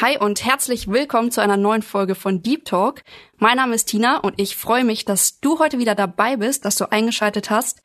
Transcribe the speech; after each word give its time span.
Hi 0.00 0.16
und 0.16 0.44
herzlich 0.44 0.86
willkommen 0.86 1.32
zu 1.32 1.42
einer 1.42 1.56
neuen 1.56 1.82
Folge 1.82 2.14
von 2.14 2.40
Deep 2.40 2.64
Talk. 2.64 3.02
Mein 3.38 3.56
Name 3.56 3.74
ist 3.74 3.86
Tina 3.86 4.18
und 4.18 4.40
ich 4.40 4.54
freue 4.54 4.84
mich, 4.84 5.04
dass 5.04 5.40
du 5.40 5.58
heute 5.58 5.80
wieder 5.80 5.96
dabei 5.96 6.36
bist, 6.36 6.64
dass 6.64 6.76
du 6.76 6.92
eingeschaltet 6.92 7.50
hast. 7.50 7.82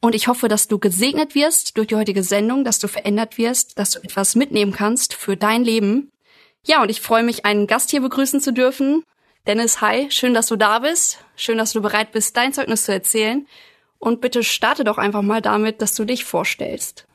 Und 0.00 0.14
ich 0.14 0.28
hoffe, 0.28 0.46
dass 0.46 0.68
du 0.68 0.78
gesegnet 0.78 1.34
wirst 1.34 1.76
durch 1.76 1.88
die 1.88 1.96
heutige 1.96 2.22
Sendung, 2.22 2.62
dass 2.62 2.78
du 2.78 2.86
verändert 2.86 3.38
wirst, 3.38 3.76
dass 3.76 3.90
du 3.90 3.98
etwas 4.04 4.36
mitnehmen 4.36 4.70
kannst 4.70 5.14
für 5.14 5.36
dein 5.36 5.64
Leben. 5.64 6.12
Ja, 6.64 6.80
und 6.80 6.92
ich 6.92 7.00
freue 7.00 7.24
mich, 7.24 7.44
einen 7.44 7.66
Gast 7.66 7.90
hier 7.90 8.02
begrüßen 8.02 8.40
zu 8.40 8.52
dürfen. 8.52 9.02
Dennis, 9.48 9.80
hi, 9.80 10.12
schön, 10.12 10.34
dass 10.34 10.46
du 10.46 10.54
da 10.54 10.78
bist. 10.78 11.24
Schön, 11.34 11.58
dass 11.58 11.72
du 11.72 11.82
bereit 11.82 12.12
bist, 12.12 12.36
dein 12.36 12.52
Zeugnis 12.52 12.84
zu 12.84 12.92
erzählen. 12.92 13.48
Und 13.98 14.20
bitte 14.20 14.44
starte 14.44 14.84
doch 14.84 14.96
einfach 14.96 15.22
mal 15.22 15.42
damit, 15.42 15.82
dass 15.82 15.96
du 15.96 16.04
dich 16.04 16.24
vorstellst. 16.24 17.08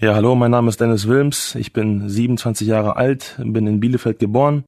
Ja, 0.00 0.16
hallo, 0.16 0.34
mein 0.34 0.50
Name 0.50 0.70
ist 0.70 0.80
Dennis 0.80 1.06
Wilms. 1.06 1.54
Ich 1.54 1.72
bin 1.72 2.08
27 2.08 2.66
Jahre 2.66 2.96
alt, 2.96 3.36
bin 3.38 3.68
in 3.68 3.78
Bielefeld 3.78 4.18
geboren. 4.18 4.64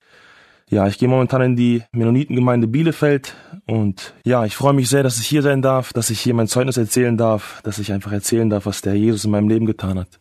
Ja, 0.70 0.86
ich 0.86 0.98
gehe 0.98 1.08
momentan 1.08 1.42
in 1.42 1.56
die 1.56 1.82
Mennonitengemeinde 1.90 2.68
Bielefeld 2.68 3.34
und 3.66 4.14
ja, 4.24 4.44
ich 4.44 4.54
freue 4.54 4.72
mich 4.72 4.88
sehr, 4.88 5.02
dass 5.02 5.18
ich 5.18 5.26
hier 5.26 5.42
sein 5.42 5.62
darf, 5.62 5.92
dass 5.92 6.10
ich 6.10 6.20
hier 6.20 6.32
mein 6.32 6.46
Zeugnis 6.46 6.76
erzählen 6.76 7.16
darf, 7.16 7.60
dass 7.64 7.80
ich 7.80 7.92
einfach 7.92 8.12
erzählen 8.12 8.48
darf, 8.48 8.66
was 8.66 8.82
der 8.82 8.94
Jesus 8.94 9.24
in 9.24 9.32
meinem 9.32 9.48
Leben 9.48 9.66
getan 9.66 9.98
hat. 9.98 10.20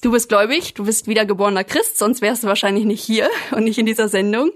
Du 0.00 0.10
bist 0.10 0.30
gläubig, 0.30 0.72
du 0.72 0.86
bist 0.86 1.06
wiedergeborener 1.06 1.64
Christ, 1.64 1.98
sonst 1.98 2.22
wärst 2.22 2.44
du 2.44 2.46
wahrscheinlich 2.46 2.86
nicht 2.86 3.04
hier 3.04 3.28
und 3.54 3.64
nicht 3.64 3.78
in 3.78 3.86
dieser 3.86 4.08
Sendung. 4.08 4.52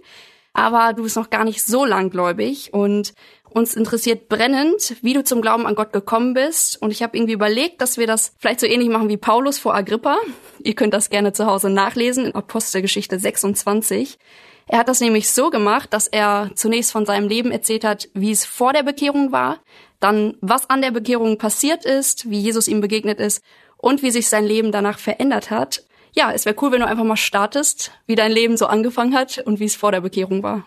Aber 0.55 0.95
du 0.95 1.03
bist 1.03 1.17
noch 1.17 1.29
gar 1.29 1.45
nicht 1.45 1.63
so 1.63 1.85
lang 1.85 2.09
gläubig 2.09 2.73
und 2.73 3.13
uns 3.51 3.75
interessiert 3.75 4.29
brennend, 4.29 4.97
wie 5.03 5.15
du 5.15 5.25
zum 5.25 5.41
Glauben 5.41 5.67
an 5.67 5.75
Gott 5.75 5.93
gekommen 5.93 6.35
bist. 6.35 6.81
Und 6.81 6.91
ich 6.91 7.03
habe 7.03 7.17
irgendwie 7.17 7.33
überlegt, 7.33 7.81
dass 7.81 7.99
wir 7.99 8.07
das 8.07 8.33
vielleicht 8.39 8.61
so 8.61 8.67
ähnlich 8.67 8.89
machen 8.89 9.09
wie 9.09 9.17
Paulus 9.17 9.59
vor 9.59 9.75
Agrippa. 9.75 10.17
Ihr 10.63 10.75
könnt 10.75 10.95
das 10.95 11.11
gerne 11.11 11.33
zu 11.33 11.47
Hause 11.47 11.71
nachlesen 11.71 12.27
in 12.27 12.35
Apostelgeschichte 12.35 13.19
26. 13.19 14.19
Er 14.69 14.79
hat 14.79 14.89
das 14.89 15.01
nämlich 15.01 15.31
so 15.31 15.51
gemacht, 15.51 15.93
dass 15.93 16.09
er 16.09 16.51
zunächst 16.55 16.93
von 16.93 17.07
seinem 17.07 17.29
Leben 17.29 17.51
erzählt 17.51 17.85
hat, 17.85 18.09
wie 18.13 18.31
es 18.31 18.45
vor 18.45 18.75
der 18.75 18.83
Bekehrung 18.83 19.33
war, 19.33 19.61
dann 19.99 20.37
was 20.41 20.69
an 20.69 20.83
der 20.83 20.91
Bekehrung 20.91 21.39
passiert 21.39 21.87
ist, 21.87 22.31
wie 22.31 22.39
Jesus 22.39 22.69
ihm 22.69 22.83
begegnet 22.83 23.19
ist 23.19 23.43
und 23.79 24.03
wie 24.03 24.11
sich 24.11 24.29
sein 24.29 24.45
Leben 24.45 24.71
danach 24.71 24.99
verändert 24.99 25.51
hat. 25.51 25.85
Ja, 26.13 26.33
es 26.33 26.45
wäre 26.45 26.57
cool, 26.61 26.73
wenn 26.73 26.81
du 26.81 26.87
einfach 26.87 27.05
mal 27.05 27.17
startest, 27.17 27.93
wie 28.07 28.15
dein 28.15 28.33
Leben 28.33 28.57
so 28.57 28.67
angefangen 28.67 29.15
hat 29.15 29.39
und 29.39 29.59
wie 29.59 29.65
es 29.65 29.77
vor 29.77 29.93
der 29.93 30.03
Bekehrung 30.03 30.43
war. 30.43 30.65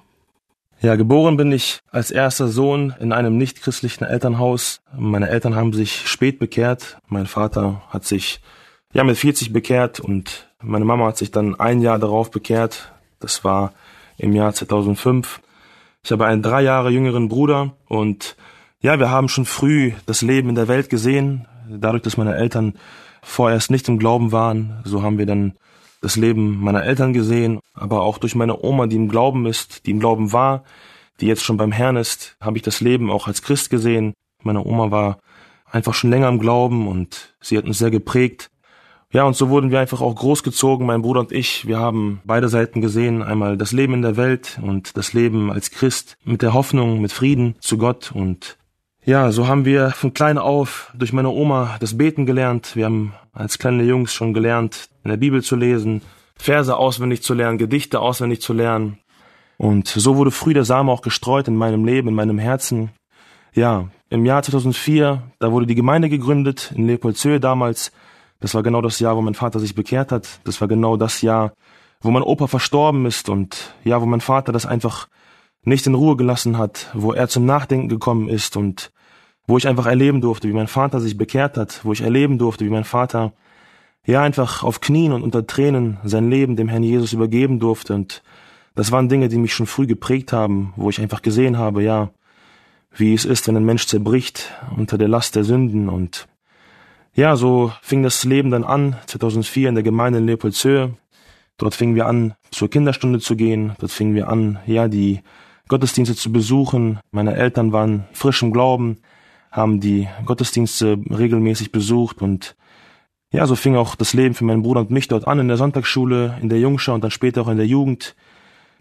Ja, 0.83 0.95
geboren 0.95 1.37
bin 1.37 1.51
ich 1.51 1.81
als 1.91 2.09
erster 2.09 2.47
Sohn 2.47 2.95
in 2.99 3.13
einem 3.13 3.37
nichtchristlichen 3.37 4.03
Elternhaus. 4.03 4.81
Meine 4.97 5.29
Eltern 5.29 5.55
haben 5.55 5.73
sich 5.73 6.07
spät 6.09 6.39
bekehrt. 6.39 6.97
Mein 7.07 7.27
Vater 7.27 7.83
hat 7.89 8.03
sich 8.03 8.41
ja 8.91 9.03
mit 9.03 9.15
40 9.15 9.53
bekehrt 9.53 9.99
und 9.99 10.49
meine 10.59 10.83
Mama 10.83 11.05
hat 11.05 11.17
sich 11.17 11.29
dann 11.29 11.53
ein 11.59 11.81
Jahr 11.81 11.99
darauf 11.99 12.31
bekehrt. 12.31 12.91
Das 13.19 13.43
war 13.43 13.73
im 14.17 14.33
Jahr 14.33 14.55
2005. 14.55 15.41
Ich 16.03 16.11
habe 16.11 16.25
einen 16.25 16.41
drei 16.41 16.63
Jahre 16.63 16.89
jüngeren 16.89 17.29
Bruder 17.29 17.73
und 17.87 18.35
ja, 18.79 18.97
wir 18.97 19.11
haben 19.11 19.29
schon 19.29 19.45
früh 19.45 19.93
das 20.07 20.23
Leben 20.23 20.49
in 20.49 20.55
der 20.55 20.67
Welt 20.67 20.89
gesehen. 20.89 21.45
Dadurch, 21.69 22.01
dass 22.01 22.17
meine 22.17 22.33
Eltern 22.33 22.73
vorerst 23.21 23.69
nicht 23.69 23.87
im 23.87 23.99
Glauben 23.99 24.31
waren, 24.31 24.81
so 24.83 25.03
haben 25.03 25.19
wir 25.19 25.27
dann 25.27 25.53
das 26.01 26.15
Leben 26.15 26.59
meiner 26.59 26.83
Eltern 26.83 27.13
gesehen, 27.13 27.59
aber 27.73 28.01
auch 28.01 28.17
durch 28.17 28.35
meine 28.35 28.61
Oma, 28.63 28.87
die 28.87 28.95
im 28.95 29.07
Glauben 29.07 29.45
ist, 29.45 29.85
die 29.85 29.91
im 29.91 29.99
Glauben 29.99 30.33
war, 30.33 30.63
die 31.21 31.27
jetzt 31.27 31.43
schon 31.43 31.57
beim 31.57 31.71
Herrn 31.71 31.95
ist, 31.95 32.35
habe 32.41 32.57
ich 32.57 32.63
das 32.63 32.81
Leben 32.81 33.09
auch 33.11 33.27
als 33.27 33.41
Christ 33.41 33.69
gesehen. 33.69 34.13
Meine 34.43 34.65
Oma 34.65 34.91
war 34.91 35.19
einfach 35.71 35.93
schon 35.93 36.09
länger 36.09 36.29
im 36.29 36.39
Glauben 36.39 36.87
und 36.87 37.35
sie 37.39 37.57
hat 37.57 37.65
uns 37.65 37.77
sehr 37.77 37.91
geprägt. 37.91 38.49
Ja, 39.13 39.23
und 39.23 39.35
so 39.35 39.49
wurden 39.49 39.71
wir 39.71 39.79
einfach 39.79 39.99
auch 39.99 40.15
großgezogen, 40.15 40.87
mein 40.87 41.01
Bruder 41.01 41.19
und 41.19 41.33
ich. 41.33 41.67
Wir 41.67 41.79
haben 41.79 42.21
beide 42.23 42.47
Seiten 42.47 42.79
gesehen. 42.79 43.21
Einmal 43.21 43.57
das 43.57 43.73
Leben 43.73 43.93
in 43.93 44.01
der 44.01 44.15
Welt 44.15 44.57
und 44.61 44.95
das 44.95 45.11
Leben 45.11 45.51
als 45.51 45.69
Christ 45.69 46.17
mit 46.23 46.41
der 46.41 46.53
Hoffnung, 46.53 47.01
mit 47.01 47.11
Frieden 47.11 47.55
zu 47.59 47.77
Gott. 47.77 48.11
Und 48.13 48.57
ja, 49.03 49.31
so 49.31 49.47
haben 49.47 49.65
wir 49.65 49.91
von 49.91 50.13
klein 50.13 50.37
auf 50.37 50.91
durch 50.93 51.13
meine 51.13 51.29
Oma 51.29 51.77
das 51.79 51.97
Beten 51.97 52.25
gelernt. 52.25 52.75
Wir 52.75 52.85
haben 52.85 53.13
als 53.33 53.57
kleine 53.57 53.83
Jungs 53.83 54.13
schon 54.13 54.33
gelernt, 54.33 54.89
in 55.03 55.09
der 55.09 55.17
Bibel 55.17 55.41
zu 55.41 55.55
lesen, 55.55 56.01
Verse 56.35 56.75
auswendig 56.75 57.23
zu 57.23 57.33
lernen, 57.33 57.57
Gedichte 57.57 57.99
auswendig 57.99 58.41
zu 58.41 58.53
lernen. 58.53 58.99
Und 59.57 59.87
so 59.87 60.17
wurde 60.17 60.31
früh 60.31 60.53
der 60.53 60.65
Same 60.65 60.91
auch 60.91 61.01
gestreut 61.01 61.47
in 61.47 61.55
meinem 61.55 61.85
Leben, 61.85 62.09
in 62.09 62.15
meinem 62.15 62.39
Herzen. 62.39 62.91
Ja, 63.53 63.89
im 64.09 64.25
Jahr 64.25 64.43
2004, 64.43 65.21
da 65.39 65.51
wurde 65.51 65.67
die 65.67 65.75
Gemeinde 65.75 66.09
gegründet 66.09 66.73
in 66.75 66.87
Leopoldshöhe 66.87 67.39
damals. 67.39 67.91
Das 68.39 68.53
war 68.55 68.63
genau 68.63 68.81
das 68.81 68.99
Jahr, 68.99 69.15
wo 69.15 69.21
mein 69.21 69.35
Vater 69.35 69.59
sich 69.59 69.75
bekehrt 69.75 70.11
hat. 70.11 70.39
Das 70.43 70.61
war 70.61 70.67
genau 70.67 70.97
das 70.97 71.21
Jahr, 71.21 71.53
wo 72.01 72.11
mein 72.11 72.23
Opa 72.23 72.47
verstorben 72.47 73.05
ist 73.05 73.29
und 73.29 73.75
ja, 73.83 74.01
wo 74.01 74.05
mein 74.05 74.21
Vater 74.21 74.51
das 74.51 74.65
einfach 74.65 75.07
nicht 75.63 75.85
in 75.87 75.95
Ruhe 75.95 76.15
gelassen 76.15 76.57
hat, 76.57 76.89
wo 76.93 77.13
er 77.13 77.27
zum 77.27 77.45
Nachdenken 77.45 77.89
gekommen 77.89 78.29
ist 78.29 78.57
und 78.57 78.91
wo 79.47 79.57
ich 79.57 79.67
einfach 79.67 79.85
erleben 79.85 80.21
durfte, 80.21 80.47
wie 80.47 80.53
mein 80.53 80.67
Vater 80.67 80.99
sich 80.99 81.17
bekehrt 81.17 81.57
hat, 81.57 81.81
wo 81.83 81.93
ich 81.93 82.01
erleben 82.01 82.37
durfte, 82.37 82.65
wie 82.65 82.69
mein 82.69 82.83
Vater 82.83 83.33
ja 84.05 84.21
einfach 84.21 84.63
auf 84.63 84.81
Knien 84.81 85.11
und 85.11 85.23
unter 85.23 85.45
Tränen 85.45 85.97
sein 86.03 86.29
Leben 86.29 86.55
dem 86.55 86.67
Herrn 86.67 86.83
Jesus 86.83 87.13
übergeben 87.13 87.59
durfte 87.59 87.93
und 87.93 88.23
das 88.73 88.91
waren 88.91 89.09
Dinge, 89.09 89.27
die 89.27 89.37
mich 89.37 89.53
schon 89.53 89.67
früh 89.67 89.85
geprägt 89.85 90.31
haben, 90.31 90.73
wo 90.77 90.89
ich 90.89 91.01
einfach 91.01 91.21
gesehen 91.21 91.57
habe, 91.57 91.83
ja, 91.83 92.11
wie 92.95 93.13
es 93.13 93.25
ist, 93.25 93.47
wenn 93.47 93.57
ein 93.57 93.65
Mensch 93.65 93.85
zerbricht 93.85 94.51
unter 94.75 94.97
der 94.97 95.07
Last 95.07 95.35
der 95.35 95.43
Sünden 95.43 95.89
und 95.89 96.27
ja, 97.13 97.35
so 97.35 97.73
fing 97.81 98.03
das 98.03 98.23
Leben 98.23 98.51
dann 98.51 98.63
an, 98.63 98.95
2004 99.07 99.69
in 99.69 99.75
der 99.75 99.83
Gemeinde 99.83 100.19
in 100.19 100.25
Leopoldshöhe. 100.25 100.93
Dort 101.57 101.75
fingen 101.75 101.95
wir 101.95 102.07
an, 102.07 102.35
zur 102.51 102.69
Kinderstunde 102.69 103.19
zu 103.19 103.35
gehen. 103.35 103.73
Dort 103.79 103.91
fingen 103.91 104.15
wir 104.15 104.29
an, 104.29 104.59
ja, 104.65 104.87
die 104.87 105.19
Gottesdienste 105.71 106.17
zu 106.17 106.33
besuchen. 106.33 106.99
Meine 107.11 107.33
Eltern 107.33 107.71
waren 107.71 108.03
frisch 108.11 108.43
im 108.43 108.51
Glauben, 108.51 108.97
haben 109.51 109.79
die 109.79 110.09
Gottesdienste 110.25 110.97
regelmäßig 111.09 111.71
besucht 111.71 112.21
und 112.21 112.57
ja, 113.31 113.47
so 113.47 113.55
fing 113.55 113.77
auch 113.77 113.95
das 113.95 114.13
Leben 114.13 114.35
für 114.35 114.43
meinen 114.43 114.63
Bruder 114.63 114.81
und 114.81 114.91
mich 114.91 115.07
dort 115.07 115.25
an 115.27 115.39
in 115.39 115.47
der 115.47 115.55
Sonntagsschule, 115.55 116.37
in 116.41 116.49
der 116.49 116.59
Jungschau 116.59 116.93
und 116.93 117.05
dann 117.05 117.11
später 117.11 117.43
auch 117.43 117.47
in 117.47 117.55
der 117.55 117.67
Jugend. 117.67 118.17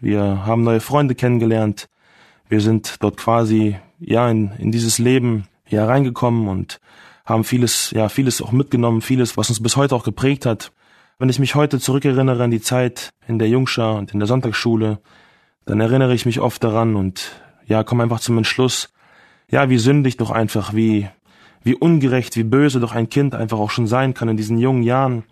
Wir 0.01 0.45
haben 0.45 0.63
neue 0.63 0.81
Freunde 0.81 1.15
kennengelernt. 1.15 1.87
Wir 2.49 2.59
sind 2.59 2.97
dort 2.99 3.15
quasi, 3.15 3.77
ja, 4.01 4.29
in, 4.29 4.51
in 4.57 4.73
dieses 4.73 4.99
Leben, 4.99 5.45
ja, 5.69 5.85
reingekommen 5.85 6.49
und 6.49 6.81
haben 7.23 7.45
vieles, 7.45 7.91
ja, 7.91 8.09
vieles 8.09 8.41
auch 8.41 8.51
mitgenommen, 8.51 8.99
vieles, 8.99 9.37
was 9.37 9.47
uns 9.47 9.63
bis 9.63 9.77
heute 9.77 9.95
auch 9.95 10.03
geprägt 10.03 10.45
hat. 10.45 10.73
Wenn 11.19 11.29
ich 11.29 11.39
mich 11.39 11.55
heute 11.55 11.79
zurückerinnere 11.79 12.43
an 12.43 12.51
die 12.51 12.59
Zeit 12.59 13.11
in 13.29 13.39
der 13.39 13.47
Jungschau 13.47 13.95
und 13.95 14.11
in 14.11 14.19
der 14.19 14.27
Sonntagsschule, 14.27 14.99
dann 15.65 15.79
erinnere 15.79 16.13
ich 16.13 16.25
mich 16.25 16.39
oft 16.39 16.63
daran 16.63 16.95
und, 16.95 17.41
ja, 17.65 17.83
komme 17.83 18.03
einfach 18.03 18.19
zum 18.19 18.37
Entschluss, 18.37 18.93
ja, 19.49 19.69
wie 19.69 19.77
sündig 19.77 20.17
doch 20.17 20.31
einfach, 20.31 20.73
wie, 20.73 21.07
wie 21.63 21.75
ungerecht, 21.75 22.35
wie 22.35 22.43
böse 22.43 22.79
doch 22.79 22.93
ein 22.93 23.09
Kind 23.09 23.35
einfach 23.35 23.59
auch 23.59 23.71
schon 23.71 23.87
sein 23.87 24.13
kann 24.13 24.29
in 24.29 24.37
diesen 24.37 24.57
jungen 24.57 24.83
Jahren. 24.83 25.23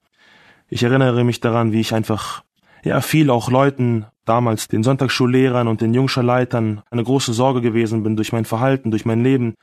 Ich 0.68 0.84
erinnere 0.84 1.24
mich 1.24 1.40
daran, 1.40 1.72
wie 1.72 1.80
ich 1.80 1.94
einfach, 1.94 2.44
ja, 2.84 3.02
viel 3.02 3.30
auch 3.30 3.50
Leuten, 3.50 4.06
damals 4.30 4.68
den 4.68 4.84
Sonntagsschullehrern 4.84 5.68
und 5.68 5.82
den 5.82 5.94
Jungschulleitern 5.94 6.84
eine 6.92 7.04
große 7.04 7.34
Sorge 7.34 7.62
gewesen 7.62 8.04
bin 8.04 8.16
durch 8.16 8.32
mein 8.32 8.46
Verhalten, 8.46 8.92
durch 8.92 9.06
mein 9.06 9.24
Leben. 9.24 9.56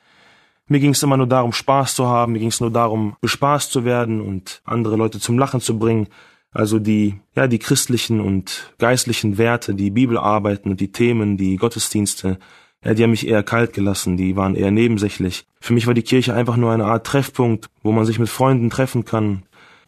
Mir 0.67 0.81
ging 0.81 0.91
es 0.91 1.03
immer 1.05 1.17
nur 1.17 1.29
darum, 1.29 1.53
Spaß 1.53 1.95
zu 1.95 2.09
haben, 2.09 2.33
mir 2.33 2.41
ging 2.41 2.49
es 2.49 2.61
nur 2.61 2.73
darum, 2.73 3.17
bespaßt 3.21 3.71
zu 3.71 3.85
werden 3.85 4.21
und 4.21 4.63
andere 4.65 4.97
Leute 4.97 5.21
zum 5.21 5.39
Lachen 5.39 5.61
zu 5.61 5.79
bringen. 5.79 6.09
Also 6.57 6.79
die, 6.79 7.21
ja, 7.35 7.49
die 7.49 7.59
christlichen 7.59 8.19
und 8.19 8.73
geistlichen 8.79 9.37
Werte, 9.37 9.75
die 9.75 9.91
Bibelarbeiten 9.91 10.71
und 10.71 10.81
die 10.81 10.91
Themen, 10.91 11.37
die 11.37 11.57
Gottesdienste, 11.57 12.39
ja, 12.83 12.95
die 12.95 13.03
haben 13.03 13.11
mich 13.11 13.29
eher 13.29 13.43
kalt 13.43 13.75
gelassen, 13.75 14.17
die 14.17 14.37
waren 14.37 14.55
eher 14.55 14.71
nebensächlich. 14.71 15.45
Für 15.61 15.75
mich 15.75 15.87
war 15.87 15.93
die 15.93 16.03
Kirche 16.03 16.33
einfach 16.33 16.57
nur 16.57 16.73
eine 16.73 16.87
Art 16.87 17.07
Treffpunkt, 17.07 17.69
wo 17.83 17.93
man 17.93 18.07
sich 18.07 18.19
mit 18.19 18.31
Freunden 18.31 18.71
treffen 18.71 19.05
kann. 19.05 19.43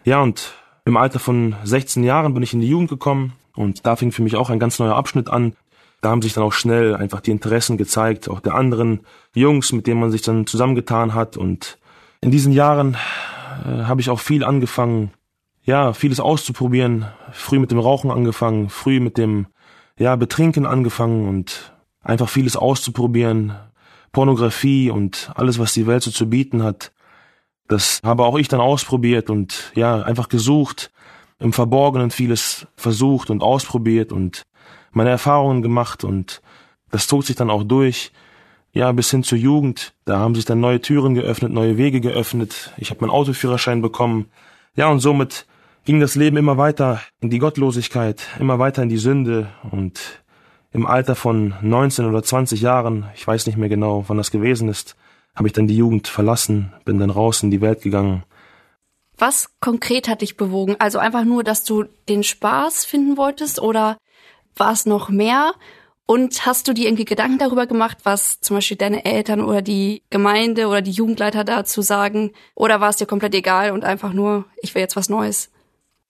Ja, 0.05 0.21
und 0.21 0.53
im 0.85 0.99
Alter 0.99 1.19
von 1.19 1.57
16 1.65 2.05
Jahren 2.05 2.35
bin 2.35 2.43
ich 2.43 2.53
in 2.53 2.61
die 2.61 2.69
Jugend 2.69 2.91
gekommen 2.91 3.33
und 3.55 3.87
da 3.87 3.97
fing 3.97 4.13
für 4.13 4.23
mich 4.23 4.37
auch 4.37 4.51
ein 4.51 4.59
ganz 4.59 4.79
neuer 4.79 4.95
Abschnitt 4.95 5.31
an. 5.31 5.55
Da 6.03 6.11
haben 6.11 6.21
sich 6.21 6.35
dann 6.35 6.45
auch 6.45 6.53
schnell 6.53 6.95
einfach 6.95 7.21
die 7.21 7.31
Interessen 7.31 7.79
gezeigt, 7.79 8.29
auch 8.29 8.41
der 8.41 8.55
anderen 8.55 9.01
Jungs, 9.35 9.73
mit 9.73 9.87
denen 9.87 10.01
man 10.01 10.11
sich 10.11 10.21
dann 10.21 10.47
zusammengetan 10.47 11.15
hat. 11.15 11.39
Und 11.39 11.79
in 12.21 12.31
diesen 12.31 12.53
Jahren 12.53 12.99
äh, 13.65 13.85
habe 13.85 14.03
ich 14.03 14.11
auch 14.11 14.21
viel 14.21 14.45
angefangen, 14.45 15.13
ja, 15.69 15.93
vieles 15.93 16.19
auszuprobieren. 16.19 17.05
Früh 17.31 17.59
mit 17.59 17.71
dem 17.71 17.79
Rauchen 17.79 18.11
angefangen, 18.11 18.71
früh 18.71 19.01
mit 19.01 19.19
dem, 19.19 19.49
ja, 19.99 20.17
Betrinken 20.17 20.65
angefangen 20.65 21.29
und 21.29 21.75
einfach 22.03 22.31
vieles 22.31 22.57
auszuprobieren, 22.57 23.53
Pornografie 24.11 24.91
und 24.91 25.31
alles, 25.35 25.59
was 25.59 25.75
die 25.75 25.87
Welt 25.87 26.03
so 26.03 26.11
zu 26.11 26.31
bieten 26.31 26.63
hat. 26.63 26.91
Das 27.69 28.01
habe 28.03 28.25
auch 28.25 28.39
ich 28.39 28.49
dann 28.49 28.63
ausprobiert 28.63 29.29
und 29.29 29.71
ja, 29.75 30.01
einfach 30.01 30.31
gesucht, 30.31 30.91
im 31.39 31.53
Verborgenen 31.53 32.11
vieles 32.11 32.67
versucht 32.77 33.29
und 33.29 33.43
ausprobiert 33.43 34.11
und 34.11 34.45
meine 34.93 35.11
Erfahrungen 35.11 35.61
gemacht 35.61 36.03
und 36.03 36.41
das 36.91 37.09
zog 37.09 37.25
sich 37.25 37.37
dann 37.37 37.51
auch 37.51 37.63
durch. 37.63 38.11
Ja, 38.73 38.91
bis 38.93 39.11
hin 39.11 39.23
zur 39.23 39.37
Jugend. 39.37 39.93
Da 40.07 40.19
haben 40.19 40.35
sich 40.35 40.47
dann 40.47 40.61
neue 40.61 40.81
Türen 40.81 41.15
geöffnet, 41.15 41.53
neue 41.53 41.77
Wege 41.77 42.01
geöffnet. 42.01 42.73
Ich 42.79 42.89
habe 42.89 43.03
meinen 43.03 43.11
Autoführerschein 43.11 43.83
bekommen. 43.83 44.31
Ja, 44.75 44.89
und 44.89 45.01
somit 45.01 45.47
ging 45.89 46.01
das 46.01 46.17
Leben 46.17 46.37
immer 46.37 46.59
weiter 46.59 47.01
in 47.23 47.31
die 47.31 47.39
Gottlosigkeit, 47.39 48.21
immer 48.39 48.59
weiter 48.59 48.83
in 48.83 48.91
die 48.91 48.99
Sünde 48.99 49.49
und 49.71 50.23
im 50.71 50.85
Alter 50.85 51.15
von 51.15 51.55
19 51.63 52.05
oder 52.05 52.23
20 52.23 52.61
Jahren, 52.61 53.07
ich 53.15 53.27
weiß 53.27 53.47
nicht 53.47 53.57
mehr 53.57 53.71
genau, 53.71 54.05
wann 54.07 54.19
das 54.19 54.31
gewesen 54.31 54.69
ist, 54.69 54.97
habe 55.35 55.49
ich 55.49 55.55
dann 55.55 55.67
die 55.67 55.79
Jugend 55.79 56.07
verlassen, 56.07 56.75
bin 56.85 56.99
dann 56.99 57.09
raus 57.09 57.43
in 57.43 57.51
die 57.51 57.63
Welt 57.63 57.81
gegangen. 57.81 58.25
Was 59.17 59.59
konkret 59.61 60.09
hat 60.09 60.21
dich 60.21 60.37
bewogen? 60.37 60.77
Also 60.79 60.99
einfach 60.99 61.25
nur, 61.25 61.43
dass 61.43 61.65
du 61.65 61.85
den 62.07 62.23
Spaß 62.23 62.85
finden 62.85 63.17
wolltest 63.17 63.59
oder 63.59 63.97
war 64.57 64.73
es 64.73 64.85
noch 64.85 65.09
mehr? 65.09 65.55
Und 66.05 66.45
hast 66.45 66.69
du 66.69 66.75
dir 66.75 66.87
irgendwie 66.87 67.07
Gedanken 67.07 67.39
darüber 67.39 67.67
gemacht, 67.67 67.97
was 68.03 68.41
zum 68.41 68.59
Beispiel 68.59 68.77
deine 68.77 69.07
Eltern 69.07 69.41
oder 69.41 69.63
die 69.63 70.03
Gemeinde 70.11 70.67
oder 70.67 70.83
die 70.83 70.91
Jugendleiter 70.91 71.45
dazu 71.45 71.81
sagen? 71.81 72.33
Oder 72.55 72.83
war 72.83 72.91
es 72.91 72.97
dir 72.97 73.07
komplett 73.07 73.35
egal 73.35 73.71
und 73.71 73.85
einfach 73.85 74.13
nur, 74.13 74.45
ich 74.61 74.75
will 74.75 74.83
jetzt 74.83 74.95
was 74.95 75.09
Neues? 75.09 75.51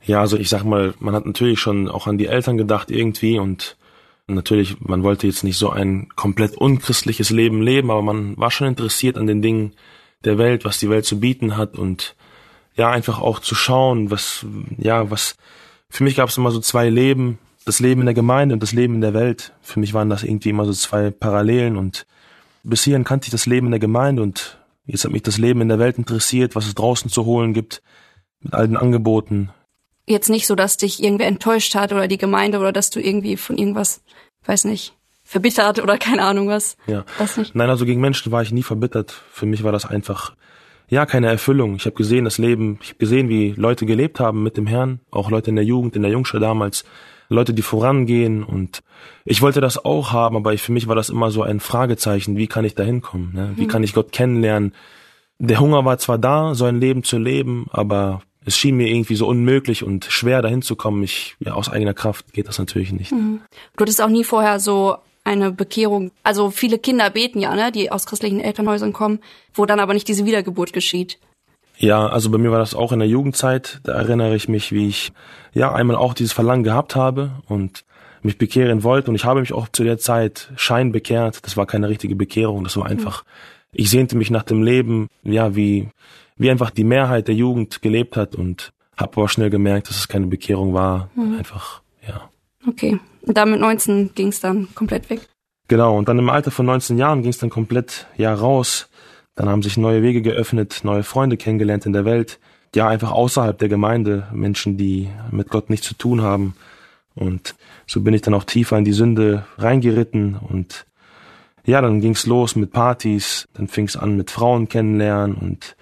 Ja, 0.04 0.20
also 0.20 0.36
ich 0.36 0.48
sag 0.48 0.64
mal, 0.64 0.94
man 1.00 1.14
hat 1.14 1.26
natürlich 1.26 1.60
schon 1.60 1.88
auch 1.88 2.06
an 2.06 2.18
die 2.18 2.26
Eltern 2.26 2.56
gedacht 2.56 2.90
irgendwie 2.90 3.38
und 3.38 3.76
natürlich, 4.26 4.80
man 4.80 5.02
wollte 5.02 5.26
jetzt 5.26 5.44
nicht 5.44 5.58
so 5.58 5.70
ein 5.70 6.08
komplett 6.14 6.56
unchristliches 6.56 7.30
Leben 7.30 7.62
leben, 7.62 7.90
aber 7.90 8.02
man 8.02 8.36
war 8.36 8.50
schon 8.50 8.68
interessiert 8.68 9.16
an 9.16 9.26
den 9.26 9.42
Dingen 9.42 9.72
der 10.24 10.38
Welt, 10.38 10.64
was 10.64 10.78
die 10.78 10.90
Welt 10.90 11.04
zu 11.04 11.20
bieten 11.20 11.56
hat 11.56 11.76
und 11.76 12.14
ja, 12.76 12.90
einfach 12.90 13.20
auch 13.20 13.40
zu 13.40 13.54
schauen, 13.54 14.10
was, 14.10 14.46
ja, 14.76 15.10
was, 15.10 15.36
für 15.88 16.04
mich 16.04 16.16
gab 16.16 16.28
es 16.28 16.36
immer 16.36 16.50
so 16.50 16.60
zwei 16.60 16.88
Leben, 16.88 17.38
das 17.64 17.80
Leben 17.80 18.02
in 18.02 18.06
der 18.06 18.14
Gemeinde 18.14 18.54
und 18.54 18.62
das 18.62 18.72
Leben 18.72 18.94
in 18.94 19.00
der 19.00 19.14
Welt. 19.14 19.52
Für 19.60 19.80
mich 19.80 19.94
waren 19.94 20.08
das 20.08 20.22
irgendwie 20.22 20.50
immer 20.50 20.64
so 20.64 20.72
zwei 20.72 21.10
Parallelen 21.10 21.76
und 21.76 22.06
bis 22.62 22.84
hierhin 22.84 23.04
kannte 23.04 23.26
ich 23.26 23.30
das 23.30 23.46
Leben 23.46 23.66
in 23.66 23.72
der 23.72 23.80
Gemeinde 23.80 24.22
und 24.22 24.58
jetzt 24.86 25.04
hat 25.04 25.12
mich 25.12 25.22
das 25.22 25.38
Leben 25.38 25.60
in 25.60 25.68
der 25.68 25.78
Welt 25.78 25.98
interessiert, 25.98 26.54
was 26.54 26.66
es 26.66 26.74
draußen 26.74 27.10
zu 27.10 27.24
holen 27.24 27.52
gibt, 27.52 27.82
mit 28.40 28.54
all 28.54 28.66
den 28.66 28.76
Angeboten. 28.76 29.50
Jetzt 30.08 30.30
nicht 30.30 30.46
so, 30.46 30.54
dass 30.54 30.76
dich 30.76 31.02
irgendwer 31.02 31.26
enttäuscht 31.26 31.74
hat 31.74 31.92
oder 31.92 32.08
die 32.08 32.18
Gemeinde 32.18 32.58
oder 32.58 32.72
dass 32.72 32.90
du 32.90 33.00
irgendwie 33.00 33.36
von 33.36 33.58
irgendwas, 33.58 34.02
weiß 34.46 34.64
nicht, 34.64 34.94
verbittert 35.22 35.80
oder 35.80 35.98
keine 35.98 36.22
Ahnung 36.22 36.48
was. 36.48 36.76
Ja. 36.86 37.04
Nein, 37.52 37.70
also 37.70 37.84
gegen 37.84 38.00
Menschen 38.00 38.32
war 38.32 38.42
ich 38.42 38.52
nie 38.52 38.62
verbittert. 38.62 39.12
Für 39.30 39.46
mich 39.46 39.62
war 39.62 39.72
das 39.72 39.84
einfach 39.84 40.34
ja, 40.88 41.04
keine 41.04 41.28
Erfüllung. 41.28 41.76
Ich 41.76 41.84
habe 41.84 41.96
gesehen, 41.96 42.24
das 42.24 42.38
Leben, 42.38 42.78
ich 42.82 42.88
habe 42.88 42.98
gesehen, 42.98 43.28
wie 43.28 43.52
Leute 43.52 43.84
gelebt 43.84 44.20
haben 44.20 44.42
mit 44.42 44.56
dem 44.56 44.66
Herrn, 44.66 45.00
auch 45.10 45.30
Leute 45.30 45.50
in 45.50 45.56
der 45.56 45.64
Jugend, 45.64 45.96
in 45.96 46.02
der 46.02 46.10
Jungschule 46.10 46.40
damals, 46.40 46.84
Leute, 47.28 47.52
die 47.52 47.62
vorangehen 47.62 48.42
und 48.42 48.82
ich 49.26 49.42
wollte 49.42 49.60
das 49.60 49.84
auch 49.84 50.12
haben, 50.12 50.36
aber 50.36 50.54
ich, 50.54 50.62
für 50.62 50.72
mich 50.72 50.88
war 50.88 50.94
das 50.94 51.10
immer 51.10 51.30
so 51.30 51.42
ein 51.42 51.60
Fragezeichen, 51.60 52.38
wie 52.38 52.46
kann 52.46 52.64
ich 52.64 52.74
da 52.74 52.82
hinkommen, 52.82 53.34
ne? 53.34 53.52
wie 53.56 53.64
mhm. 53.64 53.68
kann 53.68 53.82
ich 53.82 53.92
Gott 53.92 54.12
kennenlernen. 54.12 54.72
Der 55.38 55.60
Hunger 55.60 55.84
war 55.84 55.98
zwar 55.98 56.16
da, 56.16 56.54
so 56.54 56.64
ein 56.64 56.80
Leben 56.80 57.04
zu 57.04 57.18
leben, 57.18 57.66
aber 57.70 58.22
es 58.48 58.56
schien 58.56 58.76
mir 58.76 58.88
irgendwie 58.88 59.14
so 59.14 59.26
unmöglich 59.26 59.84
und 59.84 60.06
schwer 60.06 60.42
dahin 60.42 60.62
zu 60.62 60.74
kommen. 60.74 61.02
Ich, 61.02 61.36
ja, 61.38 61.52
aus 61.52 61.68
eigener 61.68 61.94
Kraft 61.94 62.32
geht 62.32 62.48
das 62.48 62.58
natürlich 62.58 62.92
nicht. 62.92 63.12
Mhm. 63.12 63.40
Du 63.76 63.82
hattest 63.82 64.02
auch 64.02 64.08
nie 64.08 64.24
vorher 64.24 64.58
so 64.58 64.96
eine 65.22 65.52
Bekehrung. 65.52 66.10
Also 66.22 66.50
viele 66.50 66.78
Kinder 66.78 67.10
beten 67.10 67.40
ja, 67.40 67.54
ne, 67.54 67.70
die 67.70 67.92
aus 67.92 68.06
christlichen 68.06 68.40
Elternhäusern 68.40 68.94
kommen, 68.94 69.20
wo 69.52 69.66
dann 69.66 69.80
aber 69.80 69.92
nicht 69.92 70.08
diese 70.08 70.24
Wiedergeburt 70.24 70.72
geschieht. 70.72 71.18
Ja, 71.76 72.08
also 72.08 72.30
bei 72.30 72.38
mir 72.38 72.50
war 72.50 72.58
das 72.58 72.74
auch 72.74 72.90
in 72.90 72.98
der 72.98 73.08
Jugendzeit. 73.08 73.80
Da 73.84 73.92
erinnere 73.92 74.34
ich 74.34 74.48
mich, 74.48 74.72
wie 74.72 74.88
ich 74.88 75.12
ja 75.52 75.72
einmal 75.72 75.96
auch 75.96 76.14
dieses 76.14 76.32
Verlangen 76.32 76.64
gehabt 76.64 76.96
habe 76.96 77.32
und 77.46 77.84
mich 78.22 78.38
bekehren 78.38 78.82
wollte. 78.82 79.10
Und 79.10 79.14
ich 79.14 79.24
habe 79.24 79.40
mich 79.40 79.52
auch 79.52 79.68
zu 79.68 79.84
der 79.84 79.98
Zeit 79.98 80.50
schein 80.56 80.90
bekehrt. 80.90 81.44
Das 81.44 81.56
war 81.56 81.66
keine 81.66 81.88
richtige 81.88 82.16
Bekehrung. 82.16 82.64
Das 82.64 82.76
war 82.76 82.84
mhm. 82.84 82.92
einfach, 82.92 83.24
ich 83.72 83.90
sehnte 83.90 84.16
mich 84.16 84.30
nach 84.30 84.42
dem 84.42 84.62
Leben, 84.62 85.08
ja, 85.22 85.54
wie, 85.54 85.88
wie 86.38 86.50
einfach 86.50 86.70
die 86.70 86.84
Mehrheit 86.84 87.28
der 87.28 87.34
Jugend 87.34 87.82
gelebt 87.82 88.16
hat 88.16 88.34
und 88.34 88.72
habe 88.96 89.12
aber 89.16 89.28
schnell 89.28 89.50
gemerkt, 89.50 89.88
dass 89.88 89.96
es 89.96 90.08
keine 90.08 90.26
Bekehrung 90.26 90.72
war. 90.72 91.10
Mhm. 91.14 91.36
Einfach, 91.38 91.82
ja. 92.06 92.30
Okay. 92.66 92.98
Und 93.22 93.36
dann 93.36 93.50
mit 93.50 93.60
19 93.60 94.14
ging 94.14 94.28
es 94.28 94.40
dann 94.40 94.68
komplett 94.74 95.10
weg. 95.10 95.20
Genau, 95.68 95.98
und 95.98 96.08
dann 96.08 96.18
im 96.18 96.30
Alter 96.30 96.50
von 96.50 96.66
19 96.66 96.96
Jahren 96.96 97.22
ging 97.22 97.30
es 97.30 97.38
dann 97.38 97.50
komplett 97.50 98.06
ja 98.16 98.32
raus. 98.32 98.88
Dann 99.34 99.48
haben 99.48 99.62
sich 99.62 99.76
neue 99.76 100.02
Wege 100.02 100.22
geöffnet, 100.22 100.80
neue 100.82 101.02
Freunde 101.02 101.36
kennengelernt 101.36 101.86
in 101.86 101.92
der 101.92 102.04
Welt. 102.04 102.40
Ja, 102.74 102.88
einfach 102.88 103.12
außerhalb 103.12 103.58
der 103.58 103.68
Gemeinde, 103.68 104.26
Menschen, 104.32 104.76
die 104.76 105.08
mit 105.30 105.48
Gott 105.48 105.70
nichts 105.70 105.86
zu 105.86 105.94
tun 105.94 106.22
haben. 106.22 106.54
Und 107.14 107.54
so 107.86 108.00
bin 108.00 108.14
ich 108.14 108.22
dann 108.22 108.34
auch 108.34 108.44
tiefer 108.44 108.78
in 108.78 108.84
die 108.84 108.92
Sünde 108.92 109.44
reingeritten 109.58 110.36
und 110.36 110.86
ja, 111.64 111.82
dann 111.82 112.00
ging's 112.00 112.24
los 112.24 112.56
mit 112.56 112.72
Partys, 112.72 113.46
dann 113.52 113.68
fing's 113.68 113.96
an 113.96 114.16
mit 114.16 114.30
Frauen 114.30 114.68
kennenlernen 114.68 115.36
und 115.36 115.76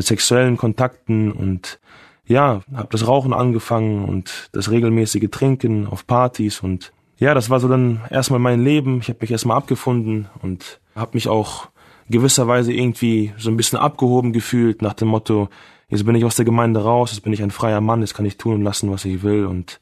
mit 0.00 0.06
sexuellen 0.06 0.56
Kontakten 0.56 1.30
und 1.30 1.78
ja, 2.24 2.62
habe 2.74 2.88
das 2.90 3.06
Rauchen 3.06 3.34
angefangen 3.34 4.06
und 4.06 4.48
das 4.52 4.70
regelmäßige 4.70 5.28
Trinken 5.30 5.86
auf 5.86 6.06
Partys 6.06 6.60
und 6.60 6.94
ja, 7.18 7.34
das 7.34 7.50
war 7.50 7.60
so 7.60 7.68
dann 7.68 8.00
erstmal 8.08 8.40
mein 8.40 8.64
Leben. 8.64 9.00
Ich 9.02 9.08
habe 9.10 9.18
mich 9.20 9.30
erstmal 9.30 9.58
abgefunden 9.58 10.30
und 10.40 10.80
habe 10.96 11.10
mich 11.12 11.28
auch 11.28 11.68
gewisserweise 12.08 12.72
irgendwie 12.72 13.34
so 13.36 13.50
ein 13.50 13.58
bisschen 13.58 13.78
abgehoben 13.78 14.32
gefühlt 14.32 14.80
nach 14.80 14.94
dem 14.94 15.08
Motto, 15.08 15.50
jetzt 15.90 16.06
bin 16.06 16.14
ich 16.14 16.24
aus 16.24 16.36
der 16.36 16.46
Gemeinde 16.46 16.82
raus, 16.82 17.12
jetzt 17.12 17.22
bin 17.22 17.34
ich 17.34 17.42
ein 17.42 17.50
freier 17.50 17.82
Mann, 17.82 18.00
jetzt 18.00 18.14
kann 18.14 18.24
ich 18.24 18.38
tun 18.38 18.54
und 18.54 18.62
lassen, 18.62 18.90
was 18.90 19.04
ich 19.04 19.22
will 19.22 19.44
und 19.44 19.80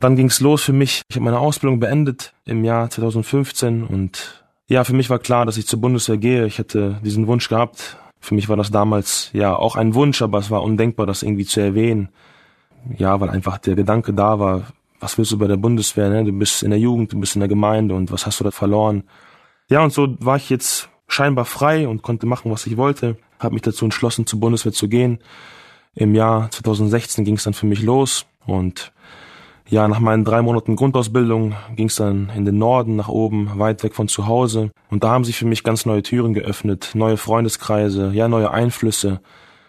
dann 0.00 0.16
ging's 0.16 0.40
los 0.40 0.64
für 0.64 0.74
mich. 0.74 1.00
Ich 1.08 1.16
habe 1.16 1.24
meine 1.24 1.38
Ausbildung 1.38 1.80
beendet 1.80 2.34
im 2.44 2.62
Jahr 2.62 2.90
2015 2.90 3.84
und 3.84 4.44
ja, 4.68 4.84
für 4.84 4.92
mich 4.92 5.08
war 5.08 5.18
klar, 5.18 5.46
dass 5.46 5.56
ich 5.56 5.66
zur 5.66 5.80
Bundeswehr 5.80 6.18
gehe. 6.18 6.44
Ich 6.44 6.58
hatte 6.58 7.00
diesen 7.02 7.26
Wunsch 7.26 7.48
gehabt, 7.48 7.96
für 8.26 8.34
mich 8.34 8.48
war 8.48 8.56
das 8.56 8.72
damals 8.72 9.30
ja 9.34 9.54
auch 9.54 9.76
ein 9.76 9.94
Wunsch, 9.94 10.20
aber 10.20 10.38
es 10.38 10.50
war 10.50 10.64
undenkbar, 10.64 11.06
das 11.06 11.22
irgendwie 11.22 11.44
zu 11.44 11.60
erwähnen. 11.60 12.08
Ja, 12.98 13.20
weil 13.20 13.30
einfach 13.30 13.58
der 13.58 13.76
Gedanke 13.76 14.12
da 14.12 14.40
war, 14.40 14.64
was 14.98 15.16
willst 15.16 15.30
du 15.30 15.38
bei 15.38 15.46
der 15.46 15.56
Bundeswehr, 15.56 16.08
ne? 16.08 16.24
Du 16.24 16.32
bist 16.32 16.64
in 16.64 16.70
der 16.70 16.78
Jugend, 16.80 17.12
du 17.12 17.20
bist 17.20 17.36
in 17.36 17.40
der 17.40 17.48
Gemeinde 17.48 17.94
und 17.94 18.10
was 18.10 18.26
hast 18.26 18.40
du 18.40 18.44
da 18.44 18.50
verloren? 18.50 19.04
Ja, 19.68 19.84
und 19.84 19.92
so 19.92 20.16
war 20.18 20.38
ich 20.38 20.50
jetzt 20.50 20.88
scheinbar 21.06 21.44
frei 21.44 21.86
und 21.86 22.02
konnte 22.02 22.26
machen, 22.26 22.50
was 22.50 22.66
ich 22.66 22.76
wollte. 22.76 23.16
Habe 23.38 23.54
mich 23.54 23.62
dazu 23.62 23.84
entschlossen, 23.84 24.26
zur 24.26 24.40
Bundeswehr 24.40 24.72
zu 24.72 24.88
gehen. 24.88 25.20
Im 25.94 26.16
Jahr 26.16 26.50
2016 26.50 27.24
ging 27.24 27.36
es 27.36 27.44
dann 27.44 27.54
für 27.54 27.66
mich 27.66 27.80
los 27.80 28.26
und 28.44 28.92
ja, 29.68 29.88
nach 29.88 29.98
meinen 29.98 30.24
drei 30.24 30.42
Monaten 30.42 30.76
Grundausbildung 30.76 31.54
ging 31.74 31.88
es 31.88 31.96
dann 31.96 32.30
in 32.36 32.44
den 32.44 32.58
Norden, 32.58 32.96
nach 32.96 33.08
oben, 33.08 33.58
weit 33.58 33.82
weg 33.82 33.94
von 33.94 34.06
zu 34.06 34.26
Hause. 34.26 34.70
Und 34.90 35.02
da 35.02 35.10
haben 35.10 35.24
sich 35.24 35.36
für 35.36 35.46
mich 35.46 35.64
ganz 35.64 35.86
neue 35.86 36.02
Türen 36.02 36.34
geöffnet, 36.34 36.90
neue 36.94 37.16
Freundeskreise, 37.16 38.12
ja, 38.14 38.28
neue 38.28 38.50
Einflüsse. 38.50 39.20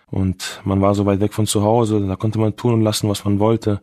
Und 0.09 0.61
man 0.63 0.81
war 0.81 0.93
so 0.93 1.05
weit 1.05 1.19
weg 1.19 1.33
von 1.33 1.47
zu 1.47 1.63
Hause, 1.63 2.05
da 2.07 2.15
konnte 2.15 2.39
man 2.39 2.55
tun 2.55 2.75
und 2.75 2.81
lassen, 2.81 3.09
was 3.09 3.25
man 3.25 3.39
wollte. 3.39 3.81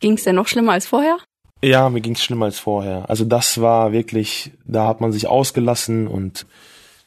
Ging 0.00 0.14
es 0.14 0.24
denn 0.24 0.36
noch 0.36 0.48
schlimmer 0.48 0.72
als 0.72 0.86
vorher? 0.86 1.18
Ja, 1.62 1.88
mir 1.90 2.00
ging 2.00 2.14
es 2.14 2.24
schlimmer 2.24 2.46
als 2.46 2.58
vorher. 2.58 3.08
Also 3.08 3.24
das 3.24 3.60
war 3.60 3.92
wirklich, 3.92 4.52
da 4.64 4.88
hat 4.88 5.00
man 5.00 5.12
sich 5.12 5.28
ausgelassen 5.28 6.08
und 6.08 6.46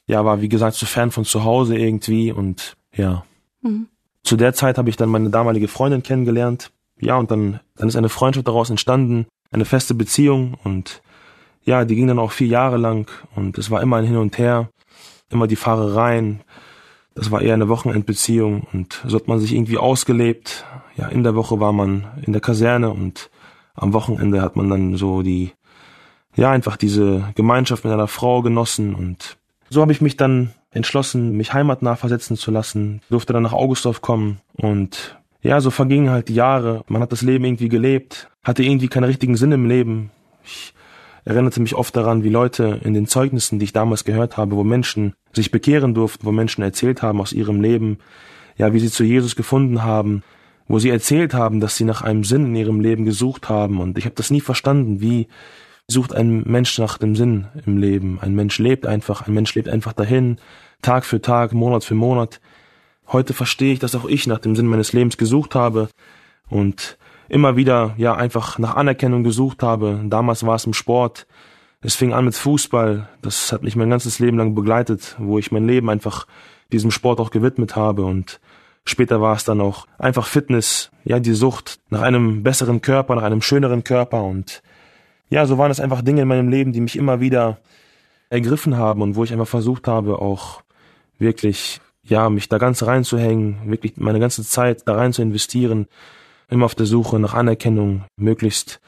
ja, 0.07 0.23
war 0.23 0.41
wie 0.41 0.49
gesagt 0.49 0.75
zu 0.75 0.85
fern 0.85 1.11
von 1.11 1.25
zu 1.25 1.43
Hause 1.43 1.77
irgendwie 1.77 2.31
und 2.31 2.77
ja. 2.95 3.25
Mhm. 3.61 3.87
Zu 4.23 4.37
der 4.37 4.53
Zeit 4.53 4.77
habe 4.77 4.89
ich 4.89 4.95
dann 4.95 5.09
meine 5.09 5.29
damalige 5.29 5.67
Freundin 5.67 6.03
kennengelernt 6.03 6.71
ja, 6.99 7.17
und 7.17 7.31
dann, 7.31 7.59
dann 7.75 7.87
ist 7.87 7.95
eine 7.95 8.09
Freundschaft 8.09 8.47
daraus 8.47 8.69
entstanden, 8.69 9.25
eine 9.51 9.65
feste 9.65 9.93
Beziehung 9.93 10.55
und 10.63 11.01
ja, 11.63 11.83
die 11.83 11.95
ging 11.95 12.07
dann 12.07 12.19
auch 12.19 12.31
vier 12.31 12.47
Jahre 12.47 12.77
lang 12.77 13.09
und 13.35 13.57
es 13.57 13.71
war 13.71 13.81
immer 13.81 13.97
ein 13.97 14.05
Hin 14.05 14.17
und 14.17 14.37
Her, 14.37 14.69
immer 15.29 15.47
die 15.47 15.55
Fahrereien. 15.55 16.41
Das 17.15 17.31
war 17.31 17.41
eher 17.41 17.53
eine 17.53 17.69
Wochenendbeziehung 17.69 18.67
und 18.71 19.01
so 19.05 19.17
hat 19.17 19.27
man 19.27 19.39
sich 19.39 19.53
irgendwie 19.53 19.77
ausgelebt. 19.77 20.65
Ja, 20.95 21.07
in 21.07 21.23
der 21.23 21.35
Woche 21.35 21.59
war 21.59 21.73
man 21.73 22.07
in 22.25 22.33
der 22.33 22.41
Kaserne 22.41 22.89
und 22.91 23.29
am 23.73 23.93
Wochenende 23.93 24.41
hat 24.41 24.55
man 24.55 24.69
dann 24.69 24.95
so 24.95 25.21
die, 25.21 25.51
ja, 26.35 26.51
einfach 26.51 26.77
diese 26.77 27.31
Gemeinschaft 27.35 27.83
mit 27.83 27.93
einer 27.93 28.07
Frau 28.07 28.41
genossen 28.41 28.93
und 28.93 29.37
so 29.69 29.81
habe 29.81 29.91
ich 29.91 30.01
mich 30.01 30.15
dann 30.15 30.53
entschlossen, 30.71 31.35
mich 31.35 31.53
heimatnah 31.53 31.95
versetzen 31.95 32.37
zu 32.37 32.51
lassen, 32.51 33.01
durfte 33.09 33.33
dann 33.33 33.43
nach 33.43 33.53
Augustdorf 33.53 34.01
kommen 34.01 34.39
und 34.53 35.17
ja, 35.45 35.61
so 35.61 35.69
vergingen 35.69 36.09
halt 36.09 36.27
die 36.27 36.35
Jahre. 36.35 36.83
Man 36.87 37.01
hat 37.01 37.11
das 37.11 37.21
Leben 37.21 37.45
irgendwie 37.45 37.69
gelebt, 37.69 38.29
hatte 38.43 38.63
irgendwie 38.63 38.87
keinen 38.87 39.03
richtigen 39.03 39.37
Sinn 39.37 39.51
im 39.51 39.67
Leben. 39.67 40.09
Ich 40.43 40.73
erinnerte 41.23 41.61
mich 41.61 41.75
oft 41.75 41.95
daran, 41.95 42.23
wie 42.23 42.29
Leute 42.29 42.79
in 42.83 42.93
den 42.93 43.07
Zeugnissen, 43.07 43.59
die 43.59 43.65
ich 43.65 43.73
damals 43.73 44.05
gehört 44.05 44.37
habe, 44.37 44.55
wo 44.55 44.63
Menschen 44.63 45.13
sich 45.33 45.51
bekehren 45.51 45.93
durften, 45.93 46.25
wo 46.25 46.31
Menschen 46.31 46.63
erzählt 46.63 47.01
haben 47.03 47.21
aus 47.21 47.31
ihrem 47.31 47.61
Leben, 47.61 47.99
ja, 48.57 48.73
wie 48.73 48.79
sie 48.79 48.89
zu 48.89 49.03
Jesus 49.03 49.35
gefunden 49.35 49.83
haben, 49.83 50.23
wo 50.67 50.79
sie 50.79 50.89
erzählt 50.89 51.35
haben, 51.35 51.59
dass 51.59 51.75
sie 51.75 51.83
nach 51.83 52.01
einem 52.01 52.23
Sinn 52.23 52.47
in 52.47 52.55
ihrem 52.55 52.79
Leben 52.79 53.05
gesucht 53.05 53.47
haben. 53.47 53.79
Und 53.79 53.97
ich 53.99 54.05
habe 54.05 54.15
das 54.15 54.31
nie 54.31 54.41
verstanden, 54.41 54.99
wie, 54.99 55.27
sucht 55.87 56.15
ein 56.15 56.43
Mensch 56.45 56.77
nach 56.79 56.97
dem 56.97 57.15
Sinn 57.15 57.47
im 57.65 57.77
Leben. 57.77 58.17
Ein 58.19 58.33
Mensch 58.33 58.57
lebt 58.57 58.87
einfach, 58.87 59.27
ein 59.27 59.33
Mensch 59.33 59.53
lebt 59.53 59.69
einfach 59.69 59.93
dahin, 59.93 60.37
Tag 60.81 61.05
für 61.05 61.21
Tag, 61.21 61.53
Monat 61.53 61.83
für 61.83 61.95
Monat. 61.95 62.41
Heute 63.07 63.33
verstehe 63.33 63.73
ich, 63.73 63.79
dass 63.79 63.95
auch 63.95 64.05
ich 64.05 64.27
nach 64.27 64.39
dem 64.39 64.55
Sinn 64.55 64.67
meines 64.67 64.93
Lebens 64.93 65.17
gesucht 65.17 65.55
habe 65.55 65.89
und 66.49 66.97
immer 67.29 67.55
wieder 67.55 67.93
ja 67.97 68.15
einfach 68.15 68.57
nach 68.59 68.75
Anerkennung 68.75 69.23
gesucht 69.23 69.63
habe. 69.63 70.01
Damals 70.05 70.45
war 70.45 70.55
es 70.55 70.65
im 70.65 70.73
Sport. 70.73 71.27
Es 71.81 71.95
fing 71.95 72.13
an 72.13 72.25
mit 72.25 72.35
Fußball. 72.35 73.09
Das 73.21 73.51
hat 73.51 73.63
mich 73.63 73.75
mein 73.75 73.89
ganzes 73.89 74.19
Leben 74.19 74.37
lang 74.37 74.55
begleitet, 74.55 75.15
wo 75.19 75.37
ich 75.37 75.51
mein 75.51 75.67
Leben 75.67 75.89
einfach 75.89 76.25
diesem 76.71 76.91
Sport 76.91 77.19
auch 77.19 77.31
gewidmet 77.31 77.75
habe 77.75 78.05
und 78.05 78.39
später 78.85 79.21
war 79.21 79.35
es 79.35 79.43
dann 79.43 79.61
auch 79.61 79.87
einfach 79.97 80.27
Fitness, 80.27 80.91
ja, 81.03 81.19
die 81.19 81.33
Sucht 81.33 81.79
nach 81.89 82.01
einem 82.01 82.43
besseren 82.43 82.81
Körper, 82.81 83.15
nach 83.15 83.23
einem 83.23 83.41
schöneren 83.41 83.83
Körper 83.83 84.23
und 84.23 84.61
ja, 85.29 85.45
so 85.45 85.57
waren 85.57 85.71
es 85.71 85.79
einfach 85.79 86.01
Dinge 86.01 86.21
in 86.21 86.27
meinem 86.27 86.49
Leben, 86.49 86.71
die 86.71 86.81
mich 86.81 86.95
immer 86.95 87.19
wieder 87.19 87.59
ergriffen 88.29 88.77
haben 88.77 89.01
und 89.01 89.15
wo 89.15 89.23
ich 89.23 89.31
einfach 89.31 89.47
versucht 89.47 89.87
habe, 89.87 90.19
auch 90.19 90.61
wirklich, 91.19 91.81
ja, 92.05 92.29
mich 92.29 92.49
da 92.49 92.57
ganz 92.57 92.83
reinzuhängen, 92.83 93.57
wirklich 93.65 93.97
meine 93.97 94.19
ganze 94.19 94.43
Zeit 94.43 94.87
da 94.87 94.95
rein 94.95 95.13
zu 95.13 95.21
investieren, 95.21 95.87
immer 96.49 96.65
auf 96.65 96.75
der 96.75 96.85
Suche 96.85 97.19
nach 97.19 97.33
Anerkennung, 97.33 98.05
möglichst, 98.15 98.79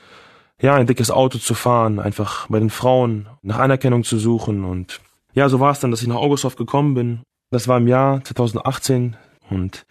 ja, 0.62 0.76
ein 0.76 0.88
dickes 0.88 1.12
Auto 1.12 1.40
zu 1.40 1.54
fahren, 1.54 2.00
einfach 2.00 2.48
bei 2.48 2.60
den 2.60 2.70
Frauen 2.70 3.28
nach 3.42 3.60
Anerkennung 3.60 4.04
zu 4.04 4.18
suchen 4.18 4.64
und 4.64 5.02
ja, 5.34 5.50
so 5.50 5.60
war 5.60 5.72
es 5.72 5.80
dann, 5.80 5.92
dass 5.92 6.02
ich 6.02 6.08
nach 6.08 6.16
Augusthof 6.16 6.56
gekommen 6.56 6.96
bin. 6.96 7.20
Das 7.52 7.68
war 7.68 7.78
im 7.78 7.88
Jahr 7.88 8.24
2018 8.24 9.16
und 9.52 9.86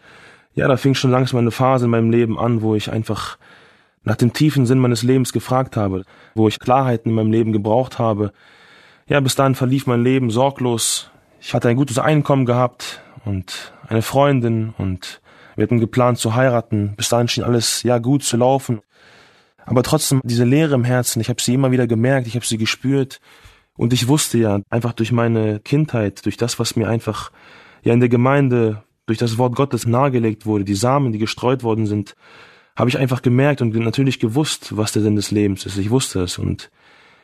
ja, 0.55 0.67
da 0.67 0.77
fing 0.77 0.95
schon 0.95 1.11
langsam 1.11 1.39
eine 1.39 1.53
Phase 1.53 1.85
in 1.85 1.91
meinem 1.91 2.11
Leben 2.11 2.39
an, 2.39 2.63
wo 2.63 2.75
ich 2.75 2.91
einfach 2.91 3.39
nach 4.03 4.17
dem 4.17 4.33
tiefen 4.33 4.67
Sinn 4.67 4.79
meines 4.79 5.03
Lebens 5.03 5.33
gefragt 5.33 5.77
habe, 5.77 6.05
wo 6.35 6.49
ich 6.49 6.59
Klarheiten 6.59 7.11
in 7.11 7.15
meinem 7.15 7.31
Leben 7.31 7.53
gebraucht 7.53 7.99
habe. 7.99 8.33
Ja, 9.09 9.21
bis 9.21 9.35
dahin 9.35 9.55
verlief 9.55 9.87
mein 9.87 10.03
Leben 10.03 10.31
sorglos. 10.31 11.11
Ich 11.41 11.55
hatte 11.55 11.69
ein 11.69 11.77
gutes 11.77 11.99
Einkommen 11.99 12.47
gehabt 12.47 13.03
und 13.27 13.73
eine 13.89 14.03
Freundin 14.03 14.73
und 14.79 15.21
wir 15.57 15.65
hatten 15.65 15.81
geplant 15.81 16.19
zu 16.19 16.35
heiraten. 16.35 16.95
Bis 16.97 17.09
dahin 17.09 17.29
schien 17.29 17.45
alles 17.45 17.83
ja 17.83 17.99
gut 17.99 18.23
zu 18.23 18.37
laufen. 18.37 18.81
Aber 19.65 19.83
trotzdem 19.83 20.21
diese 20.23 20.45
Leere 20.45 20.75
im 20.75 20.85
Herzen, 20.85 21.21
ich 21.21 21.29
habe 21.29 21.43
sie 21.43 21.55
immer 21.55 21.71
wieder 21.71 21.87
gemerkt, 21.87 22.27
ich 22.27 22.37
habe 22.37 22.47
sie 22.47 22.59
gespürt 22.59 23.21
und 23.77 23.93
ich 23.93 24.07
wusste 24.07 24.39
ja 24.39 24.61
einfach 24.71 24.93
durch 24.93 25.13
meine 25.13 25.61
Kindheit, 25.61 26.25
durch 26.25 26.37
das, 26.37 26.59
was 26.59 26.77
mir 26.77 26.89
einfach 26.89 27.33
ja 27.83 27.93
in 27.93 28.01
der 28.01 28.09
Gemeinde 28.09 28.85
durch 29.07 29.19
das 29.19 29.39
Wort 29.39 29.57
Gottes 29.57 29.87
nahegelegt 29.87 30.47
wurde, 30.47 30.65
die 30.65 30.75
Samen, 30.75 31.13
die 31.13 31.19
gestreut 31.19 31.63
worden 31.63 31.87
sind, 31.87 32.17
habe 32.77 32.91
ich 32.91 32.99
einfach 32.99 33.23
gemerkt 33.23 33.63
und 33.63 33.75
natürlich 33.75 34.21
gewusst, 34.21 34.77
was 34.77 34.93
der 34.93 35.03
Sinn 35.03 35.17
des 35.17 35.31
Lebens 35.31 35.65
ist. 35.65 35.79
Ich 35.79 35.91
wusste 35.91 36.21
es 36.23 36.39
und 36.39 36.71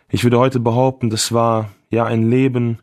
ich 0.08 0.24
würde 0.24 0.38
heute 0.38 0.60
behaupten, 0.60 1.10
das 1.10 1.32
war 1.32 1.70
ja 1.90 2.04
ein 2.04 2.28
Leben, 2.28 2.78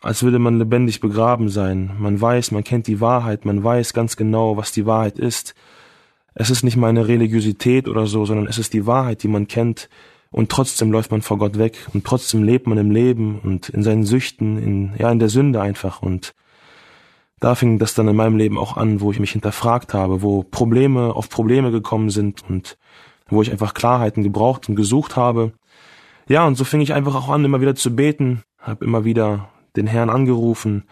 als 0.00 0.22
würde 0.22 0.38
man 0.38 0.58
lebendig 0.58 1.00
begraben 1.00 1.48
sein. 1.48 1.90
Man 1.98 2.20
weiß, 2.20 2.52
man 2.52 2.64
kennt 2.64 2.86
die 2.86 3.00
Wahrheit, 3.00 3.44
man 3.44 3.62
weiß 3.62 3.92
ganz 3.92 4.16
genau, 4.16 4.56
was 4.56 4.72
die 4.72 4.86
Wahrheit 4.86 5.18
ist. 5.18 5.54
Es 6.34 6.50
ist 6.50 6.62
nicht 6.62 6.76
meine 6.76 7.08
Religiosität 7.08 7.88
oder 7.88 8.06
so, 8.06 8.24
sondern 8.24 8.46
es 8.46 8.58
ist 8.58 8.72
die 8.72 8.86
Wahrheit, 8.86 9.22
die 9.22 9.28
man 9.28 9.48
kennt 9.48 9.88
und 10.30 10.50
trotzdem 10.50 10.92
läuft 10.92 11.10
man 11.10 11.22
vor 11.22 11.38
Gott 11.38 11.58
weg 11.58 11.88
und 11.94 12.04
trotzdem 12.04 12.44
lebt 12.44 12.66
man 12.66 12.78
im 12.78 12.90
Leben 12.90 13.40
und 13.40 13.68
in 13.70 13.82
seinen 13.82 14.04
Süchten, 14.04 14.58
in, 14.58 14.92
ja, 14.98 15.10
in 15.10 15.18
der 15.18 15.30
Sünde 15.30 15.60
einfach 15.60 16.00
und 16.00 16.34
da 17.40 17.54
fing 17.54 17.78
das 17.78 17.94
dann 17.94 18.08
in 18.08 18.16
meinem 18.16 18.36
Leben 18.36 18.58
auch 18.58 18.76
an, 18.76 19.00
wo 19.00 19.10
ich 19.10 19.20
mich 19.20 19.32
hinterfragt 19.32 19.94
habe, 19.94 20.22
wo 20.22 20.42
Probleme 20.42 21.14
auf 21.14 21.28
Probleme 21.28 21.70
gekommen 21.70 22.10
sind 22.10 22.42
und 22.48 22.78
wo 23.28 23.42
ich 23.42 23.52
einfach 23.52 23.74
Klarheiten 23.74 24.22
gebraucht 24.22 24.68
und 24.68 24.74
gesucht 24.74 25.16
habe. 25.16 25.52
Ja, 26.28 26.46
und 26.46 26.56
so 26.56 26.64
fing 26.64 26.80
ich 26.80 26.94
einfach 26.94 27.14
auch 27.14 27.28
an, 27.28 27.44
immer 27.44 27.60
wieder 27.60 27.74
zu 27.74 27.94
beten, 27.94 28.42
habe 28.58 28.84
immer 28.84 29.04
wieder 29.04 29.48
den 29.78 29.86
Herrn 29.86 30.10
angerufen, 30.10 30.84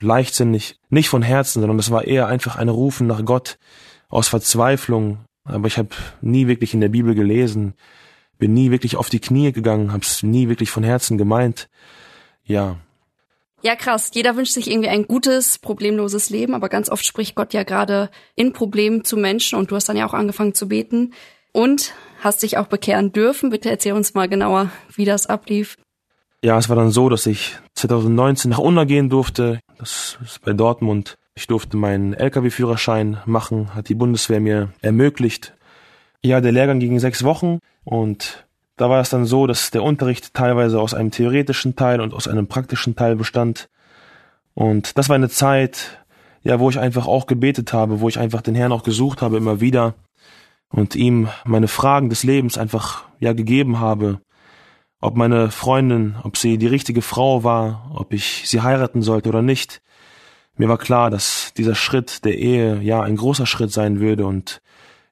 leichtsinnig, 0.00 0.78
nicht 0.90 1.08
von 1.08 1.22
Herzen, 1.22 1.60
sondern 1.60 1.78
das 1.78 1.90
war 1.90 2.04
eher 2.04 2.26
einfach 2.26 2.56
ein 2.56 2.68
Rufen 2.68 3.06
nach 3.06 3.24
Gott 3.24 3.58
aus 4.08 4.28
Verzweiflung. 4.28 5.18
Aber 5.44 5.68
ich 5.68 5.78
habe 5.78 5.90
nie 6.20 6.46
wirklich 6.48 6.74
in 6.74 6.80
der 6.80 6.88
Bibel 6.88 7.14
gelesen, 7.14 7.74
bin 8.38 8.52
nie 8.52 8.70
wirklich 8.70 8.96
auf 8.96 9.08
die 9.08 9.20
Knie 9.20 9.52
gegangen, 9.52 9.92
habe 9.92 10.02
es 10.02 10.22
nie 10.22 10.48
wirklich 10.48 10.70
von 10.70 10.84
Herzen 10.84 11.18
gemeint. 11.18 11.68
Ja, 12.44 12.76
ja, 13.62 13.74
krass. 13.74 14.10
Jeder 14.14 14.36
wünscht 14.36 14.52
sich 14.52 14.70
irgendwie 14.70 14.90
ein 14.90 15.08
gutes, 15.08 15.58
problemloses 15.58 16.30
Leben, 16.30 16.54
aber 16.54 16.68
ganz 16.68 16.88
oft 16.88 17.04
spricht 17.04 17.34
Gott 17.34 17.54
ja 17.54 17.62
gerade 17.62 18.10
in 18.34 18.52
Problemen 18.52 19.04
zu 19.04 19.16
Menschen 19.16 19.58
und 19.58 19.70
du 19.70 19.76
hast 19.76 19.88
dann 19.88 19.96
ja 19.96 20.06
auch 20.06 20.14
angefangen 20.14 20.54
zu 20.54 20.68
beten 20.68 21.14
und 21.52 21.92
hast 22.20 22.42
dich 22.42 22.58
auch 22.58 22.66
bekehren 22.66 23.12
dürfen. 23.12 23.50
Bitte 23.50 23.70
erzähl 23.70 23.94
uns 23.94 24.14
mal 24.14 24.28
genauer, 24.28 24.70
wie 24.94 25.04
das 25.04 25.26
ablief. 25.26 25.78
Ja, 26.46 26.56
es 26.58 26.68
war 26.68 26.76
dann 26.76 26.92
so, 26.92 27.08
dass 27.08 27.26
ich 27.26 27.56
2019 27.74 28.52
nach 28.52 28.58
Unna 28.58 28.84
gehen 28.84 29.08
durfte. 29.08 29.58
Das 29.78 30.16
ist 30.22 30.42
bei 30.42 30.52
Dortmund. 30.52 31.16
Ich 31.34 31.48
durfte 31.48 31.76
meinen 31.76 32.14
Lkw-Führerschein 32.14 33.16
machen, 33.26 33.74
hat 33.74 33.88
die 33.88 33.96
Bundeswehr 33.96 34.38
mir 34.38 34.68
ermöglicht. 34.80 35.56
Ja, 36.22 36.40
der 36.40 36.52
Lehrgang 36.52 36.78
ging 36.78 37.00
sechs 37.00 37.24
Wochen 37.24 37.58
und 37.82 38.46
da 38.76 38.88
war 38.88 39.00
es 39.00 39.10
dann 39.10 39.24
so, 39.24 39.48
dass 39.48 39.72
der 39.72 39.82
Unterricht 39.82 40.34
teilweise 40.34 40.80
aus 40.80 40.94
einem 40.94 41.10
theoretischen 41.10 41.74
Teil 41.74 42.00
und 42.00 42.14
aus 42.14 42.28
einem 42.28 42.46
praktischen 42.46 42.94
Teil 42.94 43.16
bestand. 43.16 43.68
Und 44.54 44.96
das 44.98 45.08
war 45.08 45.16
eine 45.16 45.28
Zeit, 45.28 45.98
ja, 46.44 46.60
wo 46.60 46.70
ich 46.70 46.78
einfach 46.78 47.08
auch 47.08 47.26
gebetet 47.26 47.72
habe, 47.72 47.98
wo 47.98 48.08
ich 48.08 48.20
einfach 48.20 48.40
den 48.40 48.54
Herrn 48.54 48.70
auch 48.70 48.84
gesucht 48.84 49.20
habe 49.20 49.36
immer 49.36 49.60
wieder 49.60 49.94
und 50.70 50.94
ihm 50.94 51.26
meine 51.44 51.66
Fragen 51.66 52.08
des 52.08 52.22
Lebens 52.22 52.56
einfach 52.56 53.02
ja 53.18 53.32
gegeben 53.32 53.80
habe. 53.80 54.20
Ob 55.06 55.14
meine 55.14 55.52
Freundin, 55.52 56.16
ob 56.24 56.36
sie 56.36 56.58
die 56.58 56.66
richtige 56.66 57.00
Frau 57.00 57.44
war, 57.44 57.92
ob 57.94 58.12
ich 58.12 58.42
sie 58.46 58.62
heiraten 58.62 59.02
sollte 59.02 59.28
oder 59.28 59.40
nicht. 59.40 59.80
Mir 60.56 60.68
war 60.68 60.78
klar, 60.78 61.10
dass 61.10 61.52
dieser 61.56 61.76
Schritt 61.76 62.24
der 62.24 62.36
Ehe 62.36 62.80
ja 62.82 63.02
ein 63.02 63.14
großer 63.14 63.46
Schritt 63.46 63.70
sein 63.70 64.00
würde 64.00 64.26
und 64.26 64.60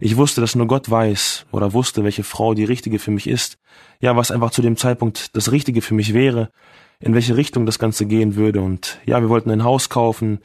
ich 0.00 0.16
wusste, 0.16 0.40
dass 0.40 0.56
nur 0.56 0.66
Gott 0.66 0.90
weiß 0.90 1.46
oder 1.52 1.74
wusste, 1.74 2.02
welche 2.02 2.24
Frau 2.24 2.54
die 2.54 2.64
richtige 2.64 2.98
für 2.98 3.12
mich 3.12 3.28
ist. 3.28 3.56
Ja, 4.00 4.16
was 4.16 4.32
einfach 4.32 4.50
zu 4.50 4.62
dem 4.62 4.76
Zeitpunkt 4.76 5.36
das 5.36 5.52
Richtige 5.52 5.80
für 5.80 5.94
mich 5.94 6.12
wäre, 6.12 6.50
in 6.98 7.14
welche 7.14 7.36
Richtung 7.36 7.64
das 7.64 7.78
Ganze 7.78 8.04
gehen 8.04 8.34
würde. 8.34 8.62
Und 8.62 8.98
ja, 9.06 9.20
wir 9.20 9.28
wollten 9.28 9.52
ein 9.52 9.62
Haus 9.62 9.90
kaufen. 9.90 10.40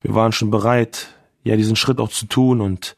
Wir 0.00 0.14
waren 0.14 0.30
schon 0.30 0.52
bereit, 0.52 1.08
ja, 1.42 1.56
diesen 1.56 1.74
Schritt 1.74 1.98
auch 1.98 2.10
zu 2.10 2.26
tun. 2.26 2.60
Und 2.60 2.94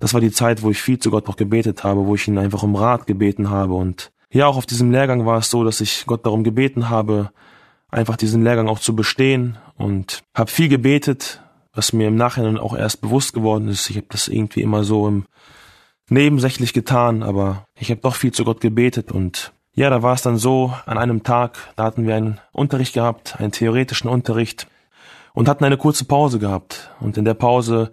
das 0.00 0.12
war 0.12 0.20
die 0.20 0.32
Zeit, 0.32 0.62
wo 0.62 0.70
ich 0.70 0.82
viel 0.82 0.98
zu 0.98 1.10
Gott 1.10 1.30
auch 1.30 1.36
gebetet 1.36 1.82
habe, 1.82 2.04
wo 2.04 2.14
ich 2.14 2.28
ihn 2.28 2.36
einfach 2.36 2.62
um 2.62 2.76
Rat 2.76 3.06
gebeten 3.06 3.48
habe. 3.48 3.72
Und 3.72 4.12
ja, 4.32 4.46
auch 4.46 4.56
auf 4.56 4.66
diesem 4.66 4.90
Lehrgang 4.90 5.26
war 5.26 5.38
es 5.38 5.50
so, 5.50 5.64
dass 5.64 5.80
ich 5.80 6.04
Gott 6.06 6.24
darum 6.24 6.44
gebeten 6.44 6.88
habe, 6.88 7.30
einfach 7.90 8.16
diesen 8.16 8.44
Lehrgang 8.44 8.68
auch 8.68 8.78
zu 8.78 8.94
bestehen 8.94 9.58
und 9.76 10.22
habe 10.34 10.50
viel 10.50 10.68
gebetet, 10.68 11.42
was 11.72 11.92
mir 11.92 12.08
im 12.08 12.16
Nachhinein 12.16 12.58
auch 12.58 12.76
erst 12.76 13.00
bewusst 13.00 13.32
geworden 13.32 13.68
ist. 13.68 13.90
Ich 13.90 13.96
habe 13.96 14.06
das 14.10 14.28
irgendwie 14.28 14.62
immer 14.62 14.84
so 14.84 15.08
im 15.08 15.24
nebensächlich 16.08 16.72
getan, 16.72 17.22
aber 17.22 17.66
ich 17.78 17.90
habe 17.90 18.00
doch 18.00 18.16
viel 18.16 18.32
zu 18.32 18.44
Gott 18.44 18.60
gebetet 18.60 19.12
und 19.12 19.52
ja, 19.74 19.88
da 19.88 20.02
war 20.02 20.14
es 20.14 20.22
dann 20.22 20.36
so, 20.36 20.74
an 20.86 20.98
einem 20.98 21.22
Tag, 21.22 21.56
da 21.76 21.84
hatten 21.84 22.06
wir 22.06 22.16
einen 22.16 22.40
Unterricht 22.52 22.92
gehabt, 22.92 23.40
einen 23.40 23.52
theoretischen 23.52 24.10
Unterricht 24.10 24.66
und 25.32 25.48
hatten 25.48 25.64
eine 25.64 25.76
kurze 25.76 26.04
Pause 26.04 26.38
gehabt. 26.40 26.90
Und 27.00 27.16
in 27.16 27.24
der 27.24 27.34
Pause, 27.34 27.92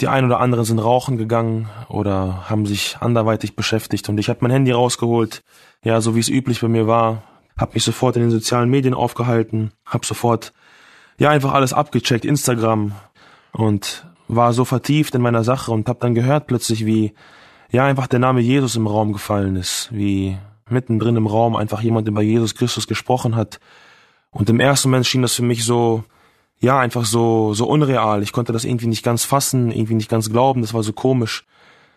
die 0.00 0.08
ein 0.08 0.24
oder 0.24 0.40
anderen 0.40 0.64
sind 0.64 0.78
rauchen 0.78 1.16
gegangen 1.16 1.68
oder 1.88 2.50
haben 2.50 2.66
sich 2.66 2.98
anderweitig 3.00 3.56
beschäftigt 3.56 4.08
und 4.08 4.18
ich 4.18 4.28
habe 4.28 4.40
mein 4.42 4.50
Handy 4.50 4.72
rausgeholt, 4.72 5.42
ja, 5.82 6.00
so 6.00 6.14
wie 6.14 6.20
es 6.20 6.28
üblich 6.28 6.60
bei 6.60 6.68
mir 6.68 6.86
war, 6.86 7.22
habe 7.56 7.74
mich 7.74 7.84
sofort 7.84 8.16
in 8.16 8.22
den 8.22 8.30
sozialen 8.30 8.68
Medien 8.68 8.94
aufgehalten, 8.94 9.72
habe 9.86 10.04
sofort 10.04 10.52
ja 11.18 11.30
einfach 11.30 11.54
alles 11.54 11.72
abgecheckt, 11.72 12.24
Instagram, 12.24 12.92
und 13.52 14.06
war 14.28 14.52
so 14.52 14.64
vertieft 14.64 15.14
in 15.14 15.22
meiner 15.22 15.44
Sache 15.44 15.72
und 15.72 15.88
habe 15.88 16.00
dann 16.00 16.14
gehört 16.14 16.46
plötzlich, 16.46 16.84
wie 16.84 17.14
ja 17.70 17.84
einfach 17.86 18.06
der 18.06 18.18
Name 18.18 18.40
Jesus 18.40 18.76
im 18.76 18.86
Raum 18.86 19.12
gefallen 19.12 19.56
ist, 19.56 19.88
wie 19.92 20.36
mittendrin 20.68 21.16
im 21.16 21.26
Raum 21.26 21.56
einfach 21.56 21.80
jemand 21.80 22.08
über 22.08 22.22
Jesus 22.22 22.54
Christus 22.54 22.86
gesprochen 22.86 23.36
hat. 23.36 23.60
Und 24.30 24.50
im 24.50 24.60
ersten 24.60 24.90
Moment 24.90 25.06
schien 25.06 25.22
das 25.22 25.34
für 25.34 25.42
mich 25.42 25.64
so, 25.64 26.04
ja, 26.60 26.78
einfach 26.78 27.04
so, 27.04 27.54
so 27.54 27.66
unreal. 27.66 28.22
Ich 28.22 28.32
konnte 28.32 28.52
das 28.52 28.64
irgendwie 28.64 28.86
nicht 28.86 29.04
ganz 29.04 29.24
fassen, 29.24 29.70
irgendwie 29.70 29.94
nicht 29.94 30.08
ganz 30.08 30.30
glauben. 30.30 30.62
Das 30.62 30.74
war 30.74 30.82
so 30.82 30.92
komisch, 30.92 31.44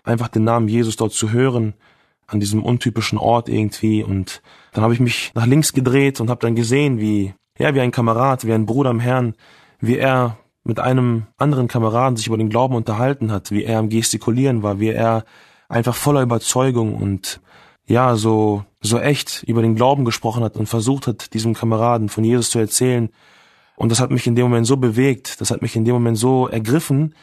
einfach 0.04 0.28
den 0.28 0.44
Namen 0.44 0.68
Jesus 0.68 0.96
dort 0.96 1.14
zu 1.14 1.32
hören, 1.32 1.74
an 2.28 2.40
diesem 2.40 2.64
untypischen 2.64 3.18
Ort 3.18 3.50
irgendwie. 3.50 4.04
Und 4.04 4.42
dann 4.74 4.84
habe 4.84 4.94
ich 4.94 5.00
mich 5.00 5.32
nach 5.34 5.46
links 5.46 5.74
gedreht 5.74 6.20
und 6.20 6.30
habe 6.30 6.42
dann 6.42 6.56
gesehen, 6.56 7.00
wie, 7.00 7.34
ja, 7.58 7.74
wie 7.74 7.82
ein 7.82 7.92
Kamerad, 7.92 8.46
wie 8.46 8.54
ein 8.54 8.66
Bruder 8.66 8.92
im 8.92 9.00
Herrn, 9.00 9.36
wie 9.80 9.98
er 9.98 10.38
mit 10.64 10.80
einem 10.80 11.24
anderen 11.38 11.68
Kameraden 11.68 12.18
sich 12.18 12.28
über 12.28 12.38
den 12.38 12.50
Glauben 12.50 12.76
unterhalten 12.76 13.32
hat, 13.32 13.52
wie 13.52 13.64
er 13.64 13.80
am 13.80 13.90
Gestikulieren 13.90 14.62
war, 14.62 14.80
wie 14.80 14.90
er 14.90 15.24
einfach 15.70 15.96
voller 15.96 16.22
Überzeugung 16.22 16.96
und 16.96 17.42
ja, 17.88 18.16
so, 18.16 18.64
so 18.82 19.00
echt 19.00 19.44
über 19.44 19.64
den 19.64 19.76
Glauben 19.76 20.06
gesprochen 20.06 20.44
hat 20.44 20.58
und 20.58 20.68
versucht 20.68 21.08
hat, 21.08 21.34
diesem 21.34 21.56
Kameraden 21.56 22.10
von 22.10 22.24
Jesus 22.24 22.52
zu 22.52 22.60
erzählen. 22.60 23.10
Und 23.80 23.94
das 23.94 24.02
hat 24.02 24.12
mich 24.12 24.28
in 24.28 24.36
dem 24.36 24.44
Moment 24.44 24.68
so 24.68 24.76
bewegt, 24.76 25.40
das 25.40 25.52
hat 25.52 25.62
mich 25.62 25.78
in 25.78 25.86
dem 25.86 25.94
Moment 25.94 26.18
so 26.18 26.50
ergriffen, 26.50 27.16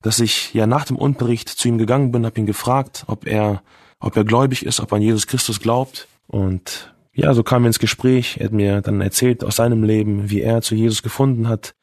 dass 0.00 0.20
ich 0.20 0.54
ja 0.54 0.64
nach 0.64 0.84
dem 0.84 0.96
Unterricht 0.96 1.48
zu 1.48 1.66
ihm 1.66 1.76
gegangen 1.76 2.12
bin, 2.12 2.24
habe 2.24 2.38
ihn 2.38 2.46
gefragt, 2.46 3.02
ob 3.08 3.26
er, 3.26 3.62
ob 3.98 4.16
er 4.16 4.22
gläubig 4.22 4.64
ist, 4.64 4.78
ob 4.78 4.92
er 4.92 4.96
an 4.96 5.02
Jesus 5.02 5.26
Christus 5.26 5.58
glaubt. 5.58 6.06
Und 6.28 6.94
ja, 7.14 7.34
so 7.34 7.42
kamen 7.42 7.64
wir 7.64 7.68
ins 7.68 7.80
Gespräch. 7.80 8.36
Er 8.38 8.44
hat 8.44 8.52
mir 8.52 8.80
dann 8.80 9.00
erzählt 9.00 9.42
aus 9.42 9.56
seinem 9.56 9.82
Leben, 9.82 10.30
wie 10.30 10.40
er 10.40 10.62
zu 10.62 10.76
Jesus 10.76 11.02
gefunden 11.02 11.48
hat. 11.48 11.74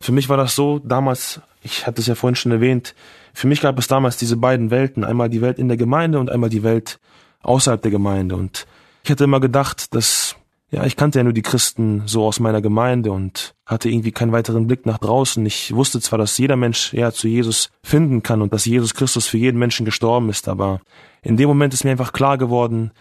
Für 0.00 0.12
mich 0.12 0.30
war 0.30 0.38
das 0.38 0.54
so, 0.54 0.78
damals, 0.78 1.42
ich 1.62 1.86
hatte 1.86 2.00
es 2.00 2.06
ja 2.06 2.14
vorhin 2.14 2.36
schon 2.36 2.52
erwähnt, 2.52 2.94
für 3.34 3.48
mich 3.48 3.60
gab 3.60 3.78
es 3.78 3.86
damals 3.86 4.16
diese 4.16 4.38
beiden 4.38 4.70
Welten, 4.70 5.04
einmal 5.04 5.28
die 5.28 5.42
Welt 5.42 5.58
in 5.58 5.68
der 5.68 5.76
Gemeinde 5.76 6.18
und 6.20 6.30
einmal 6.30 6.48
die 6.48 6.62
Welt 6.62 7.00
außerhalb 7.42 7.82
der 7.82 7.90
Gemeinde. 7.90 8.34
Und 8.34 8.66
ich 9.04 9.10
hatte 9.10 9.24
immer 9.24 9.40
gedacht, 9.40 9.94
dass, 9.94 10.36
ja, 10.70 10.84
ich 10.84 10.96
kannte 10.96 11.18
ja 11.18 11.24
nur 11.24 11.32
die 11.32 11.42
Christen 11.42 12.02
so 12.06 12.26
aus 12.26 12.40
meiner 12.40 12.60
Gemeinde 12.60 13.10
und 13.10 13.54
hatte 13.64 13.88
irgendwie 13.88 14.12
keinen 14.12 14.32
weiteren 14.32 14.66
Blick 14.66 14.84
nach 14.84 14.98
draußen. 14.98 15.44
Ich 15.46 15.74
wusste 15.74 16.00
zwar, 16.00 16.18
dass 16.18 16.36
jeder 16.36 16.56
Mensch 16.56 16.92
ja 16.92 17.10
zu 17.10 17.26
Jesus 17.26 17.70
finden 17.82 18.22
kann 18.22 18.42
und 18.42 18.52
dass 18.52 18.66
Jesus 18.66 18.94
Christus 18.94 19.26
für 19.26 19.38
jeden 19.38 19.58
Menschen 19.58 19.86
gestorben 19.86 20.28
ist, 20.28 20.46
aber 20.46 20.80
in 21.22 21.38
dem 21.38 21.48
Moment 21.48 21.72
ist 21.72 21.84
mir 21.84 21.90
einfach 21.90 22.12
klar 22.12 22.36
geworden, 22.36 22.92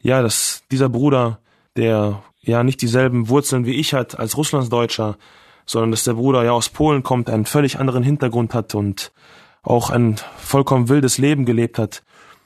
ja, 0.00 0.20
dass 0.20 0.64
dieser 0.72 0.88
Bruder, 0.88 1.38
der 1.76 2.22
ja 2.40 2.64
nicht 2.64 2.82
dieselben 2.82 3.28
Wurzeln 3.28 3.66
wie 3.66 3.74
ich 3.74 3.94
hat 3.94 4.18
als 4.18 4.36
Russlandsdeutscher, 4.36 5.16
sondern 5.64 5.92
dass 5.92 6.02
der 6.02 6.14
Bruder 6.14 6.42
ja 6.42 6.50
aus 6.50 6.70
Polen 6.70 7.04
kommt, 7.04 7.30
einen 7.30 7.46
völlig 7.46 7.78
anderen 7.78 8.02
Hintergrund 8.02 8.52
hat 8.52 8.74
und 8.74 9.12
auch 9.62 9.90
ein 9.90 10.16
vollkommen 10.38 10.88
wildes 10.88 11.18
Leben 11.18 11.44
gelebt 11.44 11.78
hat, 11.78 12.02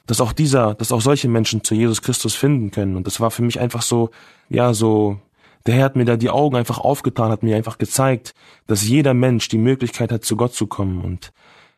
dass 0.06 0.20
auch 0.20 0.32
dieser, 0.32 0.74
dass 0.74 0.92
auch 0.92 1.00
solche 1.00 1.28
Menschen 1.28 1.64
zu 1.64 1.74
Jesus 1.74 2.02
Christus 2.02 2.34
finden 2.34 2.70
können. 2.70 2.96
Und 2.96 3.06
das 3.06 3.20
war 3.20 3.30
für 3.30 3.42
mich 3.42 3.60
einfach 3.60 3.82
so, 3.82 4.10
ja, 4.48 4.72
so, 4.72 5.18
der 5.66 5.74
Herr 5.74 5.84
hat 5.84 5.96
mir 5.96 6.04
da 6.04 6.16
die 6.16 6.30
Augen 6.30 6.56
einfach 6.56 6.78
aufgetan, 6.78 7.30
hat 7.30 7.42
mir 7.42 7.56
einfach 7.56 7.78
gezeigt, 7.78 8.34
dass 8.66 8.86
jeder 8.86 9.14
Mensch 9.14 9.48
die 9.48 9.58
Möglichkeit 9.58 10.12
hat, 10.12 10.24
zu 10.24 10.36
Gott 10.36 10.54
zu 10.54 10.66
kommen. 10.66 11.00
Und 11.00 11.32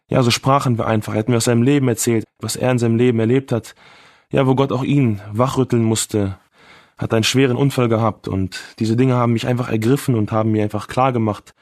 ja, 0.08 0.22
so 0.22 0.30
sprachen 0.30 0.76
wir 0.78 0.86
einfach. 0.86 1.14
Er 1.14 1.20
hat 1.20 1.28
mir 1.28 1.38
aus 1.38 1.44
seinem 1.44 1.62
Leben 1.62 1.88
erzählt, 1.88 2.24
was 2.40 2.56
er 2.56 2.70
in 2.70 2.78
seinem 2.78 2.96
Leben 2.96 3.18
erlebt 3.18 3.50
hat, 3.50 3.74
ja, 4.30 4.46
wo 4.46 4.54
Gott 4.54 4.72
auch 4.72 4.84
ihn 4.84 5.20
wachrütteln 5.32 5.82
musste, 5.82 6.38
hat 6.98 7.14
einen 7.14 7.24
schweren 7.24 7.56
Unfall 7.56 7.88
gehabt 7.88 8.28
und 8.28 8.60
diese 8.78 8.96
Dinge 8.96 9.14
haben 9.14 9.32
mich 9.32 9.46
einfach 9.46 9.70
ergriffen 9.70 10.16
und 10.16 10.32
haben 10.32 10.50
mir 10.50 10.64
einfach 10.64 10.88
klar 10.88 11.12
gemacht, 11.12 11.54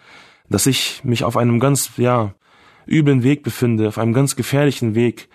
dass 0.49 0.67
ich 0.67 1.05
mich 1.05 1.25
auf 1.25 1.37
einem 1.37 1.61
ganz, 1.61 1.91
ja, 1.97 2.35
üblen 2.87 3.23
Weg 3.23 3.43
befinde, 3.43 3.89
auf 3.89 3.99
einem 3.99 4.13
ganz 4.13 4.35
gefährlichen 4.37 4.95
Weg, 4.95 5.29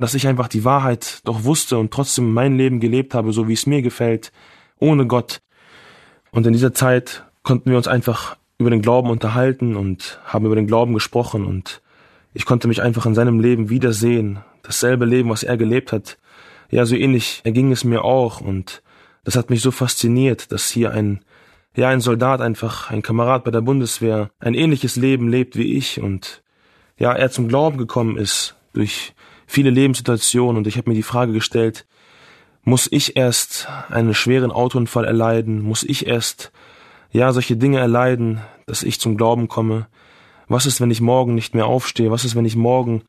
dass 0.00 0.14
ich 0.14 0.26
einfach 0.26 0.48
die 0.48 0.64
Wahrheit 0.64 1.20
doch 1.24 1.44
wusste 1.44 1.78
und 1.78 1.92
trotzdem 1.92 2.32
mein 2.32 2.56
Leben 2.56 2.80
gelebt 2.80 3.14
habe, 3.14 3.32
so 3.32 3.48
wie 3.48 3.52
es 3.52 3.66
mir 3.66 3.82
gefällt, 3.82 4.32
ohne 4.78 5.06
Gott. 5.06 5.40
Und 6.30 6.46
in 6.46 6.54
dieser 6.54 6.72
Zeit 6.72 7.24
konnten 7.42 7.70
wir 7.70 7.76
uns 7.76 7.86
einfach 7.86 8.36
über 8.58 8.70
den 8.70 8.82
Glauben 8.82 9.10
unterhalten 9.10 9.76
und 9.76 10.18
haben 10.24 10.46
über 10.46 10.56
den 10.56 10.66
Glauben 10.66 10.94
gesprochen. 10.94 11.44
Und 11.44 11.82
ich 12.32 12.46
konnte 12.46 12.66
mich 12.66 12.82
einfach 12.82 13.04
in 13.04 13.14
seinem 13.14 13.40
Leben 13.40 13.68
wiedersehen, 13.68 14.40
dasselbe 14.62 15.04
Leben, 15.04 15.28
was 15.28 15.42
er 15.42 15.56
gelebt 15.56 15.92
hat, 15.92 16.18
ja, 16.70 16.86
so 16.86 16.94
ähnlich 16.96 17.40
erging 17.44 17.70
es 17.72 17.84
mir 17.84 18.04
auch. 18.04 18.40
Und 18.40 18.82
das 19.24 19.36
hat 19.36 19.50
mich 19.50 19.60
so 19.60 19.70
fasziniert, 19.70 20.50
dass 20.50 20.70
hier 20.70 20.92
ein, 20.92 21.20
ja, 21.76 21.88
ein 21.88 22.00
Soldat 22.00 22.40
einfach, 22.40 22.90
ein 22.90 23.02
Kamerad 23.02 23.44
bei 23.44 23.50
der 23.50 23.60
Bundeswehr, 23.60 24.30
ein 24.38 24.54
ähnliches 24.54 24.96
Leben 24.96 25.28
lebt 25.28 25.56
wie 25.56 25.76
ich. 25.76 26.00
Und 26.00 26.42
ja, 26.96 27.12
er 27.12 27.30
zum 27.30 27.48
Glauben 27.48 27.76
gekommen 27.76 28.16
ist 28.16 28.56
durch 28.72 29.14
viele 29.50 29.70
Lebenssituationen 29.70 30.56
und 30.56 30.66
ich 30.68 30.76
habe 30.76 30.88
mir 30.88 30.94
die 30.94 31.02
Frage 31.02 31.32
gestellt, 31.32 31.84
muss 32.62 32.88
ich 32.90 33.16
erst 33.16 33.68
einen 33.88 34.14
schweren 34.14 34.52
Autounfall 34.52 35.04
erleiden? 35.04 35.60
Muss 35.60 35.82
ich 35.82 36.06
erst, 36.06 36.52
ja, 37.10 37.32
solche 37.32 37.56
Dinge 37.56 37.80
erleiden, 37.80 38.40
dass 38.66 38.84
ich 38.84 39.00
zum 39.00 39.16
Glauben 39.16 39.48
komme? 39.48 39.88
Was 40.46 40.66
ist, 40.66 40.80
wenn 40.80 40.92
ich 40.92 41.00
morgen 41.00 41.34
nicht 41.34 41.54
mehr 41.54 41.66
aufstehe? 41.66 42.12
Was 42.12 42.24
ist, 42.24 42.36
wenn 42.36 42.44
ich 42.44 42.54
morgen, 42.54 43.02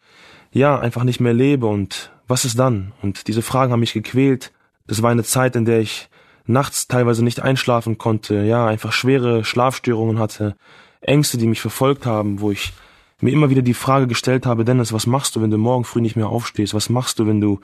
ja, 0.52 0.80
einfach 0.80 1.04
nicht 1.04 1.20
mehr 1.20 1.34
lebe 1.34 1.68
und 1.68 2.12
was 2.28 2.44
ist 2.44 2.58
dann? 2.58 2.94
Und 3.04 3.28
diese 3.28 3.44
Fragen 3.44 3.72
haben 3.72 3.82
mich 3.82 3.94
gequält. 3.94 4.52
Das 4.88 5.04
war 5.04 5.12
eine 5.12 5.24
Zeit, 5.24 5.56
in 5.56 5.66
der 5.66 5.80
ich 5.80 6.10
nachts 6.48 6.88
teilweise 6.88 7.24
nicht 7.24 7.42
einschlafen 7.42 8.00
konnte, 8.00 8.42
ja, 8.42 8.66
einfach 8.66 8.94
schwere 8.94 9.44
Schlafstörungen 9.44 10.18
hatte, 10.18 10.56
Ängste, 11.02 11.38
die 11.38 11.48
mich 11.48 11.62
verfolgt 11.62 12.08
haben, 12.08 12.42
wo 12.42 12.50
ich 12.50 12.74
mir 13.22 13.32
immer 13.32 13.50
wieder 13.50 13.62
die 13.62 13.74
Frage 13.74 14.08
gestellt 14.08 14.46
habe, 14.46 14.66
Dennis, 14.66 14.94
was 14.94 15.08
machst 15.08 15.36
du, 15.36 15.42
wenn 15.42 15.52
du 15.52 15.58
morgen 15.58 15.84
früh 15.84 16.02
nicht 16.02 16.16
mehr 16.16 16.30
aufstehst? 16.30 16.74
Was 16.74 16.90
machst 16.90 17.20
du, 17.20 17.28
wenn 17.28 17.42
du, 17.42 17.60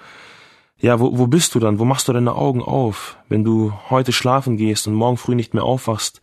ja, 0.80 1.00
wo, 1.00 1.18
wo 1.18 1.28
bist 1.28 1.56
du 1.56 1.60
dann? 1.60 1.80
Wo 1.80 1.86
machst 1.86 2.08
du 2.08 2.14
deine 2.14 2.36
Augen 2.36 2.62
auf, 2.62 3.18
wenn 3.30 3.44
du 3.44 3.74
heute 3.90 4.12
schlafen 4.12 4.58
gehst 4.58 4.88
und 4.88 4.94
morgen 4.94 5.18
früh 5.18 5.36
nicht 5.36 5.54
mehr 5.54 5.64
aufwachst? 5.64 6.22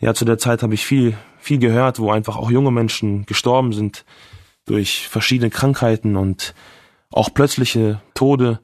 Ja, 0.00 0.14
zu 0.14 0.24
der 0.24 0.38
Zeit 0.38 0.62
habe 0.62 0.74
ich 0.74 0.84
viel, 0.84 1.16
viel 1.38 1.58
gehört, 1.58 1.98
wo 1.98 2.10
einfach 2.10 2.36
auch 2.36 2.50
junge 2.50 2.70
Menschen 2.70 3.26
gestorben 3.26 3.72
sind 3.72 4.04
durch 4.64 5.08
verschiedene 5.08 5.50
Krankheiten 5.50 6.16
und 6.16 6.54
auch 7.10 7.32
plötzliche 7.32 8.00
Tode 8.14 8.60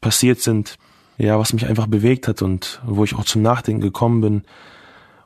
passiert 0.00 0.40
sind, 0.40 0.78
ja, 1.16 1.38
was 1.38 1.52
mich 1.52 1.66
einfach 1.66 1.86
bewegt 1.86 2.28
hat 2.28 2.42
und 2.42 2.80
wo 2.84 3.04
ich 3.04 3.14
auch 3.14 3.24
zum 3.24 3.42
Nachdenken 3.42 3.80
gekommen 3.80 4.20
bin. 4.20 4.42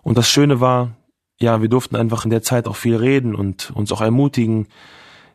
Und 0.03 0.17
das 0.17 0.29
Schöne 0.29 0.61
war, 0.61 0.93
ja, 1.39 1.61
wir 1.61 1.69
durften 1.69 1.97
einfach 1.97 2.25
in 2.25 2.31
der 2.31 2.43
Zeit 2.43 2.67
auch 2.67 2.77
viel 2.77 2.97
reden 2.97 3.35
und 3.35 3.71
uns 3.75 3.93
auch 3.93 4.01
ermutigen. 4.01 4.69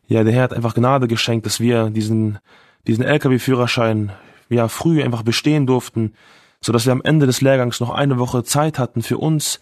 Ja, 0.08 0.24
der 0.24 0.34
Herr 0.34 0.44
hat 0.44 0.54
einfach 0.54 0.74
Gnade 0.74 1.08
geschenkt, 1.08 1.46
dass 1.46 1.60
wir 1.60 1.90
diesen, 1.90 2.40
diesen 2.88 3.04
LKW-Führerschein, 3.04 4.12
ja, 4.50 4.68
früh 4.70 5.04
einfach 5.04 5.24
bestehen 5.24 5.68
durften, 5.68 6.14
so 6.62 6.72
dass 6.72 6.86
wir 6.86 6.94
am 6.94 7.02
Ende 7.02 7.26
des 7.26 7.42
Lehrgangs 7.42 7.80
noch 7.80 7.90
eine 7.90 8.18
Woche 8.18 8.44
Zeit 8.44 8.80
hatten 8.80 9.02
für 9.02 9.18
uns. 9.18 9.60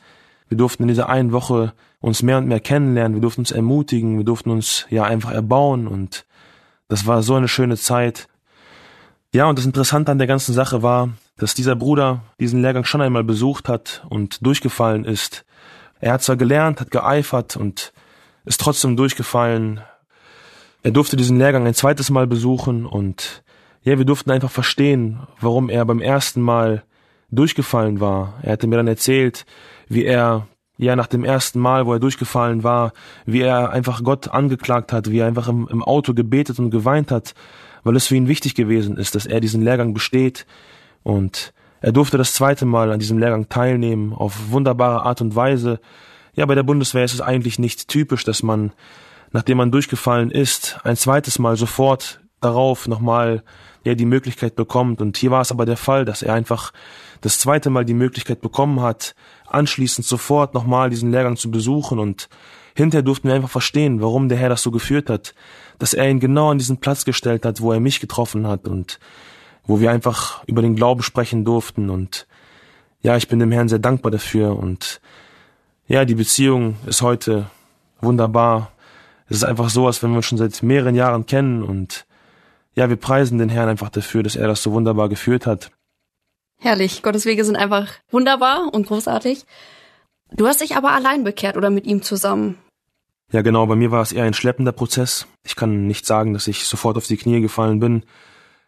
Wir 0.47 0.57
durften 0.57 0.83
in 0.83 0.89
dieser 0.89 1.09
einen 1.09 1.31
Woche 1.31 1.73
uns 1.99 2.21
mehr 2.21 2.37
und 2.37 2.47
mehr 2.47 2.59
kennenlernen, 2.59 3.15
wir 3.15 3.21
durften 3.21 3.41
uns 3.41 3.51
ermutigen, 3.51 4.17
wir 4.17 4.25
durften 4.25 4.51
uns 4.51 4.85
ja 4.91 5.03
einfach 5.03 5.31
erbauen 5.31 5.87
und 5.87 6.25
das 6.87 7.07
war 7.07 7.23
so 7.23 7.33
eine 7.33 7.47
schöne 7.47 7.77
Zeit. 7.77 8.27
Ja, 9.33 9.49
und 9.49 9.57
das 9.57 9.65
Interessante 9.65 10.11
an 10.11 10.19
der 10.19 10.27
ganzen 10.27 10.53
Sache 10.53 10.83
war, 10.83 11.09
dass 11.37 11.55
dieser 11.55 11.75
Bruder 11.75 12.21
diesen 12.39 12.61
Lehrgang 12.61 12.85
schon 12.85 13.01
einmal 13.01 13.23
besucht 13.23 13.67
hat 13.67 14.05
und 14.09 14.45
durchgefallen 14.45 15.03
ist. 15.03 15.45
Er 15.99 16.13
hat 16.13 16.23
zwar 16.23 16.35
gelernt, 16.35 16.81
hat 16.81 16.91
geeifert 16.91 17.55
und 17.55 17.93
ist 18.45 18.61
trotzdem 18.61 18.95
durchgefallen. 18.95 19.81
Er 20.83 20.91
durfte 20.91 21.15
diesen 21.15 21.37
Lehrgang 21.37 21.65
ein 21.65 21.73
zweites 21.73 22.09
Mal 22.09 22.27
besuchen 22.27 22.85
und 22.85 23.43
ja, 23.83 23.97
wir 23.97 24.05
durften 24.05 24.31
einfach 24.31 24.51
verstehen, 24.51 25.19
warum 25.39 25.69
er 25.69 25.85
beim 25.85 26.01
ersten 26.01 26.41
Mal 26.41 26.83
durchgefallen 27.31 27.99
war. 27.99 28.39
Er 28.41 28.53
hatte 28.53 28.67
mir 28.67 28.77
dann 28.77 28.87
erzählt, 28.87 29.45
wie 29.87 30.05
er 30.05 30.47
ja 30.77 30.95
nach 30.95 31.07
dem 31.07 31.23
ersten 31.23 31.59
Mal, 31.59 31.85
wo 31.85 31.93
er 31.93 31.99
durchgefallen 31.99 32.63
war, 32.63 32.93
wie 33.25 33.41
er 33.41 33.71
einfach 33.71 34.03
Gott 34.03 34.27
angeklagt 34.27 34.91
hat, 34.91 35.09
wie 35.09 35.19
er 35.19 35.27
einfach 35.27 35.47
im, 35.47 35.67
im 35.69 35.83
Auto 35.83 36.13
gebetet 36.13 36.59
und 36.59 36.71
geweint 36.71 37.11
hat, 37.11 37.33
weil 37.83 37.95
es 37.95 38.07
für 38.07 38.15
ihn 38.15 38.27
wichtig 38.27 38.55
gewesen 38.55 38.97
ist, 38.97 39.15
dass 39.15 39.25
er 39.25 39.39
diesen 39.39 39.63
Lehrgang 39.63 39.93
besteht. 39.93 40.45
Und 41.03 41.53
er 41.81 41.91
durfte 41.91 42.17
das 42.17 42.33
zweite 42.33 42.65
Mal 42.65 42.91
an 42.91 42.99
diesem 42.99 43.17
Lehrgang 43.17 43.49
teilnehmen, 43.49 44.13
auf 44.13 44.51
wunderbare 44.51 45.03
Art 45.03 45.21
und 45.21 45.35
Weise. 45.35 45.79
Ja, 46.33 46.45
bei 46.45 46.55
der 46.55 46.63
Bundeswehr 46.63 47.03
ist 47.03 47.13
es 47.13 47.21
eigentlich 47.21 47.59
nicht 47.59 47.87
typisch, 47.87 48.23
dass 48.23 48.43
man, 48.43 48.71
nachdem 49.31 49.57
man 49.57 49.71
durchgefallen 49.71 50.31
ist, 50.31 50.79
ein 50.83 50.95
zweites 50.95 51.39
Mal 51.39 51.57
sofort 51.57 52.21
darauf 52.41 52.87
nochmal 52.87 53.43
ja, 53.83 53.95
die 53.95 54.05
Möglichkeit 54.05 54.55
bekommt. 54.55 55.01
Und 55.01 55.17
hier 55.17 55.31
war 55.31 55.41
es 55.41 55.51
aber 55.51 55.65
der 55.65 55.77
Fall, 55.77 56.05
dass 56.05 56.23
er 56.23 56.33
einfach 56.33 56.73
das 57.21 57.39
zweite 57.39 57.69
Mal 57.69 57.85
die 57.85 57.93
Möglichkeit 57.93 58.41
bekommen 58.41 58.81
hat, 58.81 59.15
anschließend 59.47 60.05
sofort 60.05 60.53
nochmal 60.53 60.89
diesen 60.89 61.11
Lehrgang 61.11 61.37
zu 61.37 61.51
besuchen 61.51 61.99
und 61.99 62.29
hinterher 62.75 63.03
durften 63.03 63.29
wir 63.29 63.35
einfach 63.35 63.49
verstehen, 63.49 64.01
warum 64.01 64.27
der 64.27 64.37
Herr 64.37 64.49
das 64.49 64.61
so 64.61 64.69
geführt 64.69 65.09
hat, 65.09 65.33
dass 65.79 65.93
er 65.93 66.09
ihn 66.09 66.19
genau 66.19 66.51
an 66.51 66.57
diesen 66.57 66.77
Platz 66.77 67.05
gestellt 67.05 67.45
hat, 67.45 67.61
wo 67.61 67.71
er 67.71 67.79
mich 67.79 67.99
getroffen 67.99 68.47
hat 68.47 68.67
und 68.67 68.99
wo 69.67 69.79
wir 69.79 69.91
einfach 69.91 70.43
über 70.45 70.61
den 70.61 70.75
Glauben 70.75 71.03
sprechen 71.03 71.45
durften 71.45 71.89
und 71.89 72.27
ja, 73.01 73.17
ich 73.17 73.27
bin 73.27 73.39
dem 73.39 73.51
Herrn 73.51 73.69
sehr 73.69 73.79
dankbar 73.79 74.11
dafür 74.11 74.57
und 74.57 74.99
ja, 75.87 76.05
die 76.05 76.15
Beziehung 76.15 76.77
ist 76.87 77.01
heute 77.01 77.47
wunderbar. 78.01 78.71
Es 79.27 79.37
ist 79.37 79.43
einfach 79.43 79.69
so, 79.69 79.85
als 79.85 80.01
wenn 80.01 80.11
wir 80.11 80.17
uns 80.17 80.25
schon 80.25 80.37
seit 80.37 80.63
mehreren 80.63 80.95
Jahren 80.95 81.25
kennen 81.25 81.63
und 81.63 82.05
ja, 82.73 82.89
wir 82.89 82.95
preisen 82.95 83.37
den 83.37 83.49
Herrn 83.49 83.69
einfach 83.69 83.89
dafür, 83.89 84.23
dass 84.23 84.35
er 84.35 84.47
das 84.47 84.61
so 84.61 84.71
wunderbar 84.71 85.09
geführt 85.09 85.45
hat. 85.45 85.71
Herrlich. 86.59 87.03
Gottes 87.03 87.25
Wege 87.25 87.45
sind 87.45 87.55
einfach 87.55 87.89
wunderbar 88.09 88.73
und 88.73 88.87
großartig. 88.87 89.45
Du 90.31 90.47
hast 90.47 90.61
dich 90.61 90.75
aber 90.75 90.91
allein 90.91 91.23
bekehrt 91.23 91.57
oder 91.57 91.69
mit 91.69 91.85
ihm 91.85 92.01
zusammen. 92.01 92.57
Ja, 93.31 93.41
genau. 93.41 93.65
Bei 93.65 93.75
mir 93.75 93.91
war 93.91 94.01
es 94.01 94.11
eher 94.11 94.23
ein 94.23 94.33
schleppender 94.33 94.71
Prozess. 94.71 95.27
Ich 95.43 95.55
kann 95.55 95.87
nicht 95.87 96.05
sagen, 96.05 96.33
dass 96.33 96.47
ich 96.47 96.65
sofort 96.65 96.97
auf 96.97 97.07
die 97.07 97.17
Knie 97.17 97.41
gefallen 97.41 97.79
bin. 97.79 98.03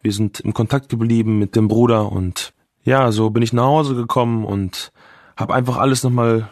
Wir 0.02 0.12
sind 0.12 0.40
im 0.40 0.54
Kontakt 0.54 0.88
geblieben 0.88 1.38
mit 1.38 1.56
dem 1.56 1.68
Bruder 1.68 2.12
und 2.12 2.52
ja, 2.82 3.12
so 3.12 3.30
bin 3.30 3.42
ich 3.42 3.52
nach 3.52 3.64
Hause 3.64 3.94
gekommen 3.94 4.44
und 4.44 4.92
habe 5.36 5.54
einfach 5.54 5.76
alles 5.76 6.02
nochmal 6.02 6.48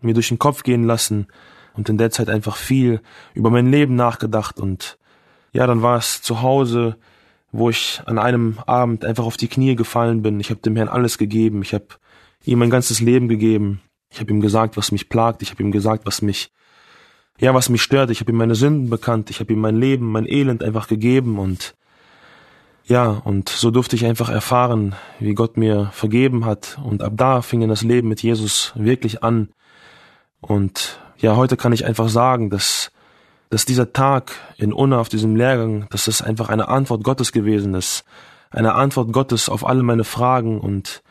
mir 0.00 0.14
durch 0.14 0.28
den 0.28 0.38
Kopf 0.38 0.62
gehen 0.62 0.84
lassen 0.84 1.28
und 1.74 1.88
in 1.88 1.98
der 1.98 2.10
Zeit 2.10 2.28
einfach 2.28 2.56
viel 2.56 3.00
über 3.34 3.50
mein 3.50 3.70
Leben 3.70 3.94
nachgedacht 3.94 4.60
und 4.60 4.98
ja, 5.52 5.66
dann 5.66 5.82
war 5.82 5.98
es 5.98 6.22
zu 6.22 6.42
Hause 6.42 6.96
wo 7.52 7.68
ich 7.68 8.02
an 8.06 8.18
einem 8.18 8.58
Abend 8.66 9.04
einfach 9.04 9.24
auf 9.24 9.36
die 9.36 9.48
Knie 9.48 9.76
gefallen 9.76 10.22
bin. 10.22 10.40
Ich 10.40 10.50
habe 10.50 10.60
dem 10.60 10.74
Herrn 10.74 10.88
alles 10.88 11.18
gegeben. 11.18 11.62
Ich 11.62 11.74
habe 11.74 11.86
ihm 12.44 12.58
mein 12.58 12.70
ganzes 12.70 13.00
Leben 13.00 13.28
gegeben. 13.28 13.82
Ich 14.10 14.20
habe 14.20 14.30
ihm 14.30 14.40
gesagt, 14.40 14.76
was 14.76 14.90
mich 14.90 15.10
plagt. 15.10 15.42
Ich 15.42 15.50
habe 15.50 15.62
ihm 15.62 15.70
gesagt, 15.70 16.06
was 16.06 16.22
mich, 16.22 16.50
ja, 17.38 17.54
was 17.54 17.68
mich 17.68 17.82
stört. 17.82 18.10
Ich 18.10 18.20
habe 18.20 18.32
ihm 18.32 18.38
meine 18.38 18.54
Sünden 18.54 18.88
bekannt. 18.88 19.28
Ich 19.28 19.38
habe 19.40 19.52
ihm 19.52 19.60
mein 19.60 19.76
Leben, 19.76 20.10
mein 20.10 20.26
Elend 20.26 20.62
einfach 20.62 20.88
gegeben 20.88 21.38
und 21.38 21.74
Ja, 22.92 23.22
und 23.24 23.48
so 23.48 23.70
durfte 23.70 23.96
ich 23.96 24.04
einfach 24.04 24.28
erfahren, 24.28 24.94
wie 25.18 25.32
Gott 25.32 25.56
mir 25.56 25.88
vergeben 25.94 26.44
hat. 26.44 26.76
Und 26.84 27.02
ab 27.02 27.14
da 27.16 27.40
fing 27.40 27.66
das 27.66 27.80
Leben 27.80 28.06
mit 28.06 28.22
Jesus 28.22 28.74
wirklich 28.74 29.24
an. 29.24 29.48
Und 30.42 31.00
ja, 31.16 31.34
heute 31.34 31.56
kann 31.56 31.72
ich 31.72 31.86
einfach 31.86 32.10
sagen, 32.10 32.50
dass, 32.50 32.92
dass 33.48 33.64
dieser 33.64 33.94
Tag 33.94 34.32
in 34.58 34.74
Unna 34.74 35.00
auf 35.00 35.08
diesem 35.08 35.36
Lehrgang, 35.36 35.86
dass 35.88 36.04
das 36.04 36.20
einfach 36.20 36.50
eine 36.50 36.68
Antwort 36.68 37.02
Gottes 37.02 37.32
gewesen 37.32 37.72
ist. 37.72 38.04
Eine 38.50 38.74
Antwort 38.74 39.10
Gottes 39.10 39.48
auf 39.48 39.66
alle 39.66 39.82
meine 39.82 40.04
Fragen 40.04 40.60
und 40.60 41.02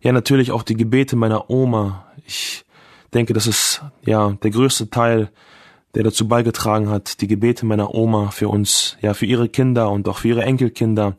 ja, 0.00 0.12
natürlich 0.12 0.50
auch 0.50 0.62
die 0.62 0.76
Gebete 0.76 1.14
meiner 1.14 1.50
Oma. 1.50 2.06
Ich 2.24 2.64
denke, 3.12 3.34
das 3.34 3.46
ist 3.46 3.82
ja 4.02 4.30
der 4.42 4.50
größte 4.50 4.88
Teil, 4.88 5.30
der 5.98 6.04
dazu 6.04 6.28
beigetragen 6.28 6.88
hat, 6.88 7.20
die 7.20 7.26
Gebete 7.26 7.66
meiner 7.66 7.92
Oma 7.92 8.30
für 8.30 8.48
uns, 8.48 8.96
ja, 9.00 9.14
für 9.14 9.26
ihre 9.26 9.48
Kinder 9.48 9.90
und 9.90 10.06
auch 10.08 10.18
für 10.18 10.28
ihre 10.28 10.44
Enkelkinder. 10.44 11.16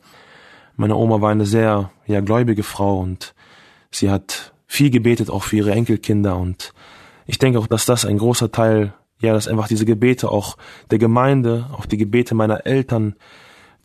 Meine 0.77 0.95
Oma 0.95 1.19
war 1.19 1.31
eine 1.31 1.45
sehr, 1.45 1.91
ja, 2.07 2.21
gläubige 2.21 2.63
Frau 2.63 2.97
und 2.99 3.35
sie 3.91 4.09
hat 4.09 4.53
viel 4.67 4.89
gebetet 4.89 5.29
auch 5.29 5.43
für 5.43 5.57
ihre 5.57 5.73
Enkelkinder 5.73 6.37
und 6.37 6.73
ich 7.25 7.39
denke 7.39 7.59
auch, 7.59 7.67
dass 7.67 7.85
das 7.85 8.05
ein 8.05 8.19
großer 8.19 8.53
Teil, 8.53 8.93
ja, 9.19 9.33
dass 9.33 9.49
einfach 9.49 9.67
diese 9.67 9.83
Gebete 9.83 10.31
auch 10.31 10.55
der 10.89 10.97
Gemeinde, 10.97 11.69
auch 11.73 11.85
die 11.85 11.97
Gebete 11.97 12.33
meiner 12.33 12.65
Eltern, 12.65 13.17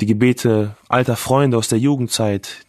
die 0.00 0.06
Gebete 0.06 0.76
alter 0.88 1.16
Freunde 1.16 1.56
aus 1.58 1.66
der 1.66 1.80
Jugendzeit, 1.80 2.66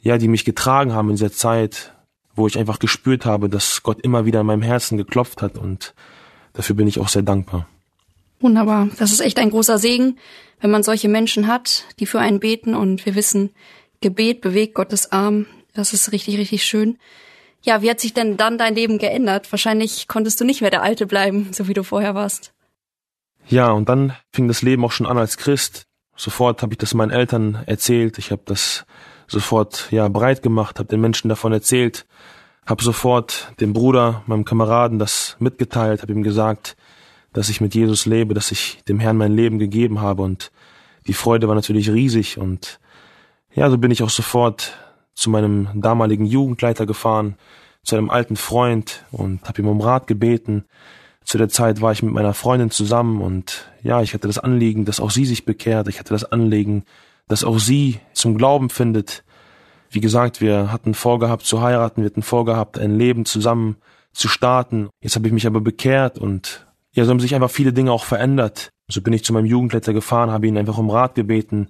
ja, 0.00 0.16
die 0.16 0.28
mich 0.28 0.46
getragen 0.46 0.94
haben 0.94 1.10
in 1.10 1.16
dieser 1.16 1.32
Zeit, 1.32 1.92
wo 2.34 2.46
ich 2.46 2.58
einfach 2.58 2.78
gespürt 2.78 3.26
habe, 3.26 3.50
dass 3.50 3.82
Gott 3.82 4.00
immer 4.00 4.24
wieder 4.24 4.40
in 4.40 4.46
meinem 4.46 4.62
Herzen 4.62 4.96
geklopft 4.96 5.42
hat 5.42 5.58
und 5.58 5.92
dafür 6.52 6.76
bin 6.76 6.86
ich 6.86 6.98
auch 6.98 7.08
sehr 7.08 7.22
dankbar. 7.22 7.68
Wunderbar. 8.40 8.88
Das 8.98 9.12
ist 9.12 9.20
echt 9.20 9.38
ein 9.38 9.50
großer 9.50 9.78
Segen, 9.78 10.18
wenn 10.60 10.70
man 10.70 10.82
solche 10.82 11.08
Menschen 11.08 11.46
hat, 11.46 11.84
die 11.98 12.06
für 12.06 12.20
einen 12.20 12.40
beten 12.40 12.74
und 12.74 13.06
wir 13.06 13.14
wissen, 13.14 13.50
Gebet 14.00 14.40
bewegt 14.40 14.74
Gottes 14.74 15.12
Arm. 15.12 15.46
Das 15.74 15.92
ist 15.92 16.12
richtig, 16.12 16.36
richtig 16.38 16.64
schön. 16.64 16.98
Ja, 17.62 17.80
wie 17.82 17.90
hat 17.90 18.00
sich 18.00 18.12
denn 18.12 18.36
dann 18.36 18.58
dein 18.58 18.74
Leben 18.74 18.98
geändert? 18.98 19.50
Wahrscheinlich 19.52 20.08
konntest 20.08 20.40
du 20.40 20.44
nicht 20.44 20.60
mehr 20.60 20.70
der 20.70 20.82
Alte 20.82 21.06
bleiben, 21.06 21.48
so 21.52 21.68
wie 21.68 21.74
du 21.74 21.84
vorher 21.84 22.14
warst. 22.14 22.52
Ja, 23.48 23.70
und 23.70 23.88
dann 23.88 24.14
fing 24.32 24.48
das 24.48 24.62
Leben 24.62 24.84
auch 24.84 24.92
schon 24.92 25.06
an 25.06 25.18
als 25.18 25.36
Christ. 25.36 25.86
Sofort 26.16 26.62
habe 26.62 26.74
ich 26.74 26.78
das 26.78 26.94
meinen 26.94 27.10
Eltern 27.10 27.62
erzählt. 27.66 28.18
Ich 28.18 28.30
habe 28.30 28.42
das 28.44 28.84
sofort 29.26 29.88
ja 29.90 30.08
breit 30.08 30.42
gemacht, 30.42 30.78
habe 30.78 30.88
den 30.88 31.00
Menschen 31.00 31.28
davon 31.28 31.52
erzählt, 31.52 32.06
habe 32.66 32.82
sofort 32.82 33.52
dem 33.60 33.72
Bruder, 33.72 34.22
meinem 34.26 34.44
Kameraden 34.44 34.98
das 34.98 35.36
mitgeteilt, 35.38 36.02
habe 36.02 36.12
ihm 36.12 36.22
gesagt, 36.22 36.76
dass 37.32 37.48
ich 37.48 37.60
mit 37.60 37.74
Jesus 37.74 38.06
lebe, 38.06 38.34
dass 38.34 38.52
ich 38.52 38.82
dem 38.88 39.00
Herrn 39.00 39.16
mein 39.16 39.32
Leben 39.32 39.58
gegeben 39.58 40.00
habe 40.00 40.22
und 40.22 40.52
die 41.06 41.14
Freude 41.14 41.48
war 41.48 41.54
natürlich 41.54 41.90
riesig 41.90 42.38
und 42.38 42.78
ja, 43.54 43.68
so 43.68 43.78
bin 43.78 43.90
ich 43.90 44.02
auch 44.02 44.10
sofort 44.10 44.76
zu 45.14 45.30
meinem 45.30 45.68
damaligen 45.74 46.24
Jugendleiter 46.24 46.86
gefahren, 46.86 47.36
zu 47.82 47.96
einem 47.96 48.10
alten 48.10 48.36
Freund 48.36 49.04
und 49.10 49.42
habe 49.46 49.60
ihm 49.60 49.68
um 49.68 49.80
Rat 49.80 50.06
gebeten. 50.06 50.64
Zu 51.24 51.38
der 51.38 51.48
Zeit 51.48 51.80
war 51.80 51.92
ich 51.92 52.02
mit 52.02 52.14
meiner 52.14 52.34
Freundin 52.34 52.70
zusammen 52.70 53.20
und 53.20 53.68
ja, 53.82 54.02
ich 54.02 54.14
hatte 54.14 54.26
das 54.26 54.38
Anliegen, 54.38 54.84
dass 54.84 55.00
auch 55.00 55.10
sie 55.10 55.26
sich 55.26 55.44
bekehrt. 55.44 55.88
Ich 55.88 55.98
hatte 55.98 56.14
das 56.14 56.24
Anliegen, 56.24 56.84
dass 57.28 57.44
auch 57.44 57.58
sie 57.58 58.00
zum 58.12 58.36
Glauben 58.36 58.70
findet. 58.70 59.24
Wie 59.92 60.00
gesagt, 60.00 60.40
wir 60.40 60.72
hatten 60.72 60.94
vorgehabt 60.94 61.44
zu 61.44 61.60
heiraten, 61.60 62.00
wir 62.00 62.06
hatten 62.06 62.22
vorgehabt, 62.22 62.78
ein 62.78 62.96
Leben 62.96 63.26
zusammen 63.26 63.76
zu 64.12 64.26
starten. 64.26 64.88
Jetzt 65.02 65.16
habe 65.16 65.26
ich 65.26 65.34
mich 65.34 65.46
aber 65.46 65.60
bekehrt 65.60 66.18
und 66.18 66.66
ja, 66.94 67.04
so 67.04 67.10
haben 67.10 67.20
sich 67.20 67.34
einfach 67.34 67.50
viele 67.50 67.74
Dinge 67.74 67.92
auch 67.92 68.04
verändert. 68.04 68.70
So 68.88 69.02
bin 69.02 69.12
ich 69.12 69.22
zu 69.22 69.34
meinem 69.34 69.44
Jugendleiter 69.44 69.92
gefahren, 69.92 70.30
habe 70.30 70.46
ihn 70.46 70.56
einfach 70.56 70.78
um 70.78 70.88
Rat 70.88 71.14
gebeten, 71.14 71.68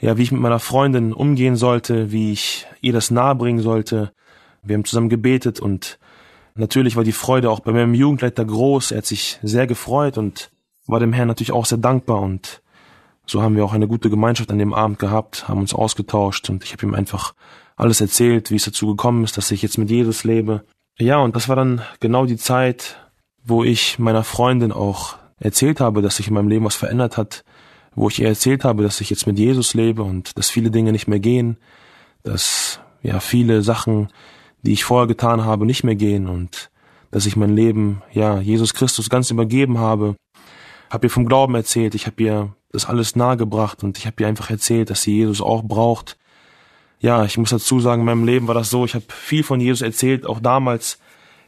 ja, 0.00 0.16
wie 0.16 0.22
ich 0.22 0.30
mit 0.30 0.40
meiner 0.40 0.60
Freundin 0.60 1.12
umgehen 1.12 1.56
sollte, 1.56 2.12
wie 2.12 2.30
ich 2.32 2.66
ihr 2.82 2.92
das 2.92 3.10
nahebringen 3.10 3.60
sollte. 3.60 4.12
Wir 4.62 4.74
haben 4.74 4.84
zusammen 4.84 5.08
gebetet 5.08 5.58
und 5.58 5.98
natürlich 6.54 6.94
war 6.94 7.02
die 7.02 7.10
Freude 7.10 7.50
auch 7.50 7.60
bei 7.60 7.72
meinem 7.72 7.94
Jugendleiter 7.94 8.44
groß. 8.44 8.92
Er 8.92 8.98
hat 8.98 9.06
sich 9.06 9.40
sehr 9.42 9.66
gefreut 9.66 10.18
und 10.18 10.50
war 10.86 11.00
dem 11.00 11.12
Herrn 11.12 11.26
natürlich 11.26 11.52
auch 11.52 11.66
sehr 11.66 11.78
dankbar 11.78 12.20
und 12.20 12.62
so 13.26 13.42
haben 13.42 13.56
wir 13.56 13.64
auch 13.64 13.72
eine 13.72 13.88
gute 13.88 14.08
Gemeinschaft 14.10 14.50
an 14.50 14.58
dem 14.58 14.72
Abend 14.72 14.98
gehabt, 14.98 15.48
haben 15.48 15.60
uns 15.60 15.74
ausgetauscht 15.74 16.48
und 16.48 16.64
ich 16.64 16.72
habe 16.72 16.86
ihm 16.86 16.94
einfach 16.94 17.34
alles 17.76 18.00
erzählt, 18.00 18.50
wie 18.50 18.56
es 18.56 18.64
dazu 18.64 18.86
gekommen 18.88 19.24
ist, 19.24 19.36
dass 19.36 19.50
ich 19.50 19.62
jetzt 19.62 19.78
mit 19.78 19.90
Jesus 19.90 20.24
lebe. 20.24 20.64
Ja, 20.98 21.18
und 21.18 21.36
das 21.36 21.48
war 21.48 21.56
dann 21.56 21.82
genau 22.00 22.24
die 22.24 22.38
Zeit, 22.38 22.98
wo 23.44 23.64
ich 23.64 23.98
meiner 23.98 24.24
Freundin 24.24 24.72
auch 24.72 25.16
erzählt 25.38 25.80
habe, 25.80 26.02
dass 26.02 26.16
sich 26.16 26.28
in 26.28 26.34
meinem 26.34 26.48
Leben 26.48 26.64
was 26.64 26.74
verändert 26.74 27.16
hat, 27.16 27.44
wo 27.94 28.08
ich 28.08 28.20
ihr 28.20 28.28
erzählt 28.28 28.64
habe, 28.64 28.82
dass 28.82 29.00
ich 29.00 29.10
jetzt 29.10 29.26
mit 29.26 29.38
Jesus 29.38 29.74
lebe 29.74 30.02
und 30.02 30.36
dass 30.38 30.48
viele 30.48 30.70
Dinge 30.70 30.92
nicht 30.92 31.08
mehr 31.08 31.20
gehen, 31.20 31.58
dass 32.22 32.80
ja 33.02 33.20
viele 33.20 33.62
Sachen, 33.62 34.08
die 34.62 34.72
ich 34.72 34.84
vorher 34.84 35.06
getan 35.06 35.44
habe, 35.44 35.66
nicht 35.66 35.84
mehr 35.84 35.94
gehen 35.94 36.28
und 36.28 36.70
dass 37.10 37.26
ich 37.26 37.36
mein 37.36 37.54
Leben 37.54 38.02
ja 38.12 38.40
Jesus 38.40 38.74
Christus 38.74 39.10
ganz 39.10 39.30
übergeben 39.30 39.78
habe. 39.78 40.16
Habe 40.90 41.06
ihr 41.06 41.10
vom 41.10 41.26
Glauben 41.26 41.54
erzählt, 41.54 41.94
ich 41.94 42.06
habe 42.06 42.22
ihr 42.22 42.54
das 42.72 42.86
alles 42.86 43.16
nahegebracht 43.16 43.82
und 43.82 43.98
ich 43.98 44.06
habe 44.06 44.16
ihr 44.20 44.28
einfach 44.28 44.50
erzählt, 44.50 44.90
dass 44.90 45.02
sie 45.02 45.16
Jesus 45.16 45.40
auch 45.40 45.62
braucht. 45.62 46.16
Ja, 47.00 47.24
ich 47.24 47.38
muss 47.38 47.50
dazu 47.50 47.80
sagen, 47.80 48.02
in 48.02 48.06
meinem 48.06 48.24
Leben 48.24 48.48
war 48.48 48.54
das 48.54 48.70
so, 48.70 48.84
ich 48.84 48.94
habe 48.94 49.04
viel 49.08 49.42
von 49.42 49.60
Jesus 49.60 49.82
erzählt, 49.82 50.26
auch 50.26 50.40
damals 50.40 50.98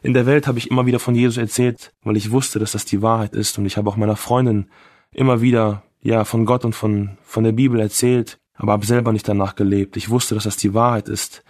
in 0.02 0.14
der 0.14 0.26
Welt 0.26 0.46
habe 0.46 0.58
ich 0.58 0.70
immer 0.70 0.86
wieder 0.86 1.00
von 1.00 1.14
Jesus 1.14 1.36
erzählt, 1.36 1.92
weil 2.02 2.16
ich 2.16 2.30
wusste, 2.30 2.58
dass 2.58 2.72
das 2.72 2.84
die 2.84 3.02
Wahrheit 3.02 3.34
ist 3.34 3.58
und 3.58 3.66
ich 3.66 3.76
habe 3.76 3.90
auch 3.90 3.96
meiner 3.96 4.16
Freundin 4.16 4.68
immer 5.12 5.40
wieder 5.40 5.82
ja, 6.00 6.24
von 6.24 6.46
Gott 6.46 6.64
und 6.64 6.74
von, 6.74 7.18
von 7.22 7.44
der 7.44 7.52
Bibel 7.52 7.80
erzählt, 7.80 8.38
aber 8.54 8.72
habe 8.72 8.86
selber 8.86 9.12
nicht 9.12 9.28
danach 9.28 9.54
gelebt. 9.54 9.96
Ich 9.96 10.10
wusste, 10.10 10.34
dass 10.34 10.44
das 10.44 10.56
die 10.56 10.74
Wahrheit 10.74 11.08
ist. 11.08 11.44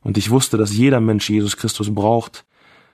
Und 0.00 0.16
ich 0.16 0.30
wusste, 0.30 0.56
dass 0.56 0.76
jeder 0.76 1.00
Mensch 1.00 1.28
Jesus 1.28 1.56
Christus 1.56 1.92
braucht. 1.92 2.44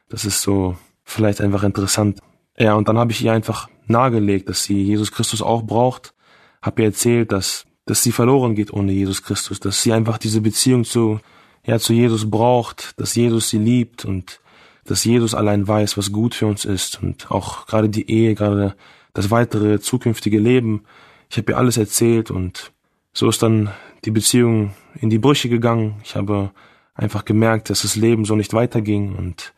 Das 0.09 0.25
ist 0.25 0.43
so 0.43 0.77
vielleicht 1.03 1.41
einfach 1.41 1.63
interessant. 1.63 2.21
Ja, 2.59 2.75
und 2.75 2.89
dann 2.89 2.99
habe 2.99 3.13
ich 3.13 3.23
ihr 3.23 3.33
einfach 3.33 3.69
nahegelegt, 3.87 4.49
dass 4.49 4.65
sie 4.65 4.83
Jesus 4.83 5.13
Christus 5.13 5.43
auch 5.43 5.63
braucht. 5.63 6.15
Habe 6.63 6.83
ihr 6.83 6.89
erzählt, 6.89 7.33
dass, 7.33 7.67
dass 7.87 8.03
sie 8.03 8.13
verloren 8.13 8.55
geht 8.55 8.73
ohne 8.73 8.93
Jesus 8.93 9.23
Christus, 9.23 9.61
dass 9.61 9.83
sie 9.83 9.93
einfach 9.93 10.19
diese 10.19 10.41
Beziehung 10.41 10.85
zu, 10.85 11.21
ja, 11.65 11.79
zu 11.79 11.93
Jesus 11.93 12.31
braucht, 12.31 12.99
dass 13.01 13.15
Jesus 13.15 13.51
sie 13.51 13.59
liebt 13.59 14.05
und 14.05 14.41
dass 14.85 15.05
Jesus 15.05 15.35
allein 15.35 15.67
weiß, 15.67 15.97
was 15.97 16.13
gut 16.13 16.35
für 16.35 16.47
uns 16.47 16.65
ist 16.65 17.03
und 17.03 17.31
auch 17.31 17.67
gerade 17.67 17.89
die 17.89 18.11
Ehe, 18.11 18.35
gerade 18.35 18.75
das 19.15 19.31
weitere 19.31 19.81
zukünftige 19.81 20.39
Leben. 20.39 20.85
Ich 21.31 21.39
habe 21.39 21.53
ihr 21.53 21.59
alles 21.59 21.77
erzählt 21.77 22.31
und 22.31 22.73
so 23.13 23.29
ist 23.29 23.43
dann 23.43 23.71
die 24.05 24.11
Beziehung 24.11 24.75
in 25.01 25.09
die 25.09 25.19
Brüche 25.19 25.49
gegangen. 25.49 26.01
Ich 26.05 26.17
habe 26.17 26.51
einfach 26.95 27.25
gemerkt, 27.25 27.71
dass 27.71 27.83
das 27.83 27.97
Leben 27.97 28.25
so 28.25 28.37
nicht 28.37 28.53
weiterging 28.53 29.15
und 29.15 29.55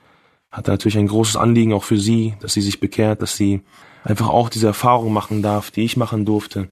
hatte 0.51 0.71
natürlich 0.71 0.99
ein 0.99 1.09
großes 1.09 1.37
Anliegen 1.37 1.73
auch 1.73 1.85
für 1.85 1.99
sie, 1.99 2.35
dass 2.41 2.55
sie 2.55 2.63
sich 2.63 2.81
bekehrt, 2.81 3.21
dass 3.23 3.37
sie 3.37 3.63
einfach 4.07 4.29
auch 4.29 4.49
diese 4.49 4.69
Erfahrung 4.69 5.13
machen 5.13 5.43
darf, 5.43 5.71
die 5.71 5.85
ich 5.85 5.97
machen 5.97 6.25
durfte. 6.25 6.69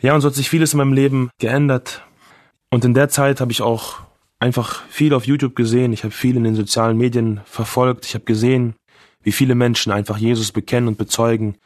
Ja, 0.00 0.14
und 0.14 0.20
so 0.20 0.28
hat 0.28 0.34
sich 0.34 0.48
vieles 0.48 0.72
in 0.72 0.78
meinem 0.78 0.92
Leben 0.92 1.30
geändert. 1.38 2.02
Und 2.70 2.84
in 2.84 2.94
der 2.94 3.08
Zeit 3.08 3.40
habe 3.40 3.52
ich 3.52 3.62
auch 3.62 3.96
einfach 4.38 4.82
viel 4.88 5.12
auf 5.12 5.26
YouTube 5.26 5.56
gesehen. 5.56 5.92
Ich 5.92 6.04
habe 6.04 6.12
viel 6.12 6.36
in 6.36 6.44
den 6.44 6.54
sozialen 6.54 6.96
Medien 6.96 7.40
verfolgt. 7.44 8.06
Ich 8.06 8.14
habe 8.14 8.24
gesehen, 8.24 8.74
wie 9.22 9.32
viele 9.32 9.54
Menschen 9.54 9.92
einfach 9.92 10.16
Jesus 10.16 10.52
bekennen 10.52 10.88
und 10.88 10.98
bezeugen, 10.98 11.56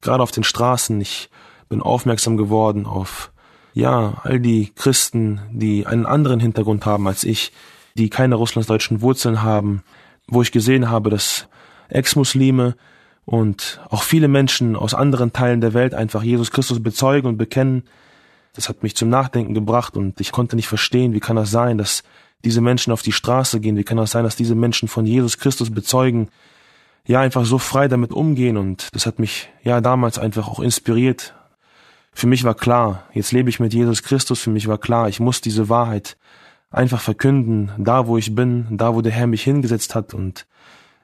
gerade 0.00 0.22
auf 0.22 0.30
den 0.32 0.44
Straßen. 0.44 1.00
Ich 1.00 1.30
bin 1.68 1.80
aufmerksam 1.80 2.36
geworden 2.36 2.86
auf, 2.86 3.30
ja, 3.74 4.20
all 4.24 4.40
die 4.40 4.72
Christen, 4.74 5.40
die 5.52 5.86
einen 5.86 6.06
anderen 6.06 6.40
Hintergrund 6.40 6.84
haben 6.84 7.06
als 7.06 7.24
ich, 7.24 7.52
die 7.94 8.10
keine 8.10 8.34
russlandsdeutschen 8.34 9.02
Wurzeln 9.02 9.42
haben, 9.42 9.82
wo 10.26 10.42
ich 10.42 10.50
gesehen 10.50 10.90
habe, 10.90 11.10
dass 11.10 11.46
Ex-Muslime 11.90 12.74
und 13.24 13.80
auch 13.88 14.02
viele 14.02 14.28
Menschen 14.28 14.76
aus 14.76 14.94
anderen 14.94 15.32
Teilen 15.32 15.60
der 15.60 15.74
Welt 15.74 15.94
einfach 15.94 16.22
Jesus 16.22 16.50
Christus 16.50 16.82
bezeugen 16.82 17.28
und 17.28 17.36
bekennen. 17.36 17.84
Das 18.54 18.68
hat 18.68 18.82
mich 18.82 18.96
zum 18.96 19.08
Nachdenken 19.08 19.54
gebracht 19.54 19.96
und 19.96 20.20
ich 20.20 20.32
konnte 20.32 20.56
nicht 20.56 20.68
verstehen, 20.68 21.12
wie 21.14 21.20
kann 21.20 21.36
das 21.36 21.50
sein, 21.50 21.78
dass 21.78 22.02
diese 22.44 22.60
Menschen 22.60 22.92
auf 22.92 23.02
die 23.02 23.12
Straße 23.12 23.60
gehen, 23.60 23.76
wie 23.76 23.84
kann 23.84 23.96
das 23.96 24.10
sein, 24.10 24.24
dass 24.24 24.36
diese 24.36 24.54
Menschen 24.54 24.88
von 24.88 25.06
Jesus 25.06 25.38
Christus 25.38 25.70
bezeugen, 25.70 26.28
ja 27.06 27.20
einfach 27.20 27.44
so 27.44 27.58
frei 27.58 27.88
damit 27.88 28.12
umgehen 28.12 28.56
und 28.56 28.94
das 28.94 29.06
hat 29.06 29.18
mich 29.18 29.48
ja 29.62 29.80
damals 29.80 30.18
einfach 30.18 30.48
auch 30.48 30.60
inspiriert. 30.60 31.34
Für 32.12 32.26
mich 32.26 32.44
war 32.44 32.54
klar, 32.54 33.04
jetzt 33.12 33.32
lebe 33.32 33.48
ich 33.48 33.58
mit 33.58 33.72
Jesus 33.72 34.02
Christus, 34.02 34.40
für 34.40 34.50
mich 34.50 34.68
war 34.68 34.78
klar, 34.78 35.08
ich 35.08 35.18
muss 35.18 35.40
diese 35.40 35.68
Wahrheit 35.68 36.16
einfach 36.70 37.00
verkünden, 37.00 37.72
da 37.78 38.06
wo 38.06 38.18
ich 38.18 38.34
bin, 38.34 38.66
da 38.70 38.94
wo 38.94 39.00
der 39.00 39.12
Herr 39.12 39.26
mich 39.26 39.42
hingesetzt 39.42 39.94
hat 39.94 40.14
und 40.14 40.46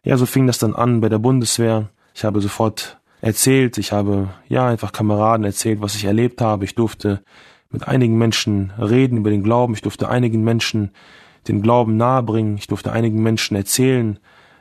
ja, 0.05 0.17
so 0.17 0.27
fing 0.27 0.47
das 0.47 0.59
dann 0.59 0.75
an 0.75 1.01
bei 1.01 1.09
der 1.09 1.19
Bundeswehr. 1.19 1.89
Ich 2.19 2.25
habe 2.25 2.41
sofort 2.41 2.99
erzählt, 3.21 3.79
ich 3.79 3.93
habe 3.93 4.31
ja 4.49 4.67
einfach 4.67 4.91
Kameraden 4.91 5.45
erzählt, 5.45 5.81
was 5.81 5.95
ich 5.95 6.05
erlebt 6.05 6.41
habe. 6.41 6.65
Ich 6.65 6.75
durfte 6.75 7.23
mit 7.71 7.87
einigen 7.87 8.19
Menschen 8.19 8.73
reden 8.77 9.19
über 9.19 9.31
den 9.31 9.45
Glauben, 9.45 9.75
ich 9.75 9.83
durfte 9.83 10.09
einigen 10.09 10.43
Menschen 10.43 10.91
den 11.47 11.63
Glauben 11.63 11.97
nahebringen, 11.97 12.57
ich 12.57 12.67
durfte 12.67 12.91
einigen 12.91 13.23
Menschen 13.23 13.57
erzählen, 13.57 14.19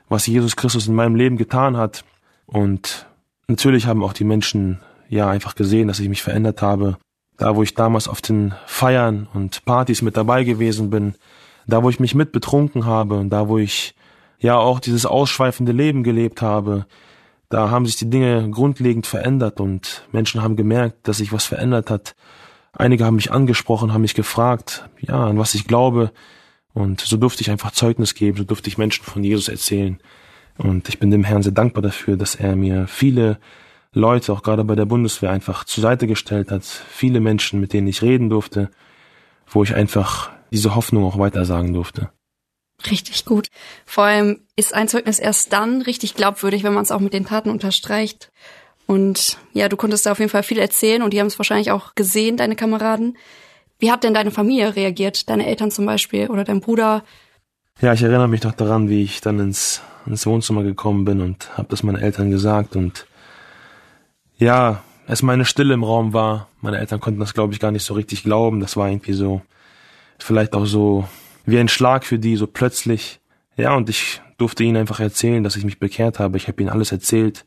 was 0.07 0.27
Jesus 0.27 0.55
Christus 0.55 0.87
in 0.87 0.93
meinem 0.93 1.15
Leben 1.15 1.35
getan 1.35 1.77
hat. 1.77 2.05
Und 2.45 3.07
natürlich 3.47 3.87
haben 3.87 4.03
auch 4.03 4.13
die 4.13 4.23
Menschen 4.23 4.79
ja 5.09 5.27
einfach 5.27 5.55
gesehen, 5.55 5.87
dass 5.87 5.99
ich 5.99 6.09
mich 6.09 6.21
verändert 6.21 6.61
habe. 6.61 6.97
da 7.37 7.55
wo 7.55 7.63
ich 7.63 7.73
damals 7.73 8.07
auf 8.07 8.21
den 8.21 8.53
Feiern 8.67 9.27
und 9.33 9.65
Partys 9.65 10.03
mit 10.03 10.15
dabei 10.15 10.43
gewesen 10.43 10.91
bin, 10.91 11.15
da 11.65 11.81
wo 11.81 11.89
ich 11.89 11.99
mich 11.99 12.13
mit 12.13 12.31
betrunken 12.31 12.85
habe, 12.85 13.25
da 13.27 13.47
wo 13.47 13.57
ich 13.57 13.95
ja 14.37 14.57
auch 14.57 14.79
dieses 14.79 15.07
ausschweifende 15.07 15.71
Leben 15.71 16.03
gelebt 16.03 16.43
habe, 16.43 16.85
da 17.49 17.69
haben 17.69 17.85
sich 17.85 17.95
die 17.95 18.09
Dinge 18.09 18.49
grundlegend 18.49 19.07
verändert 19.07 19.59
und 19.59 20.07
Menschen 20.11 20.41
haben 20.41 20.55
gemerkt, 20.55 21.07
dass 21.07 21.17
sich 21.17 21.31
was 21.31 21.45
verändert 21.45 21.89
hat. 21.89 22.15
Einige 22.73 23.05
haben 23.05 23.15
mich 23.15 23.31
angesprochen, 23.31 23.93
haben 23.93 24.01
mich 24.01 24.15
gefragt, 24.15 24.89
ja, 24.99 25.27
an 25.27 25.37
was 25.37 25.55
ich 25.55 25.65
glaube. 25.65 26.11
Und 26.73 27.01
so 27.01 27.17
durfte 27.17 27.41
ich 27.41 27.49
einfach 27.49 27.71
Zeugnis 27.71 28.13
geben, 28.13 28.37
so 28.37 28.43
durfte 28.43 28.69
ich 28.69 28.77
Menschen 28.77 29.03
von 29.03 29.23
Jesus 29.23 29.47
erzählen. 29.47 29.99
Und 30.57 30.89
ich 30.89 30.99
bin 30.99 31.09
dem 31.09 31.23
Herrn 31.23 31.41
sehr 31.41 31.53
dankbar 31.53 31.81
dafür, 31.81 32.17
dass 32.17 32.35
er 32.35 32.55
mir 32.55 32.87
viele 32.87 33.39
Leute, 33.93 34.33
auch 34.33 34.43
gerade 34.43 34.63
bei 34.63 34.75
der 34.75 34.85
Bundeswehr, 34.85 35.31
einfach 35.31 35.63
zur 35.63 35.81
Seite 35.81 36.05
gestellt 36.05 36.51
hat. 36.51 36.63
Viele 36.63 37.19
Menschen, 37.19 37.59
mit 37.59 37.73
denen 37.73 37.87
ich 37.87 38.01
reden 38.01 38.29
durfte, 38.29 38.69
wo 39.47 39.63
ich 39.63 39.73
einfach 39.73 40.29
diese 40.51 40.75
Hoffnung 40.75 41.03
auch 41.05 41.17
weitersagen 41.17 41.73
durfte. 41.73 42.09
Richtig 42.85 43.25
gut. 43.25 43.47
Vor 43.85 44.03
allem 44.03 44.41
ist 44.55 44.73
ein 44.73 44.87
Zeugnis 44.87 45.19
erst 45.19 45.51
dann 45.51 45.81
richtig 45.81 46.13
glaubwürdig, 46.13 46.63
wenn 46.63 46.73
man 46.73 46.83
es 46.83 46.91
auch 46.91 46.99
mit 46.99 47.13
den 47.13 47.25
Taten 47.25 47.49
unterstreicht. 47.49 48.31
Und 48.85 49.37
ja, 49.53 49.67
du 49.67 49.75
konntest 49.75 50.05
da 50.05 50.11
auf 50.11 50.19
jeden 50.19 50.31
Fall 50.31 50.43
viel 50.43 50.59
erzählen 50.59 51.01
und 51.01 51.11
die 51.13 51.19
haben 51.19 51.27
es 51.27 51.39
wahrscheinlich 51.39 51.71
auch 51.71 51.95
gesehen, 51.95 52.37
deine 52.37 52.55
Kameraden. 52.55 53.17
Wie 53.79 53.91
hat 53.91 54.03
denn 54.03 54.13
deine 54.13 54.31
Familie 54.31 54.75
reagiert? 54.75 55.29
Deine 55.29 55.45
Eltern 55.45 55.71
zum 55.71 55.85
Beispiel 55.85 56.29
oder 56.29 56.43
dein 56.43 56.61
Bruder? 56.61 57.03
Ja, 57.81 57.93
ich 57.93 58.01
erinnere 58.01 58.27
mich 58.27 58.43
noch 58.43 58.53
daran, 58.53 58.89
wie 58.89 59.03
ich 59.03 59.21
dann 59.21 59.39
ins, 59.39 59.81
ins 60.05 60.25
Wohnzimmer 60.25 60.63
gekommen 60.63 61.05
bin 61.05 61.21
und 61.21 61.55
habe 61.57 61.67
das 61.69 61.83
meinen 61.83 62.01
Eltern 62.01 62.31
gesagt 62.31 62.75
und 62.75 63.05
ja, 64.37 64.81
es 65.07 65.21
meine 65.21 65.45
Stille 65.45 65.73
im 65.73 65.83
Raum 65.83 66.13
war. 66.13 66.47
Meine 66.61 66.79
Eltern 66.79 66.99
konnten 66.99 67.19
das, 67.19 67.33
glaube 67.33 67.53
ich, 67.53 67.59
gar 67.59 67.71
nicht 67.71 67.83
so 67.83 67.93
richtig 67.93 68.23
glauben. 68.23 68.59
Das 68.59 68.77
war 68.77 68.89
irgendwie 68.89 69.13
so, 69.13 69.41
vielleicht 70.19 70.53
auch 70.53 70.65
so 70.65 71.07
wie 71.47 71.57
ein 71.57 71.69
Schlag 71.69 72.05
für 72.05 72.19
die, 72.19 72.35
so 72.35 72.45
plötzlich. 72.45 73.19
Ja, 73.55 73.73
und 73.75 73.89
ich 73.89 74.21
durfte 74.37 74.63
ihnen 74.63 74.77
einfach 74.77 74.99
erzählen, 74.99 75.43
dass 75.43 75.55
ich 75.55 75.63
mich 75.63 75.79
bekehrt 75.79 76.19
habe. 76.19 76.37
Ich 76.37 76.47
habe 76.47 76.61
ihnen 76.61 76.69
alles 76.69 76.91
erzählt, 76.91 77.45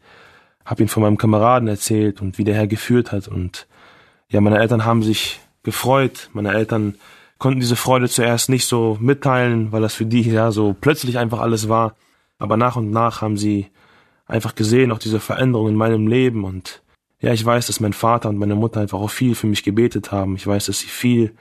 habe 0.64 0.82
ihnen 0.82 0.88
von 0.88 1.02
meinem 1.02 1.18
Kameraden 1.18 1.68
erzählt 1.68 2.20
und 2.20 2.38
wie 2.38 2.44
der 2.44 2.54
Herr 2.54 2.66
geführt 2.66 3.12
hat. 3.12 3.28
Und 3.28 3.68
ja, 4.28 4.40
meine 4.40 4.58
Eltern 4.58 4.84
haben 4.84 5.02
sich 5.02 5.38
gefreut. 5.62 6.30
Meine 6.32 6.52
Eltern 6.52 6.96
konnten 7.38 7.60
diese 7.60 7.76
Freude 7.76 8.08
zuerst 8.08 8.48
nicht 8.48 8.66
so 8.66 8.96
mitteilen, 9.00 9.70
weil 9.70 9.82
das 9.82 9.94
für 9.94 10.06
die 10.06 10.22
ja 10.22 10.50
so 10.50 10.74
plötzlich 10.78 11.18
einfach 11.18 11.40
alles 11.40 11.68
war. 11.68 11.94
Aber 12.38 12.56
nach 12.56 12.76
und 12.76 12.90
nach 12.90 13.20
haben 13.20 13.36
sie 13.36 13.68
einfach 14.26 14.54
gesehen, 14.54 14.92
auch 14.92 14.98
diese 14.98 15.20
Veränderung 15.20 15.68
in 15.68 15.74
meinem 15.74 16.06
Leben. 16.06 16.44
Und 16.44 16.82
ja, 17.20 17.34
ich 17.34 17.44
weiß, 17.44 17.66
dass 17.66 17.80
mein 17.80 17.92
Vater 17.92 18.30
und 18.30 18.38
meine 18.38 18.54
Mutter 18.54 18.80
einfach 18.80 18.98
auch 18.98 19.10
viel 19.10 19.34
für 19.34 19.46
mich 19.46 19.62
gebetet 19.62 20.10
haben. 20.10 20.36
Ich 20.36 20.46
weiß, 20.46 20.66
dass 20.66 20.80
sie 20.80 20.88
viel 20.88 21.34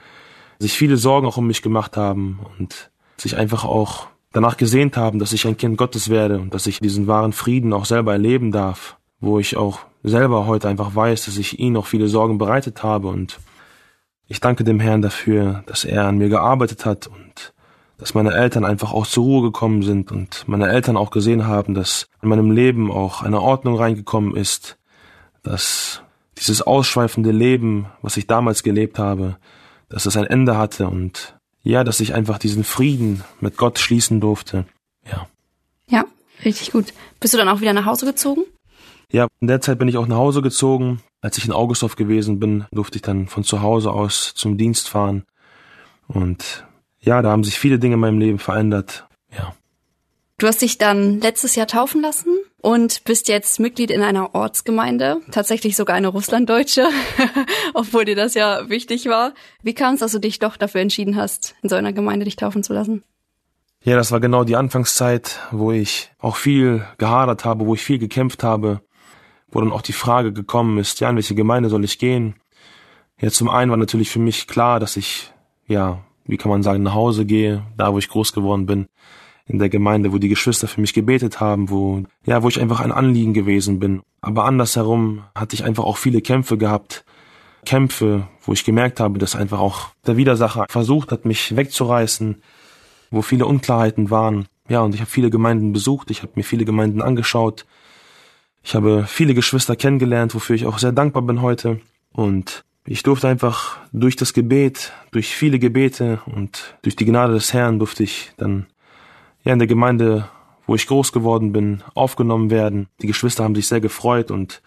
sich 0.60 0.74
viele 0.74 0.98
Sorgen 0.98 1.26
auch 1.26 1.38
um 1.38 1.48
mich 1.48 1.62
gemacht 1.62 1.98
haben 1.98 2.40
und 2.58 2.92
sich 3.18 3.38
einfach 3.38 3.64
auch 3.66 4.08
danach 4.32 4.58
gesehnt 4.58 4.98
haben, 4.98 5.20
dass 5.20 5.34
ich 5.34 5.48
ein 5.48 5.58
Kind 5.58 5.78
Gottes 5.78 6.10
werde 6.10 6.40
und 6.40 6.54
dass 6.54 6.68
ich 6.68 6.80
diesen 6.80 7.08
wahren 7.08 7.34
Frieden 7.34 7.74
auch 7.74 7.86
selber 7.86 8.12
erleben 8.14 8.52
darf, 8.52 8.98
wo 9.20 9.40
ich 9.40 9.58
auch 9.58 9.80
selber 10.04 10.46
heute 10.46 10.68
einfach 10.68 10.96
weiß, 10.96 11.26
dass 11.26 11.38
ich 11.38 11.60
ihnen 11.60 11.78
auch 11.78 11.88
viele 11.88 12.08
Sorgen 12.08 12.38
bereitet 12.38 12.84
habe. 12.84 13.08
Und 13.08 13.40
ich 14.28 14.40
danke 14.40 14.64
dem 14.64 14.80
Herrn 14.80 15.02
dafür, 15.02 15.64
dass 15.66 15.84
er 15.84 16.06
an 16.06 16.18
mir 16.18 16.30
gearbeitet 16.30 16.86
hat 16.86 17.08
und 17.08 17.54
dass 17.98 18.14
meine 18.14 18.34
Eltern 18.34 18.64
einfach 18.64 18.94
auch 18.94 19.06
zur 19.06 19.26
Ruhe 19.26 19.42
gekommen 19.42 19.84
sind 19.84 20.12
und 20.12 20.48
meine 20.48 20.70
Eltern 20.70 20.96
auch 20.96 21.12
gesehen 21.12 21.48
haben, 21.48 21.74
dass 21.74 22.08
in 22.22 22.30
meinem 22.30 22.52
Leben 22.52 22.92
auch 22.92 23.24
eine 23.24 23.42
Ordnung 23.42 23.76
reingekommen 23.76 24.38
ist, 24.38 24.78
dass 25.44 26.02
dieses 26.38 26.62
ausschweifende 26.62 27.32
Leben, 27.32 27.88
was 28.02 28.16
ich 28.16 28.26
damals 28.26 28.64
gelebt 28.64 29.00
habe, 29.00 29.38
dass 29.90 30.06
es 30.06 30.16
ein 30.16 30.26
Ende 30.26 30.58
hatte 30.58 30.88
und 30.88 31.36
ja, 31.62 31.84
dass 31.84 32.00
ich 32.00 32.14
einfach 32.14 32.38
diesen 32.38 32.64
Frieden 32.64 33.24
mit 33.42 33.58
Gott 33.58 33.80
schließen 33.80 34.22
durfte. 34.22 34.66
Ja. 35.12 35.28
Ja, 35.88 36.06
richtig 36.46 36.72
gut. 36.72 36.94
Bist 37.20 37.34
du 37.34 37.38
dann 37.38 37.50
auch 37.50 37.62
wieder 37.62 37.74
nach 37.74 37.86
Hause 37.86 38.06
gezogen? 38.06 38.44
Ja, 39.12 39.28
in 39.40 39.48
der 39.48 39.60
Zeit 39.62 39.80
bin 39.80 39.88
ich 39.88 39.98
auch 39.98 40.08
nach 40.08 40.18
Hause 40.18 40.42
gezogen. 40.42 41.02
Als 41.22 41.38
ich 41.38 41.46
in 41.46 41.52
Augustdorf 41.52 41.96
gewesen 41.96 42.40
bin, 42.40 42.66
durfte 42.72 42.98
ich 42.98 43.02
dann 43.02 43.28
von 43.28 43.44
zu 43.44 43.62
Hause 43.62 43.92
aus 43.92 44.34
zum 44.36 44.58
Dienst 44.58 44.88
fahren. 44.88 45.24
Und 46.08 46.66
ja, 47.00 47.22
da 47.22 47.32
haben 47.32 47.44
sich 47.44 47.60
viele 47.60 47.80
Dinge 47.80 47.96
in 47.96 48.00
meinem 48.00 48.20
Leben 48.20 48.40
verändert. 48.40 49.08
Ja. 49.36 49.54
Du 50.38 50.48
hast 50.48 50.62
dich 50.62 50.78
dann 50.78 51.20
letztes 51.20 51.56
Jahr 51.56 51.68
taufen 51.68 52.02
lassen 52.02 52.38
und 52.62 53.04
bist 53.04 53.28
jetzt 53.28 53.60
Mitglied 53.60 53.92
in 53.92 54.02
einer 54.02 54.36
Ortsgemeinde, 54.36 55.22
tatsächlich 55.32 55.76
sogar 55.76 55.96
eine 55.96 56.10
Russlanddeutsche, 56.10 56.88
obwohl 57.74 58.06
dir 58.06 58.16
das 58.16 58.34
ja 58.34 58.70
wichtig 58.70 59.08
war. 59.08 59.34
Wie 59.64 59.74
kam 59.74 59.94
es, 59.94 60.02
dass 60.02 60.12
du 60.12 60.20
dich 60.20 60.40
doch 60.40 60.58
dafür 60.58 60.82
entschieden 60.82 61.16
hast, 61.16 61.56
in 61.62 61.70
so 61.70 61.76
einer 61.76 61.94
Gemeinde 61.94 62.26
dich 62.26 62.36
taufen 62.36 62.64
zu 62.64 62.74
lassen? 62.74 63.04
Ja, 63.82 63.96
das 63.96 64.12
war 64.12 64.20
genau 64.20 64.44
die 64.44 64.58
Anfangszeit, 64.58 65.40
wo 65.52 65.72
ich 65.72 66.12
auch 66.20 66.36
viel 66.36 66.86
gehadert 66.98 67.46
habe, 67.46 67.66
wo 67.66 67.76
ich 67.76 67.82
viel 67.82 67.98
gekämpft 67.98 68.44
habe, 68.44 68.82
wo 69.50 69.62
dann 69.62 69.72
auch 69.72 69.82
die 69.82 69.94
Frage 69.94 70.34
gekommen 70.34 70.78
ist, 70.78 71.00
ja, 71.00 71.10
in 71.10 71.16
welche 71.16 71.36
Gemeinde 71.36 71.70
soll 71.70 71.86
ich 71.86 71.98
gehen? 71.98 72.36
Ja, 73.22 73.30
zum 73.30 73.50
einen 73.50 73.72
war 73.72 73.78
natürlich 73.78 74.10
für 74.10 74.20
mich 74.20 74.48
klar, 74.48 74.80
dass 74.80 74.98
ich, 74.98 75.32
ja, 75.68 76.04
wie 76.26 76.38
kann 76.38 76.52
man 76.52 76.62
sagen, 76.62 76.84
nach 76.84 76.94
Hause 76.94 77.26
gehe, 77.26 77.66
da 77.78 77.94
wo 77.94 77.98
ich 77.98 78.10
groß 78.10 78.34
geworden 78.34 78.66
bin 78.66 78.88
in 79.50 79.58
der 79.58 79.70
Gemeinde, 79.70 80.14
wo 80.14 80.20
die 80.20 80.30
Geschwister 80.30 80.68
für 80.68 80.80
mich 80.80 80.94
gebetet 80.94 81.40
haben, 81.40 81.72
wo, 81.72 82.04
ja, 82.26 82.44
wo 82.44 82.48
ich 82.48 82.62
einfach 82.62 82.80
ein 82.82 82.92
Anliegen 82.92 83.34
gewesen 83.34 83.80
bin. 83.80 84.02
Aber 84.22 84.46
andersherum 84.46 85.24
hatte 85.34 85.56
ich 85.56 85.64
einfach 85.64 85.84
auch 85.84 85.98
viele 85.98 86.22
Kämpfe 86.22 86.58
gehabt. 86.58 87.04
Kämpfe, 87.66 88.28
wo 88.44 88.54
ich 88.54 88.64
gemerkt 88.64 89.00
habe, 89.00 89.18
dass 89.18 89.36
einfach 89.36 89.60
auch 89.60 89.90
der 90.06 90.18
Widersacher 90.18 90.68
versucht 90.70 91.12
hat, 91.12 91.26
mich 91.26 91.56
wegzureißen, 91.56 92.42
wo 93.10 93.24
viele 93.24 93.48
Unklarheiten 93.48 94.12
waren. 94.12 94.46
Ja, 94.70 94.82
und 94.82 94.94
ich 94.94 95.02
habe 95.02 95.10
viele 95.10 95.32
Gemeinden 95.32 95.74
besucht, 95.74 96.12
ich 96.12 96.22
habe 96.22 96.34
mir 96.36 96.44
viele 96.44 96.64
Gemeinden 96.64 97.02
angeschaut. 97.02 97.66
Ich 98.62 98.76
habe 98.76 99.06
viele 99.08 99.34
Geschwister 99.34 99.76
kennengelernt, 99.76 100.36
wofür 100.36 100.56
ich 100.56 100.68
auch 100.68 100.78
sehr 100.78 100.92
dankbar 100.92 101.24
bin 101.24 101.42
heute. 101.42 101.82
Und 102.14 102.64
ich 102.86 103.02
durfte 103.02 103.28
einfach 103.28 103.78
durch 103.94 104.16
das 104.16 104.34
Gebet, 104.34 104.94
durch 105.10 105.36
viele 105.36 105.58
Gebete 105.58 106.22
und 106.28 106.76
durch 106.84 106.96
die 106.96 107.06
Gnade 107.06 107.34
des 107.34 107.52
Herrn 107.52 107.80
durfte 107.80 108.04
ich 108.04 108.32
dann 108.38 108.68
ja 109.50 109.54
in 109.54 109.60
der 109.60 109.68
Gemeinde, 109.68 110.30
wo 110.66 110.76
ich 110.76 110.88
groß 110.88 111.12
geworden 111.12 111.52
bin, 111.52 111.84
aufgenommen 111.96 112.50
werden. 112.50 112.88
Die 113.02 113.08
Geschwister 113.08 113.44
haben 113.44 113.56
sich 113.56 113.68
sehr 113.68 113.82
gefreut 113.82 114.32
und 114.32 114.62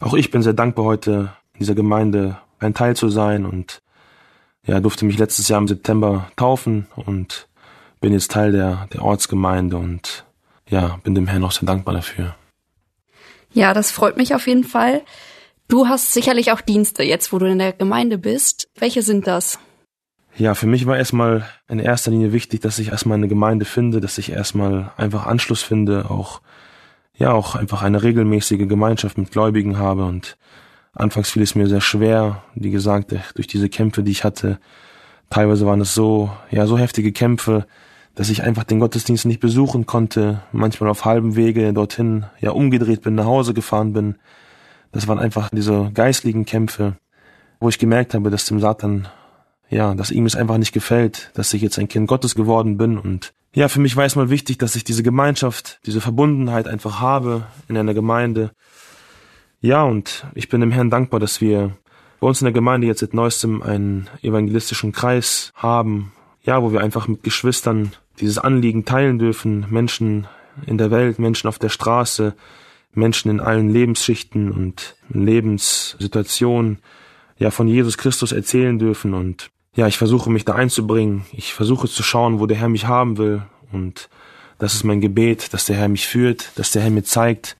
auch 0.00 0.14
ich 0.14 0.30
bin 0.30 0.42
sehr 0.42 0.52
dankbar 0.52 0.84
heute 0.84 1.32
in 1.52 1.60
dieser 1.60 1.74
Gemeinde 1.74 2.38
ein 2.60 2.74
Teil 2.74 2.96
zu 2.96 3.08
sein 3.08 3.44
und 3.44 3.82
ja, 4.66 4.80
durfte 4.80 5.04
mich 5.04 5.18
letztes 5.18 5.48
Jahr 5.48 5.60
im 5.60 5.68
September 5.68 6.30
taufen 6.36 6.86
und 6.94 7.48
bin 8.00 8.12
jetzt 8.12 8.30
Teil 8.30 8.52
der, 8.52 8.88
der 8.92 9.02
Ortsgemeinde 9.02 9.76
und 9.76 10.24
ja, 10.68 10.98
bin 11.02 11.14
dem 11.14 11.26
Herrn 11.26 11.44
auch 11.44 11.52
sehr 11.52 11.66
dankbar 11.66 11.94
dafür. 11.94 12.34
Ja, 13.52 13.74
das 13.74 13.90
freut 13.90 14.16
mich 14.16 14.34
auf 14.34 14.46
jeden 14.46 14.64
Fall. 14.64 15.02
Du 15.68 15.88
hast 15.88 16.12
sicherlich 16.12 16.52
auch 16.52 16.60
Dienste 16.60 17.02
jetzt, 17.02 17.32
wo 17.32 17.38
du 17.38 17.46
in 17.46 17.58
der 17.58 17.72
Gemeinde 17.72 18.18
bist. 18.18 18.68
Welche 18.76 19.02
sind 19.02 19.26
das? 19.26 19.58
Ja, 20.36 20.54
für 20.54 20.66
mich 20.66 20.86
war 20.86 20.96
erstmal 20.96 21.46
in 21.68 21.78
erster 21.78 22.10
Linie 22.10 22.32
wichtig, 22.32 22.60
dass 22.60 22.80
ich 22.80 22.88
erstmal 22.88 23.18
eine 23.18 23.28
Gemeinde 23.28 23.64
finde, 23.64 24.00
dass 24.00 24.18
ich 24.18 24.32
erstmal 24.32 24.90
einfach 24.96 25.26
Anschluss 25.26 25.62
finde, 25.62 26.10
auch, 26.10 26.40
ja, 27.16 27.32
auch 27.32 27.54
einfach 27.54 27.82
eine 27.82 28.02
regelmäßige 28.02 28.66
Gemeinschaft 28.66 29.16
mit 29.16 29.30
Gläubigen 29.30 29.78
habe 29.78 30.04
und 30.04 30.36
anfangs 30.92 31.30
fiel 31.30 31.42
es 31.42 31.54
mir 31.54 31.68
sehr 31.68 31.80
schwer, 31.80 32.42
wie 32.56 32.72
gesagt, 32.72 33.14
durch 33.36 33.46
diese 33.46 33.68
Kämpfe, 33.68 34.02
die 34.02 34.10
ich 34.10 34.24
hatte. 34.24 34.58
Teilweise 35.30 35.66
waren 35.66 35.80
es 35.80 35.94
so, 35.94 36.32
ja, 36.50 36.66
so 36.66 36.78
heftige 36.78 37.12
Kämpfe, 37.12 37.64
dass 38.16 38.28
ich 38.28 38.42
einfach 38.42 38.64
den 38.64 38.80
Gottesdienst 38.80 39.26
nicht 39.26 39.40
besuchen 39.40 39.86
konnte, 39.86 40.42
manchmal 40.50 40.90
auf 40.90 41.04
halbem 41.04 41.36
Wege 41.36 41.72
dorthin, 41.72 42.26
ja, 42.40 42.50
umgedreht 42.50 43.02
bin, 43.02 43.14
nach 43.14 43.26
Hause 43.26 43.54
gefahren 43.54 43.92
bin. 43.92 44.16
Das 44.90 45.06
waren 45.06 45.20
einfach 45.20 45.50
diese 45.50 45.92
geistlichen 45.94 46.44
Kämpfe, 46.44 46.96
wo 47.60 47.68
ich 47.68 47.78
gemerkt 47.78 48.14
habe, 48.14 48.30
dass 48.30 48.46
dem 48.46 48.58
Satan 48.58 49.06
ja, 49.70 49.94
dass 49.94 50.10
ihm 50.10 50.26
es 50.26 50.36
einfach 50.36 50.58
nicht 50.58 50.72
gefällt, 50.72 51.30
dass 51.34 51.52
ich 51.54 51.62
jetzt 51.62 51.78
ein 51.78 51.88
Kind 51.88 52.06
Gottes 52.06 52.34
geworden 52.34 52.76
bin. 52.76 52.98
Und 52.98 53.32
ja, 53.54 53.68
für 53.68 53.80
mich 53.80 53.96
war 53.96 54.04
es 54.04 54.16
mal 54.16 54.30
wichtig, 54.30 54.58
dass 54.58 54.76
ich 54.76 54.84
diese 54.84 55.02
Gemeinschaft, 55.02 55.80
diese 55.86 56.00
Verbundenheit 56.00 56.68
einfach 56.68 57.00
habe 57.00 57.46
in 57.68 57.76
einer 57.76 57.94
Gemeinde. 57.94 58.50
Ja, 59.60 59.82
und 59.84 60.26
ich 60.34 60.48
bin 60.48 60.60
dem 60.60 60.72
Herrn 60.72 60.90
dankbar, 60.90 61.20
dass 61.20 61.40
wir 61.40 61.76
bei 62.20 62.28
uns 62.28 62.40
in 62.40 62.46
der 62.46 62.52
Gemeinde 62.52 62.86
jetzt 62.86 63.00
seit 63.00 63.14
neuestem 63.14 63.62
einen 63.62 64.08
evangelistischen 64.22 64.92
Kreis 64.92 65.52
haben, 65.54 66.12
ja, 66.42 66.62
wo 66.62 66.72
wir 66.72 66.80
einfach 66.80 67.08
mit 67.08 67.22
Geschwistern 67.22 67.92
dieses 68.20 68.38
Anliegen 68.38 68.84
teilen 68.84 69.18
dürfen, 69.18 69.66
Menschen 69.70 70.26
in 70.66 70.78
der 70.78 70.90
Welt, 70.90 71.18
Menschen 71.18 71.48
auf 71.48 71.58
der 71.58 71.68
Straße, 71.68 72.34
Menschen 72.92 73.30
in 73.30 73.40
allen 73.40 73.68
Lebensschichten 73.68 74.52
und 74.52 74.96
Lebenssituationen, 75.08 76.78
ja, 77.38 77.50
von 77.50 77.66
Jesus 77.66 77.98
Christus 77.98 78.32
erzählen 78.32 78.78
dürfen. 78.78 79.14
Und 79.14 79.50
ja, 79.74 79.86
ich 79.86 79.98
versuche 79.98 80.30
mich 80.30 80.44
da 80.44 80.54
einzubringen. 80.54 81.26
Ich 81.32 81.52
versuche 81.52 81.88
zu 81.88 82.02
schauen, 82.02 82.40
wo 82.40 82.46
der 82.46 82.56
Herr 82.56 82.68
mich 82.68 82.86
haben 82.86 83.18
will. 83.18 83.42
Und 83.72 84.08
das 84.58 84.74
ist 84.74 84.84
mein 84.84 85.00
Gebet, 85.00 85.52
dass 85.52 85.66
der 85.66 85.76
Herr 85.76 85.88
mich 85.88 86.06
führt, 86.06 86.52
dass 86.56 86.70
der 86.70 86.82
Herr 86.82 86.90
mir 86.90 87.02
zeigt, 87.02 87.56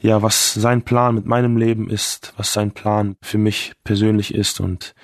ja, 0.00 0.22
was 0.22 0.54
sein 0.54 0.82
Plan 0.82 1.14
mit 1.14 1.26
meinem 1.26 1.56
Leben 1.56 1.90
ist, 1.90 2.32
was 2.36 2.52
sein 2.52 2.70
Plan 2.70 3.16
für 3.20 3.38
mich 3.38 3.72
persönlich 3.84 4.34
ist. 4.34 4.60
Und 4.60 4.94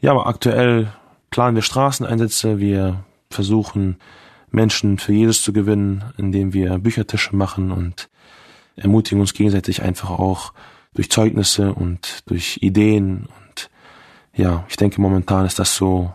ja, 0.00 0.12
aber 0.12 0.26
aktuell 0.26 0.92
planen 1.30 1.56
wir 1.56 1.62
Straßeneinsätze, 1.62 2.58
wir 2.58 3.04
versuchen 3.28 3.98
Menschen 4.50 4.98
für 4.98 5.12
Jesus 5.12 5.42
zu 5.42 5.52
gewinnen, 5.52 6.04
indem 6.16 6.52
wir 6.52 6.78
Büchertische 6.78 7.36
machen 7.36 7.70
und 7.70 8.08
ermutigen 8.76 9.20
uns 9.20 9.34
gegenseitig 9.34 9.82
einfach 9.82 10.10
auch 10.10 10.52
durch 10.94 11.10
Zeugnisse 11.10 11.74
und 11.74 12.22
durch 12.26 12.58
Ideen. 12.62 13.28
Ja, 14.34 14.64
ich 14.68 14.76
denke 14.76 15.00
momentan 15.00 15.46
ist 15.46 15.58
das 15.58 15.74
so, 15.74 16.12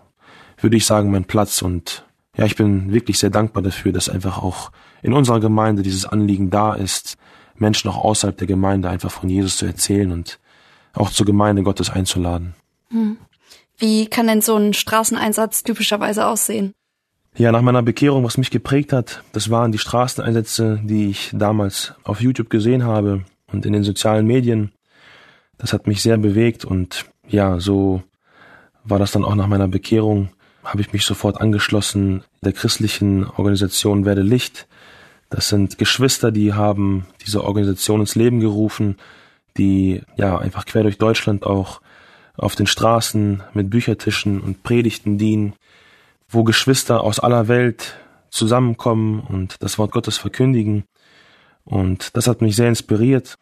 würde 0.59 0.77
ich 0.77 0.85
sagen, 0.85 1.11
mein 1.11 1.25
Platz. 1.25 1.61
Und 1.61 2.05
ja, 2.37 2.45
ich 2.45 2.55
bin 2.55 2.91
wirklich 2.91 3.19
sehr 3.19 3.29
dankbar 3.29 3.63
dafür, 3.63 3.91
dass 3.91 4.09
einfach 4.09 4.41
auch 4.41 4.71
in 5.01 5.13
unserer 5.13 5.39
Gemeinde 5.39 5.83
dieses 5.83 6.05
Anliegen 6.05 6.49
da 6.49 6.73
ist, 6.73 7.17
Menschen 7.55 7.89
auch 7.89 8.03
außerhalb 8.03 8.37
der 8.37 8.47
Gemeinde 8.47 8.89
einfach 8.89 9.11
von 9.11 9.29
Jesus 9.29 9.57
zu 9.57 9.65
erzählen 9.65 10.11
und 10.11 10.39
auch 10.93 11.09
zur 11.09 11.25
Gemeinde 11.25 11.63
Gottes 11.63 11.89
einzuladen. 11.89 12.55
Hm. 12.89 13.17
Wie 13.77 14.07
kann 14.07 14.27
denn 14.27 14.41
so 14.41 14.55
ein 14.55 14.73
Straßeneinsatz 14.73 15.63
typischerweise 15.63 16.25
aussehen? 16.25 16.73
Ja, 17.37 17.51
nach 17.51 17.61
meiner 17.61 17.83
Bekehrung, 17.83 18.23
was 18.23 18.37
mich 18.37 18.49
geprägt 18.49 18.93
hat, 18.93 19.21
das 19.33 19.49
waren 19.49 19.73
die 19.73 19.77
Straßeneinsätze, 19.77 20.79
die 20.83 21.09
ich 21.09 21.31
damals 21.33 21.93
auf 22.03 22.21
YouTube 22.21 22.49
gesehen 22.49 22.85
habe 22.85 23.25
und 23.51 23.65
in 23.65 23.73
den 23.73 23.83
sozialen 23.83 24.25
Medien. 24.25 24.71
Das 25.57 25.73
hat 25.73 25.85
mich 25.85 26.01
sehr 26.01 26.17
bewegt 26.17 26.63
und 26.63 27.05
ja, 27.27 27.59
so 27.59 28.03
war 28.83 28.99
das 28.99 29.11
dann 29.11 29.25
auch 29.25 29.35
nach 29.35 29.47
meiner 29.47 29.67
Bekehrung, 29.67 30.29
habe 30.63 30.81
ich 30.81 30.93
mich 30.93 31.05
sofort 31.05 31.39
angeschlossen 31.41 32.23
der 32.41 32.53
christlichen 32.53 33.25
Organisation 33.25 34.05
Werde 34.05 34.21
Licht. 34.21 34.67
Das 35.29 35.49
sind 35.49 35.77
Geschwister, 35.77 36.31
die 36.31 36.53
haben 36.53 37.07
diese 37.25 37.43
Organisation 37.43 38.01
ins 38.01 38.15
Leben 38.15 38.39
gerufen, 38.39 38.97
die 39.57 40.01
ja 40.15 40.37
einfach 40.37 40.65
quer 40.65 40.83
durch 40.83 40.97
Deutschland 40.97 41.45
auch 41.45 41.81
auf 42.37 42.55
den 42.55 42.67
Straßen 42.67 43.43
mit 43.53 43.69
Büchertischen 43.69 44.41
und 44.41 44.63
Predigten 44.63 45.17
dienen, 45.17 45.53
wo 46.29 46.43
Geschwister 46.43 47.01
aus 47.01 47.19
aller 47.19 47.47
Welt 47.47 47.95
zusammenkommen 48.29 49.21
und 49.21 49.55
das 49.61 49.77
Wort 49.77 49.91
Gottes 49.91 50.17
verkündigen. 50.17 50.83
Und 51.63 52.15
das 52.15 52.27
hat 52.27 52.41
mich 52.41 52.55
sehr 52.55 52.67
inspiriert. 52.67 53.37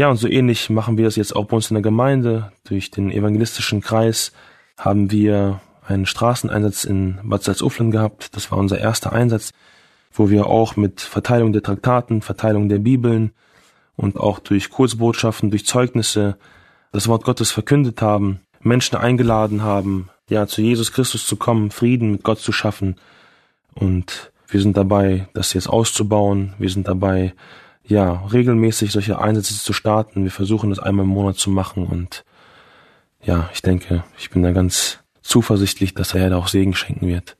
Ja, 0.00 0.08
und 0.08 0.16
so 0.16 0.28
ähnlich 0.28 0.70
machen 0.70 0.96
wir 0.96 1.06
es 1.06 1.16
jetzt 1.16 1.36
auch 1.36 1.44
bei 1.44 1.56
uns 1.56 1.70
in 1.70 1.74
der 1.74 1.82
Gemeinde. 1.82 2.52
Durch 2.64 2.90
den 2.90 3.10
evangelistischen 3.10 3.82
Kreis 3.82 4.32
haben 4.78 5.10
wir 5.10 5.60
einen 5.86 6.06
Straßeneinsatz 6.06 6.84
in 6.84 7.18
Bad 7.22 7.42
Salzuflen 7.42 7.90
gehabt. 7.90 8.34
Das 8.34 8.50
war 8.50 8.56
unser 8.56 8.78
erster 8.78 9.12
Einsatz, 9.12 9.52
wo 10.10 10.30
wir 10.30 10.46
auch 10.46 10.74
mit 10.74 11.02
Verteilung 11.02 11.52
der 11.52 11.62
Traktaten, 11.62 12.22
Verteilung 12.22 12.70
der 12.70 12.78
Bibeln 12.78 13.32
und 13.94 14.18
auch 14.18 14.38
durch 14.38 14.70
Kurzbotschaften, 14.70 15.50
durch 15.50 15.66
Zeugnisse 15.66 16.38
das 16.92 17.06
Wort 17.06 17.24
Gottes 17.24 17.50
verkündet 17.50 18.00
haben, 18.00 18.40
Menschen 18.62 18.96
eingeladen 18.96 19.62
haben, 19.62 20.08
ja, 20.30 20.46
zu 20.46 20.62
Jesus 20.62 20.92
Christus 20.92 21.26
zu 21.26 21.36
kommen, 21.36 21.70
Frieden 21.70 22.12
mit 22.12 22.22
Gott 22.22 22.38
zu 22.38 22.52
schaffen. 22.52 22.96
Und 23.74 24.32
wir 24.48 24.62
sind 24.62 24.78
dabei, 24.78 25.28
das 25.34 25.52
jetzt 25.52 25.68
auszubauen. 25.68 26.54
Wir 26.58 26.70
sind 26.70 26.88
dabei, 26.88 27.34
ja, 27.90 28.24
regelmäßig 28.32 28.92
solche 28.92 29.18
Einsätze 29.18 29.54
zu 29.54 29.72
starten. 29.72 30.24
Wir 30.24 30.30
versuchen 30.30 30.70
das 30.70 30.78
einmal 30.78 31.04
im 31.04 31.10
Monat 31.10 31.36
zu 31.36 31.50
machen 31.50 31.86
und 31.86 32.24
ja, 33.22 33.50
ich 33.52 33.60
denke, 33.60 34.04
ich 34.16 34.30
bin 34.30 34.42
da 34.42 34.52
ganz 34.52 35.00
zuversichtlich, 35.20 35.92
dass 35.92 36.14
er 36.14 36.22
ja 36.22 36.30
da 36.30 36.36
auch 36.38 36.48
Segen 36.48 36.74
schenken 36.74 37.06
wird. 37.06 37.36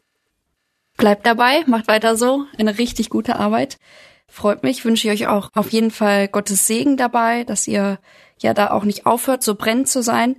Bleibt 0.97 1.25
dabei, 1.25 1.65
macht 1.67 1.89
weiter 1.89 2.17
so, 2.17 2.45
eine 2.59 2.77
richtig 2.77 3.09
gute 3.09 3.37
Arbeit. 3.37 3.79
Freut 4.27 4.63
mich, 4.63 4.85
wünsche 4.85 5.09
ich 5.09 5.23
euch 5.23 5.29
auch 5.29 5.49
auf 5.55 5.71
jeden 5.71 5.91
Fall 5.91 6.29
Gottes 6.29 6.67
Segen 6.67 6.97
dabei, 6.97 7.45
dass 7.45 7.67
ihr 7.67 7.99
ja 8.39 8.53
da 8.53 8.71
auch 8.71 8.85
nicht 8.85 9.07
aufhört, 9.07 9.43
so 9.43 9.55
brennend 9.55 9.89
zu 9.89 10.03
sein. 10.03 10.37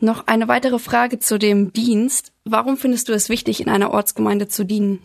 Noch 0.00 0.26
eine 0.26 0.48
weitere 0.48 0.78
Frage 0.78 1.18
zu 1.18 1.38
dem 1.38 1.72
Dienst. 1.72 2.32
Warum 2.44 2.76
findest 2.76 3.08
du 3.08 3.12
es 3.12 3.28
wichtig, 3.28 3.60
in 3.60 3.68
einer 3.68 3.92
Ortsgemeinde 3.92 4.48
zu 4.48 4.64
dienen? 4.64 5.00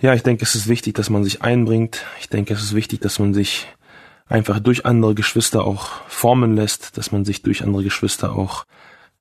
Ja, 0.00 0.14
ich 0.14 0.22
denke, 0.22 0.42
es 0.42 0.54
ist 0.54 0.68
wichtig, 0.68 0.94
dass 0.94 1.10
man 1.10 1.24
sich 1.24 1.42
einbringt. 1.42 2.04
Ich 2.20 2.28
denke, 2.28 2.54
es 2.54 2.62
ist 2.62 2.74
wichtig, 2.74 3.00
dass 3.00 3.18
man 3.18 3.32
sich 3.32 3.66
einfach 4.26 4.58
durch 4.58 4.86
andere 4.86 5.14
Geschwister 5.14 5.64
auch 5.64 5.86
formen 6.08 6.56
lässt, 6.56 6.96
dass 6.98 7.12
man 7.12 7.24
sich 7.24 7.42
durch 7.42 7.62
andere 7.62 7.84
Geschwister 7.84 8.34
auch 8.34 8.64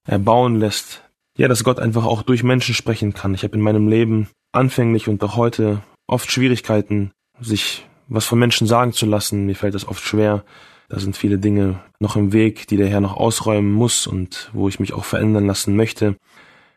erbauen 0.05 0.55
lässt. 0.55 1.03
Ja, 1.38 1.47
dass 1.47 1.63
Gott 1.63 1.79
einfach 1.79 2.05
auch 2.05 2.21
durch 2.21 2.43
Menschen 2.43 2.75
sprechen 2.75 3.13
kann. 3.13 3.33
Ich 3.33 3.43
habe 3.43 3.55
in 3.55 3.62
meinem 3.62 3.88
Leben 3.88 4.29
anfänglich 4.51 5.07
und 5.07 5.23
auch 5.23 5.36
heute 5.36 5.81
oft 6.07 6.31
Schwierigkeiten, 6.31 7.12
sich 7.39 7.86
was 8.07 8.25
von 8.25 8.39
Menschen 8.39 8.67
sagen 8.67 8.93
zu 8.93 9.05
lassen. 9.05 9.45
Mir 9.45 9.55
fällt 9.55 9.73
das 9.73 9.88
oft 9.88 10.03
schwer, 10.03 10.43
da 10.89 10.99
sind 10.99 11.17
viele 11.17 11.39
Dinge 11.39 11.79
noch 11.99 12.15
im 12.15 12.33
Weg, 12.33 12.67
die 12.67 12.77
der 12.77 12.88
Herr 12.88 13.01
noch 13.01 13.17
ausräumen 13.17 13.71
muss 13.71 14.05
und 14.05 14.51
wo 14.53 14.69
ich 14.69 14.79
mich 14.79 14.93
auch 14.93 15.05
verändern 15.05 15.47
lassen 15.47 15.75
möchte. 15.75 16.17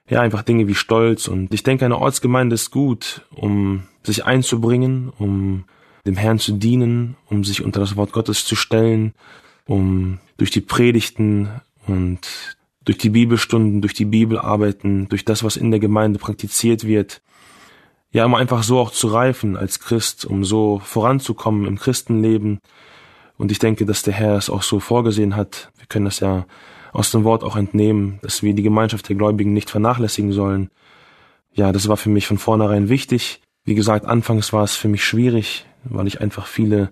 Ja, 0.08 0.20
einfach 0.20 0.42
Dinge 0.42 0.68
wie 0.68 0.74
Stolz 0.74 1.26
und 1.26 1.52
ich 1.52 1.62
denke, 1.62 1.84
eine 1.84 1.98
Ortsgemeinde 1.98 2.54
ist 2.54 2.70
gut, 2.70 3.26
um 3.34 3.84
sich 4.04 4.24
einzubringen, 4.24 5.12
um 5.18 5.64
dem 6.06 6.16
Herrn 6.16 6.38
zu 6.38 6.52
dienen, 6.52 7.16
um 7.28 7.42
sich 7.42 7.64
unter 7.64 7.80
das 7.80 7.96
Wort 7.96 8.12
Gottes 8.12 8.44
zu 8.44 8.54
stellen, 8.54 9.14
um 9.66 10.18
durch 10.36 10.52
die 10.52 10.60
Predigten 10.60 11.48
und 11.88 12.20
durch 12.84 12.98
die 12.98 13.10
Bibelstunden, 13.10 13.80
durch 13.80 13.94
die 13.94 14.04
Bibelarbeiten, 14.04 15.08
durch 15.08 15.24
das, 15.24 15.42
was 15.42 15.56
in 15.56 15.72
der 15.72 15.80
Gemeinde 15.80 16.20
praktiziert 16.20 16.84
wird, 16.84 17.20
ja, 18.12 18.24
um 18.24 18.36
einfach 18.36 18.62
so 18.62 18.78
auch 18.78 18.92
zu 18.92 19.08
reifen 19.08 19.56
als 19.56 19.80
Christ, 19.80 20.24
um 20.24 20.44
so 20.44 20.80
voranzukommen 20.84 21.66
im 21.66 21.78
Christenleben, 21.78 22.60
und 23.38 23.52
ich 23.52 23.58
denke, 23.58 23.84
dass 23.84 24.02
der 24.02 24.14
Herr 24.14 24.36
es 24.36 24.50
auch 24.50 24.62
so 24.62 24.80
vorgesehen 24.80 25.36
hat. 25.36 25.70
Wir 25.76 25.86
können 25.86 26.06
das 26.06 26.20
ja 26.20 26.46
aus 26.92 27.10
dem 27.10 27.24
Wort 27.24 27.44
auch 27.44 27.56
entnehmen, 27.56 28.18
dass 28.22 28.42
wir 28.42 28.54
die 28.54 28.62
Gemeinschaft 28.62 29.08
der 29.08 29.16
Gläubigen 29.16 29.52
nicht 29.52 29.70
vernachlässigen 29.70 30.32
sollen. 30.32 30.70
Ja, 31.52 31.72
das 31.72 31.88
war 31.88 31.96
für 31.96 32.10
mich 32.10 32.26
von 32.26 32.38
vornherein 32.38 32.88
wichtig. 32.88 33.40
Wie 33.64 33.74
gesagt, 33.74 34.06
anfangs 34.06 34.52
war 34.52 34.64
es 34.64 34.76
für 34.76 34.88
mich 34.88 35.04
schwierig, 35.04 35.66
weil 35.84 36.06
ich 36.06 36.20
einfach 36.20 36.46
viele, 36.46 36.90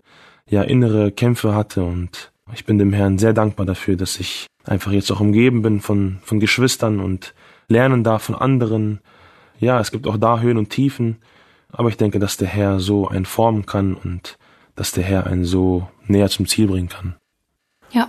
ja, 0.48 0.62
innere 0.62 1.12
Kämpfe 1.12 1.54
hatte 1.54 1.84
und 1.84 2.32
ich 2.52 2.64
bin 2.64 2.78
dem 2.78 2.92
Herrn 2.92 3.18
sehr 3.18 3.32
dankbar 3.32 3.66
dafür, 3.66 3.96
dass 3.96 4.20
ich 4.20 4.46
einfach 4.64 4.92
jetzt 4.92 5.10
auch 5.10 5.20
umgeben 5.20 5.62
bin 5.62 5.80
von, 5.80 6.18
von 6.22 6.40
Geschwistern 6.40 7.00
und 7.00 7.34
lernen 7.68 8.04
darf 8.04 8.24
von 8.24 8.34
anderen. 8.34 9.00
Ja, 9.58 9.80
es 9.80 9.90
gibt 9.90 10.06
auch 10.06 10.16
da 10.16 10.40
Höhen 10.40 10.58
und 10.58 10.70
Tiefen, 10.70 11.18
aber 11.70 11.88
ich 11.88 11.96
denke, 11.96 12.18
dass 12.18 12.36
der 12.36 12.48
Herr 12.48 12.80
so 12.80 13.08
einen 13.08 13.24
formen 13.24 13.66
kann 13.66 13.94
und 13.94 14.36
dass 14.74 14.92
der 14.92 15.04
Herr 15.04 15.26
einen 15.26 15.44
so 15.44 15.88
näher 16.06 16.28
zum 16.28 16.46
Ziel 16.46 16.66
bringen 16.66 16.88
kann. 16.88 17.14
Ja, 17.92 18.08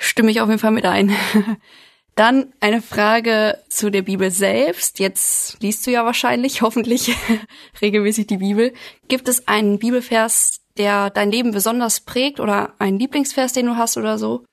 stimme 0.00 0.30
ich 0.30 0.40
auf 0.40 0.48
jeden 0.48 0.58
Fall 0.58 0.72
mit 0.72 0.86
ein. 0.86 1.12
Dann 2.16 2.52
eine 2.58 2.82
Frage 2.82 3.56
zu 3.68 3.90
der 3.90 4.02
Bibel 4.02 4.30
selbst. 4.30 4.98
Jetzt 4.98 5.62
liest 5.62 5.86
du 5.86 5.92
ja 5.92 6.04
wahrscheinlich, 6.04 6.62
hoffentlich 6.62 7.14
regelmäßig 7.80 8.26
die 8.26 8.38
Bibel. 8.38 8.72
Gibt 9.08 9.28
es 9.28 9.46
einen 9.46 9.78
Bibelvers, 9.78 10.60
der 10.76 11.10
dein 11.10 11.30
Leben 11.30 11.52
besonders 11.52 12.00
prägt 12.00 12.40
oder 12.40 12.74
einen 12.78 12.98
Lieblingsvers, 12.98 13.52
den 13.52 13.66
du 13.66 13.76
hast 13.76 13.96
oder 13.96 14.18
so? 14.18 14.44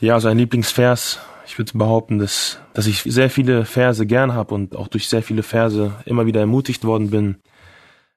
Ja, 0.00 0.14
also 0.14 0.28
ein 0.28 0.38
Lieblingsvers. 0.38 1.20
Ich 1.46 1.58
würde 1.58 1.76
behaupten, 1.76 2.18
dass, 2.18 2.58
dass 2.72 2.86
ich 2.86 3.02
sehr 3.02 3.28
viele 3.28 3.66
Verse 3.66 4.06
gern 4.06 4.32
habe 4.32 4.54
und 4.54 4.74
auch 4.76 4.88
durch 4.88 5.08
sehr 5.08 5.22
viele 5.22 5.42
Verse 5.42 5.92
immer 6.06 6.24
wieder 6.24 6.40
ermutigt 6.40 6.84
worden 6.84 7.10
bin. 7.10 7.36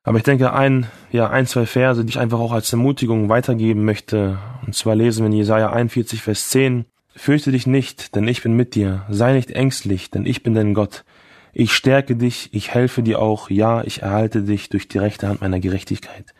Aber 0.07 0.19
ich 0.19 0.23
denke, 0.23 0.53
ein, 0.53 0.87
ja, 1.11 1.29
ein, 1.29 1.47
zwei 1.47 1.65
Verse, 1.65 2.05
die 2.05 2.11
ich 2.11 2.17
einfach 2.17 2.39
auch 2.39 2.53
als 2.53 2.71
Ermutigung 2.71 3.27
weitergeben 3.27 3.83
möchte. 3.83 4.37
Und 4.65 4.73
zwar 4.73 4.95
lesen 4.95 5.23
wir 5.23 5.25
in 5.25 5.33
Jesaja 5.33 5.69
41, 5.69 6.21
Vers 6.21 6.49
10. 6.49 6.85
Fürchte 7.13 7.51
dich 7.51 7.67
nicht, 7.67 8.15
denn 8.15 8.25
ich 8.25 8.41
bin 8.41 8.53
mit 8.53 8.75
dir. 8.75 9.05
Sei 9.09 9.33
nicht 9.33 9.51
ängstlich, 9.51 10.09
denn 10.09 10.25
ich 10.25 10.43
bin 10.43 10.53
dein 10.53 10.73
Gott. 10.73 11.03
Ich 11.51 11.73
stärke 11.73 12.15
dich, 12.15 12.47
ich 12.53 12.73
helfe 12.73 13.03
dir 13.03 13.19
auch. 13.19 13.49
Ja, 13.49 13.83
ich 13.83 14.01
erhalte 14.01 14.43
dich 14.43 14.69
durch 14.69 14.87
die 14.87 14.97
rechte 14.97 15.27
Hand 15.27 15.41
meiner 15.41 15.59
Gerechtigkeit. 15.59 16.33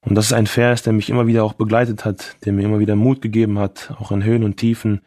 Und 0.00 0.14
das 0.14 0.28
ist 0.28 0.32
ein 0.32 0.46
Vers, 0.46 0.82
der 0.82 0.94
mich 0.94 1.10
immer 1.10 1.26
wieder 1.26 1.44
auch 1.44 1.52
begleitet 1.52 2.06
hat, 2.06 2.36
der 2.46 2.54
mir 2.54 2.62
immer 2.62 2.78
wieder 2.78 2.96
Mut 2.96 3.20
gegeben 3.20 3.58
hat, 3.58 3.92
auch 4.00 4.10
in 4.10 4.24
Höhen 4.24 4.42
und 4.42 4.56
Tiefen. 4.56 5.02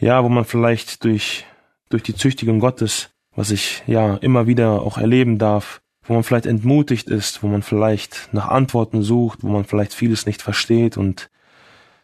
Ja, 0.00 0.24
wo 0.24 0.28
man 0.28 0.44
vielleicht 0.44 1.04
durch, 1.04 1.44
durch 1.90 2.02
die 2.02 2.16
Züchtigung 2.16 2.58
Gottes, 2.58 3.10
was 3.36 3.52
ich 3.52 3.84
ja 3.86 4.16
immer 4.16 4.48
wieder 4.48 4.82
auch 4.82 4.98
erleben 4.98 5.38
darf, 5.38 5.80
wo 6.06 6.14
man 6.14 6.22
vielleicht 6.22 6.46
entmutigt 6.46 7.08
ist, 7.08 7.42
wo 7.42 7.48
man 7.48 7.62
vielleicht 7.62 8.28
nach 8.32 8.48
Antworten 8.48 9.02
sucht, 9.02 9.40
wo 9.42 9.48
man 9.48 9.64
vielleicht 9.64 9.94
vieles 9.94 10.26
nicht 10.26 10.42
versteht 10.42 10.96
und 10.96 11.30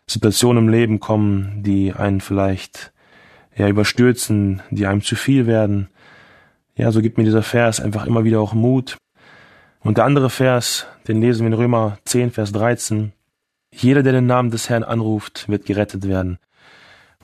Situationen 0.07 0.65
im 0.65 0.71
Leben 0.71 1.01
kommen, 1.01 1.63
die 1.63 1.93
einen 1.93 2.21
vielleicht 2.21 2.93
ja 3.55 3.69
überstürzen, 3.69 4.63
die 4.71 4.87
einem 4.87 5.03
zu 5.03 5.17
viel 5.17 5.47
werden. 5.47 5.89
Ja, 6.75 6.91
so 6.93 7.03
gibt 7.03 7.19
mir 7.19 7.25
dieser 7.25 7.43
Vers 7.43 7.81
einfach 7.81 8.07
immer 8.07 8.25
wieder 8.25 8.41
auch 8.41 8.55
Mut. 8.55 8.97
Und 9.81 9.99
der 9.99 10.05
andere 10.05 10.31
Vers, 10.31 10.87
den 11.09 11.21
lesen 11.21 11.41
wir 11.41 11.49
in 11.49 11.55
Römer 11.55 11.99
10, 12.05 12.33
Vers 12.33 12.53
13. 12.53 13.13
Jeder, 13.73 14.03
der 14.03 14.13
den 14.13 14.27
Namen 14.27 14.51
des 14.51 14.69
Herrn 14.69 14.83
anruft, 14.83 15.49
wird 15.49 15.67
gerettet 15.67 16.09
werden. 16.09 16.39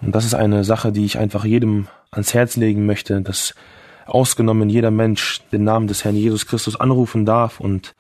Und 0.00 0.14
das 0.14 0.24
ist 0.24 0.34
eine 0.34 0.62
Sache, 0.62 0.92
die 0.92 1.04
ich 1.04 1.18
einfach 1.18 1.44
jedem 1.44 1.88
ans 2.10 2.34
Herz 2.34 2.56
legen 2.56 2.86
möchte, 2.86 3.20
dass 3.22 3.54
ausgenommen 4.06 4.70
jeder 4.70 4.90
Mensch 4.90 5.40
den 5.52 5.64
Namen 5.64 5.88
des 5.88 6.04
Herrn 6.04 6.16
Jesus 6.16 6.46
Christus 6.46 6.78
anrufen 6.78 7.26
darf 7.26 7.60
und 7.60 7.94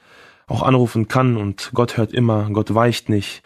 auch 0.46 0.62
anrufen 0.62 1.08
kann 1.08 1.36
und 1.36 1.70
Gott 1.74 1.96
hört 1.96 2.12
immer, 2.12 2.48
Gott 2.52 2.74
weicht 2.74 3.08
nicht. 3.08 3.42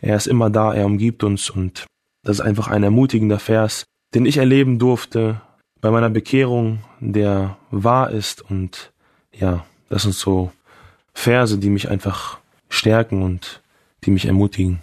Er 0.00 0.16
ist 0.16 0.26
immer 0.26 0.50
da, 0.50 0.74
er 0.74 0.86
umgibt 0.86 1.22
uns 1.22 1.50
und 1.50 1.86
das 2.22 2.38
ist 2.38 2.44
einfach 2.44 2.68
ein 2.68 2.82
ermutigender 2.82 3.38
Vers, 3.38 3.84
den 4.14 4.26
ich 4.26 4.38
erleben 4.38 4.78
durfte 4.78 5.40
bei 5.80 5.90
meiner 5.90 6.10
Bekehrung, 6.10 6.80
der 7.00 7.56
wahr 7.70 8.10
ist 8.10 8.42
und 8.42 8.92
ja, 9.32 9.64
das 9.88 10.02
sind 10.02 10.14
so 10.14 10.52
Verse, 11.14 11.58
die 11.58 11.70
mich 11.70 11.88
einfach 11.88 12.38
stärken 12.68 13.22
und 13.22 13.62
die 14.04 14.10
mich 14.10 14.26
ermutigen. 14.26 14.80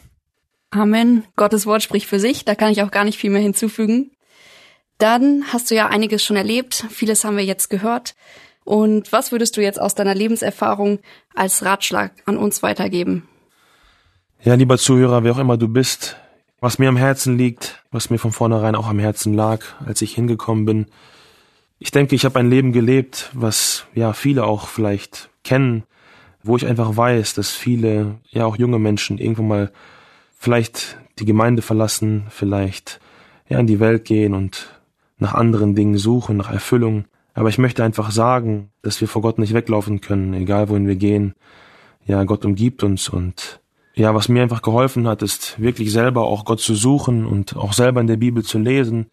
Amen. 0.72 1.24
Gottes 1.36 1.66
Wort 1.66 1.82
spricht 1.82 2.08
für 2.08 2.20
sich, 2.20 2.46
da 2.46 2.56
kann 2.56 2.72
ich 2.72 2.82
auch 2.82 2.92
gar 2.92 3.06
nicht 3.06 3.18
viel 3.18 3.30
mehr 3.30 3.42
hinzufügen. 3.42 4.12
Dann 4.98 5.44
hast 5.54 5.70
du 5.70 5.76
ja 5.76 5.88
einiges 5.88 6.24
schon 6.24 6.38
erlebt, 6.38 6.86
vieles 6.90 7.24
haben 7.24 7.38
wir 7.38 7.46
jetzt 7.46 7.70
gehört. 7.70 8.16
Und 8.64 9.12
was 9.14 9.32
würdest 9.32 9.56
du 9.56 9.62
jetzt 9.62 9.80
aus 9.80 9.96
deiner 9.96 10.16
Lebenserfahrung 10.16 11.00
als 11.34 11.64
Ratschlag 11.64 12.12
an 12.26 12.38
uns 12.38 12.64
weitergeben? 12.64 13.28
Ja, 14.44 14.56
lieber 14.56 14.78
Zuhörer, 14.78 15.24
wer 15.24 15.34
auch 15.34 15.38
immer 15.38 15.58
du 15.58 15.68
bist, 15.68 16.18
was 16.60 16.80
mir 16.80 16.90
am 16.90 16.98
Herzen 16.98 17.38
liegt, 17.38 17.84
was 17.92 18.10
mir 18.10 18.18
von 18.18 18.32
vornherein 18.32 18.76
auch 18.76 18.88
am 18.88 19.00
Herzen 19.00 19.34
lag, 19.34 19.62
als 19.86 20.02
ich 20.02 20.16
hingekommen 20.16 20.66
bin. 20.66 20.86
Ich 21.80 21.92
denke, 21.92 22.16
ich 22.16 22.26
habe 22.26 22.40
ein 22.40 22.50
Leben 22.50 22.74
gelebt, 22.74 23.30
was 23.34 23.86
ja 23.94 24.14
viele 24.14 24.46
auch 24.46 24.68
vielleicht 24.68 25.30
kennen, 25.44 25.84
wo 26.44 26.58
ich 26.58 26.66
einfach 26.66 26.98
weiß, 26.98 27.36
dass 27.36 27.52
viele, 27.52 28.16
ja 28.30 28.46
auch 28.46 28.58
junge 28.58 28.80
Menschen 28.80 29.18
irgendwann 29.18 29.48
mal 29.48 29.72
vielleicht 30.38 30.98
die 31.20 31.26
Gemeinde 31.26 31.62
verlassen, 31.62 32.26
vielleicht 32.30 33.00
ja 33.48 33.60
in 33.60 33.68
die 33.68 33.80
Welt 33.80 34.06
gehen 34.06 34.34
und 34.34 34.77
nach 35.18 35.34
anderen 35.34 35.76
Dingen 35.76 35.98
suchen, 35.98 36.38
nach 36.38 36.52
Erfüllung. 36.52 37.06
Aber 37.34 37.50
ich 37.50 37.58
möchte 37.58 37.84
einfach 37.84 38.12
sagen, 38.12 38.72
dass 38.82 39.00
wir 39.02 39.08
vor 39.08 39.22
Gott 39.22 39.40
nicht 39.40 39.54
weglaufen 39.54 40.02
können, 40.02 40.34
egal 40.34 40.70
wohin 40.70 40.88
wir 40.88 40.96
gehen. 40.96 41.34
Ja, 42.06 42.24
Gott 42.24 42.46
umgibt 42.46 42.84
uns 42.84 43.10
und 43.10 43.60
ja, 43.98 44.14
was 44.14 44.30
mir 44.30 44.44
einfach 44.44 44.62
geholfen 44.62 45.08
hat, 45.08 45.24
ist 45.24 45.60
wirklich 45.60 45.92
selber 45.92 46.26
auch 46.26 46.46
Gott 46.46 46.60
zu 46.60 46.76
suchen 46.76 47.26
und 47.26 47.56
auch 47.58 47.74
selber 47.74 48.00
in 48.00 48.06
der 48.06 48.18
Bibel 48.18 48.44
zu 48.44 48.60
lesen. 48.60 49.08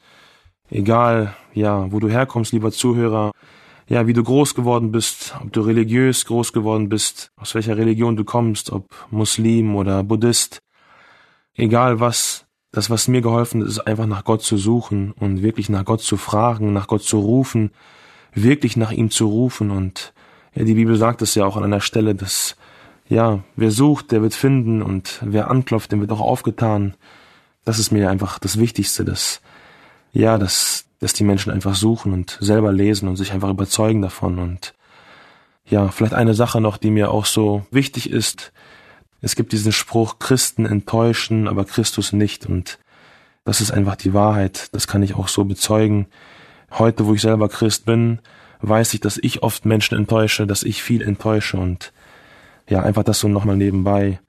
Egal, 0.70 1.34
ja, 1.54 1.90
wo 1.90 2.00
du 2.00 2.08
herkommst, 2.10 2.52
lieber 2.52 2.70
Zuhörer, 2.70 3.32
ja, 3.88 4.06
wie 4.06 4.12
du 4.12 4.22
groß 4.22 4.54
geworden 4.54 4.92
bist, 4.92 5.34
ob 5.42 5.52
du 5.52 5.62
religiös 5.62 6.26
groß 6.26 6.52
geworden 6.52 6.90
bist, 6.90 7.30
aus 7.36 7.54
welcher 7.54 7.78
Religion 7.78 8.16
du 8.16 8.24
kommst, 8.24 8.70
ob 8.70 8.88
Muslim 9.10 9.74
oder 9.74 10.02
Buddhist, 10.02 10.60
egal 11.54 12.00
was, 12.00 12.43
das, 12.74 12.90
was 12.90 13.08
mir 13.08 13.20
geholfen 13.20 13.62
ist, 13.62 13.68
ist 13.68 13.86
einfach 13.86 14.06
nach 14.06 14.24
Gott 14.24 14.42
zu 14.42 14.56
suchen 14.56 15.12
und 15.12 15.42
wirklich 15.42 15.68
nach 15.68 15.84
Gott 15.84 16.02
zu 16.02 16.16
fragen, 16.16 16.72
nach 16.72 16.86
Gott 16.86 17.02
zu 17.02 17.18
rufen, 17.18 17.70
wirklich 18.34 18.76
nach 18.76 18.90
ihm 18.90 19.10
zu 19.10 19.26
rufen. 19.26 19.70
Und 19.70 20.12
ja, 20.54 20.64
die 20.64 20.74
Bibel 20.74 20.96
sagt 20.96 21.22
es 21.22 21.34
ja 21.34 21.46
auch 21.46 21.56
an 21.56 21.64
einer 21.64 21.80
Stelle, 21.80 22.14
dass 22.14 22.56
ja, 23.08 23.40
wer 23.56 23.70
sucht, 23.70 24.12
der 24.12 24.22
wird 24.22 24.34
finden 24.34 24.82
und 24.82 25.20
wer 25.22 25.50
anklopft, 25.50 25.92
dem 25.92 26.00
wird 26.00 26.10
auch 26.10 26.20
aufgetan. 26.20 26.94
Das 27.64 27.78
ist 27.78 27.90
mir 27.90 28.10
einfach 28.10 28.38
das 28.38 28.58
Wichtigste, 28.58 29.04
dass 29.04 29.40
ja, 30.12 30.38
dass 30.38 30.84
dass 31.04 31.12
die 31.12 31.24
Menschen 31.24 31.52
einfach 31.52 31.74
suchen 31.74 32.14
und 32.14 32.38
selber 32.40 32.72
lesen 32.72 33.08
und 33.08 33.16
sich 33.16 33.32
einfach 33.32 33.50
überzeugen 33.50 34.00
davon. 34.00 34.38
Und 34.38 34.72
ja, 35.66 35.88
vielleicht 35.88 36.14
eine 36.14 36.32
Sache 36.32 36.62
noch, 36.62 36.78
die 36.78 36.90
mir 36.90 37.10
auch 37.10 37.26
so 37.26 37.66
wichtig 37.70 38.08
ist, 38.08 38.52
es 39.24 39.36
gibt 39.36 39.52
diesen 39.52 39.72
Spruch, 39.72 40.18
Christen 40.18 40.66
enttäuschen, 40.66 41.48
aber 41.48 41.64
Christus 41.64 42.12
nicht. 42.12 42.44
Und 42.44 42.78
das 43.44 43.62
ist 43.62 43.70
einfach 43.70 43.96
die 43.96 44.12
Wahrheit. 44.12 44.68
Das 44.72 44.86
kann 44.86 45.02
ich 45.02 45.14
auch 45.14 45.28
so 45.28 45.44
bezeugen. 45.44 46.06
Heute, 46.70 47.06
wo 47.06 47.14
ich 47.14 47.22
selber 47.22 47.48
Christ 47.48 47.86
bin, 47.86 48.18
weiß 48.60 48.92
ich, 48.92 49.00
dass 49.00 49.16
ich 49.16 49.42
oft 49.42 49.64
Menschen 49.64 49.96
enttäusche, 49.96 50.46
dass 50.46 50.62
ich 50.62 50.82
viel 50.82 51.00
enttäusche 51.00 51.56
und 51.56 51.92
ja, 52.68 52.82
einfach 52.82 53.02
das 53.02 53.20
so 53.20 53.28
nochmal 53.28 53.56
nebenbei. 53.56 54.20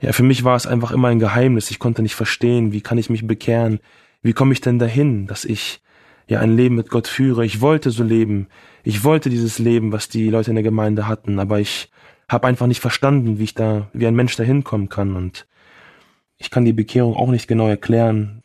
Ja, 0.00 0.12
für 0.12 0.22
mich 0.22 0.44
war 0.44 0.56
es 0.56 0.66
einfach 0.66 0.90
immer 0.90 1.08
ein 1.08 1.18
Geheimnis. 1.18 1.70
Ich 1.70 1.78
konnte 1.78 2.02
nicht 2.02 2.14
verstehen, 2.14 2.72
wie 2.72 2.82
kann 2.82 2.98
ich 2.98 3.08
mich 3.08 3.26
bekehren? 3.26 3.80
Wie 4.20 4.34
komme 4.34 4.52
ich 4.52 4.60
denn 4.60 4.78
dahin, 4.78 5.26
dass 5.26 5.46
ich 5.46 5.80
ja 6.26 6.40
ein 6.40 6.54
Leben 6.54 6.74
mit 6.74 6.90
Gott 6.90 7.08
führe? 7.08 7.46
Ich 7.46 7.62
wollte 7.62 7.90
so 7.90 8.04
leben. 8.04 8.48
Ich 8.84 9.04
wollte 9.04 9.30
dieses 9.30 9.58
Leben, 9.58 9.90
was 9.90 10.10
die 10.10 10.28
Leute 10.28 10.50
in 10.50 10.56
der 10.56 10.64
Gemeinde 10.64 11.08
hatten, 11.08 11.38
aber 11.38 11.60
ich 11.60 11.90
habe 12.28 12.46
einfach 12.46 12.66
nicht 12.66 12.80
verstanden, 12.80 13.38
wie 13.38 13.44
ich 13.44 13.54
da, 13.54 13.88
wie 13.92 14.06
ein 14.06 14.14
Mensch 14.14 14.36
da 14.36 14.44
hinkommen 14.44 14.88
kann 14.88 15.16
und 15.16 15.46
ich 16.36 16.50
kann 16.50 16.64
die 16.64 16.72
Bekehrung 16.72 17.16
auch 17.16 17.30
nicht 17.30 17.48
genau 17.48 17.68
erklären, 17.68 18.42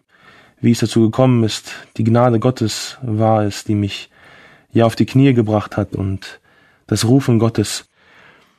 wie 0.59 0.71
es 0.71 0.79
dazu 0.79 1.01
gekommen 1.01 1.43
ist. 1.43 1.73
Die 1.97 2.03
Gnade 2.03 2.39
Gottes 2.39 2.97
war 3.01 3.43
es, 3.43 3.65
die 3.65 3.75
mich 3.75 4.09
ja 4.71 4.85
auf 4.85 4.95
die 4.95 5.05
Knie 5.05 5.33
gebracht 5.33 5.77
hat 5.77 5.95
und 5.95 6.39
das 6.87 7.05
Rufen 7.05 7.37
Gottes. 7.37 7.87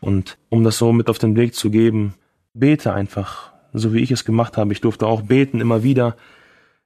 Und 0.00 0.38
um 0.50 0.62
das 0.62 0.78
so 0.78 0.92
mit 0.92 1.08
auf 1.08 1.18
den 1.18 1.34
Weg 1.34 1.54
zu 1.54 1.70
geben, 1.70 2.14
bete 2.52 2.92
einfach, 2.92 3.52
so 3.72 3.92
wie 3.92 4.00
ich 4.00 4.12
es 4.12 4.24
gemacht 4.24 4.56
habe. 4.56 4.72
Ich 4.72 4.80
durfte 4.80 5.06
auch 5.06 5.22
beten, 5.22 5.60
immer 5.60 5.82
wieder 5.82 6.16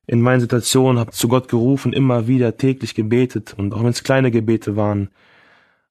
in 0.07 0.23
meinen 0.23 0.41
Situationen, 0.41 0.99
habe 0.99 1.11
zu 1.11 1.29
Gott 1.29 1.49
gerufen, 1.49 1.93
immer 1.93 2.27
wieder 2.27 2.57
täglich 2.57 2.95
gebetet 2.95 3.55
und 3.59 3.75
auch 3.75 3.81
wenn 3.81 3.91
es 3.91 4.05
kleine 4.05 4.31
Gebete 4.31 4.75
waren, 4.75 5.11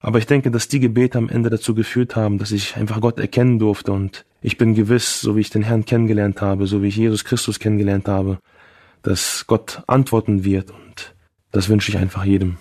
aber 0.00 0.18
ich 0.18 0.26
denke, 0.26 0.50
dass 0.50 0.68
die 0.68 0.80
Gebete 0.80 1.18
am 1.18 1.28
Ende 1.28 1.50
dazu 1.50 1.74
geführt 1.74 2.16
haben, 2.16 2.38
dass 2.38 2.52
ich 2.52 2.76
einfach 2.76 3.00
Gott 3.00 3.18
erkennen 3.18 3.58
durfte 3.58 3.92
und 3.92 4.24
ich 4.40 4.56
bin 4.56 4.74
gewiss, 4.74 5.20
so 5.20 5.36
wie 5.36 5.40
ich 5.40 5.50
den 5.50 5.62
Herrn 5.62 5.84
kennengelernt 5.84 6.40
habe, 6.40 6.66
so 6.66 6.82
wie 6.82 6.88
ich 6.88 6.96
Jesus 6.96 7.24
Christus 7.24 7.58
kennengelernt 7.58 8.06
habe, 8.06 8.38
dass 9.02 9.46
Gott 9.46 9.82
antworten 9.86 10.44
wird 10.44 10.70
und 10.70 11.14
das 11.50 11.68
wünsche 11.68 11.90
ich 11.90 11.98
einfach 11.98 12.24
jedem. 12.24 12.58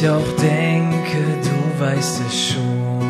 Ich 0.00 0.08
auch 0.08 0.32
denke, 0.40 1.18
du 1.42 1.80
weißt 1.80 2.20
es 2.28 2.50
schon. 2.50 3.02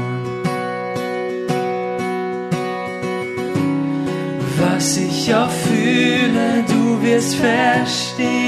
Was 4.59 4.97
ich 4.97 5.35
auch 5.35 5.51
fühle, 5.51 6.65
du 6.67 7.03
wirst 7.03 7.35
verstehen. 7.35 8.39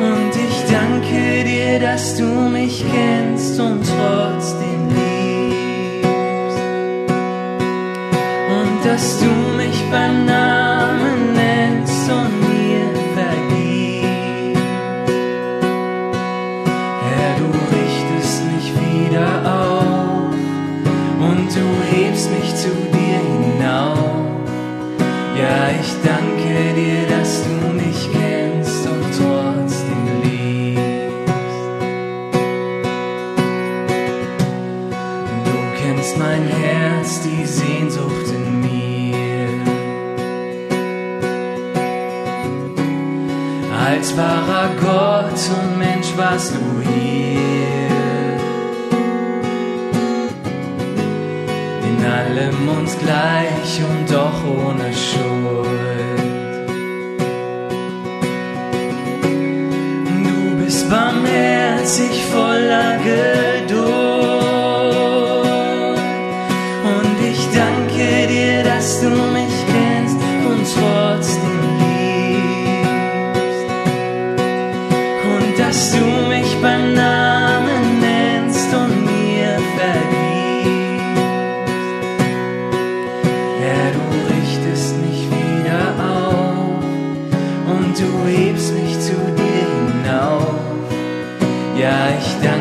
Und 0.00 0.32
ich 0.34 0.64
danke 0.70 1.44
dir, 1.44 1.78
dass 1.80 2.16
du 2.16 2.24
mich 2.24 2.82
kennst 2.90 3.60
und 3.60 3.82
trotzdem 3.82 4.88
liebst. 4.88 6.60
Und 8.58 8.84
dass 8.84 9.18
du 9.18 9.26
mich 9.58 9.78
beim 9.90 10.24
Namen 10.24 10.49
Mensch 46.10 46.18
warst 46.18 46.52
du 46.54 46.90
hier. 46.90 47.10
allem 52.04 52.68
uns 52.68 52.96
gleich 52.98 53.82
und 53.90 54.10
doch 54.10 54.44
ohne 54.44 54.92
Schuld. 54.92 55.68
Du 60.24 60.64
bist 60.64 60.88
barmherzig 60.88 62.24
voller 62.32 62.98
Geduld 62.98 63.59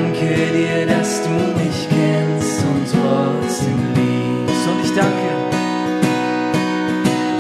danke 0.10 0.36
dir, 0.54 0.86
dass 0.88 1.22
du 1.24 1.30
mich 1.30 1.88
kennst 1.90 2.64
und 2.64 2.86
trotzdem 2.92 3.80
liebst. 3.96 4.68
Und 4.68 4.84
ich 4.84 4.94
danke. 4.96 5.30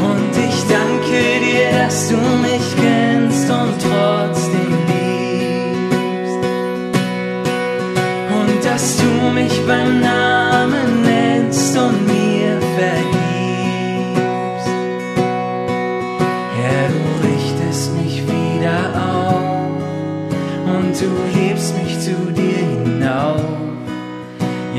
Und 0.10 0.34
ich 0.38 0.60
danke 0.68 1.22
dir, 1.46 1.72
dass 1.80 2.10
du 2.10 2.18
mich 2.18 2.76
kennst 2.76 3.50
und 3.50 3.74
trotzdem 3.82 4.74
liebst. 4.88 6.38
Und 8.40 8.66
dass 8.66 8.98
du 8.98 9.32
mich 9.34 9.66
beim 9.66 10.02
Namen 10.02 10.39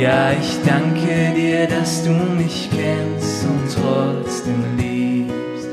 Ja, 0.01 0.33
ich 0.33 0.59
danke 0.65 1.35
dir, 1.37 1.67
dass 1.67 2.03
du 2.03 2.13
mich 2.13 2.71
kennst 2.71 3.45
und 3.45 3.69
trotzdem 3.71 4.79
liebst. 4.79 5.69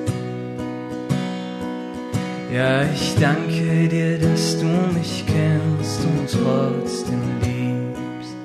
Ja, 2.53 2.83
ich 2.91 3.15
danke 3.21 3.87
dir, 3.87 4.19
dass 4.19 4.59
du 4.59 4.65
mich 4.65 5.23
kennst 5.25 6.01
und 6.03 6.29
trotzdem 6.29 7.21
liebst. 7.41 8.35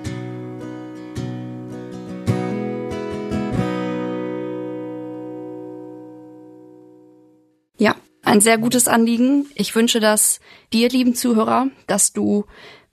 Ja, 7.78 7.96
ein 8.22 8.40
sehr 8.40 8.58
gutes 8.58 8.86
Anliegen. 8.86 9.48
Ich 9.56 9.74
wünsche 9.74 9.98
das 9.98 10.38
dir, 10.72 10.88
lieben 10.90 11.16
Zuhörer, 11.16 11.66
dass 11.88 12.12
du, 12.12 12.44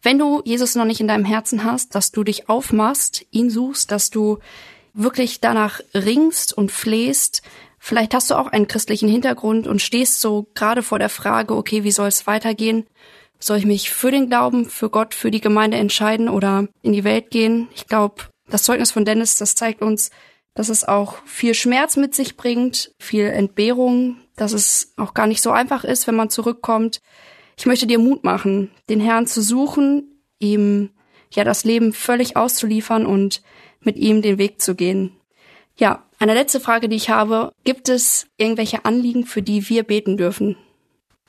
wenn 0.02 0.18
du 0.18 0.42
Jesus 0.46 0.76
noch 0.76 0.86
nicht 0.86 1.02
in 1.02 1.08
deinem 1.08 1.26
Herzen 1.26 1.64
hast, 1.64 1.96
dass 1.96 2.12
du 2.12 2.24
dich 2.24 2.50
aufmachst, 2.50 3.26
ihn 3.32 3.50
suchst, 3.50 3.92
dass 3.92 4.10
du 4.10 4.40
wirklich 4.94 5.42
danach 5.42 5.82
ringst 5.94 6.58
und 6.58 6.72
flehst. 6.72 7.42
Vielleicht 7.80 8.14
hast 8.14 8.30
du 8.30 8.36
auch 8.36 8.48
einen 8.48 8.68
christlichen 8.68 9.10
Hintergrund 9.10 9.68
und 9.68 9.82
stehst 9.82 10.22
so 10.22 10.48
gerade 10.54 10.84
vor 10.84 11.00
der 11.00 11.10
Frage, 11.10 11.56
okay, 11.56 11.84
wie 11.84 11.92
soll 11.92 12.08
es 12.08 12.28
weitergehen? 12.28 12.86
Soll 13.40 13.58
ich 13.58 13.66
mich 13.66 13.90
für 13.90 14.12
den 14.12 14.28
Glauben, 14.28 14.66
für 14.66 14.90
Gott, 14.90 15.14
für 15.14 15.32
die 15.32 15.42
Gemeinde 15.42 15.78
entscheiden 15.78 16.28
oder 16.28 16.68
in 16.82 16.92
die 16.92 17.06
Welt 17.06 17.32
gehen? 17.32 17.70
Ich 17.74 17.88
glaube, 17.88 18.24
das 18.50 18.64
Zeugnis 18.64 18.92
von 18.92 19.06
Dennis, 19.06 19.38
das 19.38 19.56
zeigt 19.56 19.82
uns, 19.82 20.12
dass 20.56 20.68
es 20.70 20.84
auch 20.84 21.24
viel 21.26 21.54
Schmerz 21.54 21.96
mit 21.96 22.14
sich 22.14 22.36
bringt, 22.36 22.92
viel 23.00 23.28
Entbehrung, 23.28 24.18
dass 24.36 24.52
es 24.52 24.94
auch 24.98 25.14
gar 25.14 25.28
nicht 25.28 25.42
so 25.42 25.52
einfach 25.52 25.84
ist, 25.84 26.08
wenn 26.08 26.16
man 26.16 26.30
zurückkommt. 26.30 27.00
Ich 27.60 27.66
möchte 27.66 27.88
dir 27.88 28.00
Mut 28.00 28.24
machen, 28.24 28.72
den 28.88 29.02
Herrn 29.02 29.28
zu 29.28 29.42
suchen, 29.42 30.24
ihm 30.40 30.92
ja 31.30 31.44
das 31.44 31.66
Leben 31.66 31.92
völlig 31.92 32.38
auszuliefern 32.38 33.06
und 33.06 33.42
mit 33.82 33.98
ihm 33.98 34.22
den 34.22 34.38
Weg 34.38 34.62
zu 34.62 34.76
gehen. 34.76 35.12
Ja, 35.76 36.06
eine 36.20 36.36
letzte 36.36 36.62
Frage, 36.62 36.88
die 36.88 36.96
ich 36.96 37.10
habe. 37.10 37.52
Gibt 37.66 37.90
es 37.90 38.28
irgendwelche 38.38 38.86
Anliegen, 38.86 39.26
für 39.26 39.42
die 39.42 39.68
wir 39.68 39.84
beten 39.84 40.16
dürfen? 40.16 40.56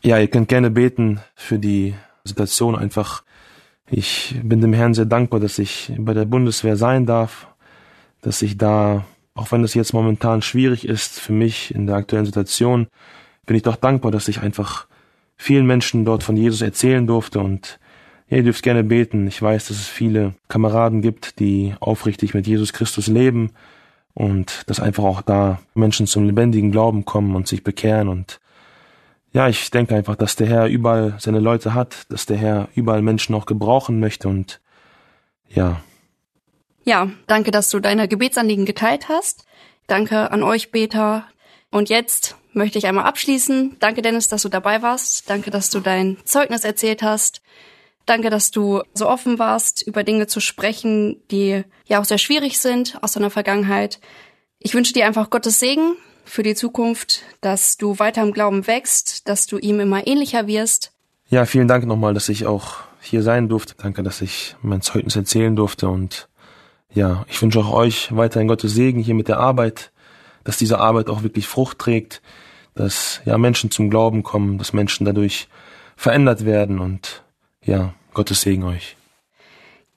Ja, 0.02 0.20
ihr 0.20 0.28
könnt 0.28 0.48
gerne 0.48 0.70
beten 0.70 1.20
für 1.34 1.58
die 1.58 1.94
Situation 2.22 2.76
einfach. 2.76 3.24
Ich 3.90 4.36
bin 4.40 4.60
dem 4.60 4.72
Herrn 4.72 4.94
sehr 4.94 5.06
dankbar, 5.06 5.40
dass 5.40 5.58
ich 5.58 5.92
bei 5.98 6.14
der 6.14 6.26
Bundeswehr 6.26 6.76
sein 6.76 7.06
darf, 7.06 7.48
dass 8.20 8.40
ich 8.40 8.56
da, 8.56 9.04
auch 9.34 9.50
wenn 9.50 9.64
es 9.64 9.74
jetzt 9.74 9.94
momentan 9.94 10.42
schwierig 10.42 10.86
ist 10.86 11.18
für 11.18 11.32
mich 11.32 11.74
in 11.74 11.88
der 11.88 11.96
aktuellen 11.96 12.26
Situation, 12.26 12.86
bin 13.46 13.56
ich 13.56 13.64
doch 13.64 13.74
dankbar, 13.74 14.12
dass 14.12 14.28
ich 14.28 14.42
einfach 14.42 14.86
vielen 15.40 15.66
Menschen 15.66 16.04
dort 16.04 16.22
von 16.22 16.36
Jesus 16.36 16.60
erzählen 16.60 17.06
durfte 17.06 17.40
und 17.40 17.78
ja, 18.28 18.36
ihr 18.36 18.42
dürft 18.42 18.62
gerne 18.62 18.84
beten. 18.84 19.26
Ich 19.26 19.40
weiß, 19.40 19.68
dass 19.68 19.78
es 19.78 19.88
viele 19.88 20.34
Kameraden 20.48 21.00
gibt, 21.00 21.40
die 21.40 21.74
aufrichtig 21.80 22.34
mit 22.34 22.46
Jesus 22.46 22.74
Christus 22.74 23.06
leben 23.06 23.52
und 24.12 24.68
dass 24.68 24.80
einfach 24.80 25.02
auch 25.02 25.22
da 25.22 25.58
Menschen 25.72 26.06
zum 26.06 26.26
lebendigen 26.26 26.70
Glauben 26.70 27.06
kommen 27.06 27.34
und 27.34 27.48
sich 27.48 27.64
bekehren 27.64 28.08
und 28.08 28.38
ja, 29.32 29.48
ich 29.48 29.70
denke 29.70 29.94
einfach, 29.94 30.16
dass 30.16 30.34
der 30.34 30.48
Herr 30.48 30.66
überall 30.66 31.14
seine 31.18 31.38
Leute 31.38 31.72
hat, 31.72 32.10
dass 32.10 32.26
der 32.26 32.36
Herr 32.36 32.68
überall 32.74 33.00
Menschen 33.00 33.34
auch 33.34 33.46
gebrauchen 33.46 33.98
möchte 34.00 34.28
und 34.28 34.60
ja. 35.48 35.80
Ja, 36.84 37.10
danke, 37.28 37.50
dass 37.52 37.70
du 37.70 37.78
deine 37.78 38.08
Gebetsanliegen 38.08 38.66
geteilt 38.66 39.08
hast. 39.08 39.46
Danke 39.86 40.32
an 40.32 40.42
euch, 40.42 40.72
Beter. 40.72 41.24
Und 41.70 41.88
jetzt 41.88 42.36
möchte 42.52 42.78
ich 42.78 42.86
einmal 42.86 43.04
abschließen. 43.04 43.76
Danke, 43.80 44.02
Dennis, 44.02 44.28
dass 44.28 44.42
du 44.42 44.48
dabei 44.48 44.82
warst. 44.82 45.28
Danke, 45.28 45.50
dass 45.50 45.70
du 45.70 45.80
dein 45.80 46.16
Zeugnis 46.24 46.64
erzählt 46.64 47.02
hast. 47.02 47.42
Danke, 48.06 48.30
dass 48.30 48.50
du 48.50 48.82
so 48.94 49.08
offen 49.08 49.38
warst, 49.38 49.82
über 49.86 50.02
Dinge 50.02 50.26
zu 50.26 50.40
sprechen, 50.40 51.22
die 51.30 51.64
ja 51.86 52.00
auch 52.00 52.04
sehr 52.04 52.18
schwierig 52.18 52.58
sind 52.58 52.98
aus 53.02 53.12
deiner 53.12 53.30
Vergangenheit. 53.30 54.00
Ich 54.58 54.74
wünsche 54.74 54.92
dir 54.92 55.06
einfach 55.06 55.30
Gottes 55.30 55.60
Segen 55.60 55.96
für 56.24 56.42
die 56.42 56.54
Zukunft, 56.54 57.22
dass 57.40 57.76
du 57.76 57.98
weiter 57.98 58.22
im 58.22 58.32
Glauben 58.32 58.66
wächst, 58.66 59.28
dass 59.28 59.46
du 59.46 59.58
ihm 59.58 59.80
immer 59.80 60.06
ähnlicher 60.06 60.46
wirst. 60.46 60.92
Ja, 61.28 61.44
vielen 61.44 61.68
Dank 61.68 61.86
nochmal, 61.86 62.14
dass 62.14 62.28
ich 62.28 62.46
auch 62.46 62.78
hier 63.00 63.22
sein 63.22 63.48
durfte. 63.48 63.74
Danke, 63.76 64.02
dass 64.02 64.20
ich 64.20 64.56
mein 64.62 64.80
Zeugnis 64.80 65.16
erzählen 65.16 65.54
durfte 65.54 65.88
und 65.88 66.28
ja, 66.92 67.24
ich 67.28 67.40
wünsche 67.40 67.60
auch 67.60 67.72
euch 67.72 68.14
weiterhin 68.14 68.48
Gottes 68.48 68.74
Segen 68.74 69.00
hier 69.00 69.14
mit 69.14 69.28
der 69.28 69.38
Arbeit, 69.38 69.92
dass 70.44 70.56
diese 70.56 70.78
Arbeit 70.78 71.08
auch 71.08 71.22
wirklich 71.22 71.46
Frucht 71.46 71.78
trägt, 71.78 72.22
dass 72.74 73.20
ja 73.24 73.36
Menschen 73.38 73.70
zum 73.70 73.90
Glauben 73.90 74.22
kommen, 74.22 74.58
dass 74.58 74.72
Menschen 74.72 75.04
dadurch 75.04 75.48
verändert 75.96 76.44
werden 76.44 76.78
und 76.78 77.22
ja, 77.64 77.92
Gottes 78.14 78.40
Segen 78.40 78.64
euch. 78.64 78.96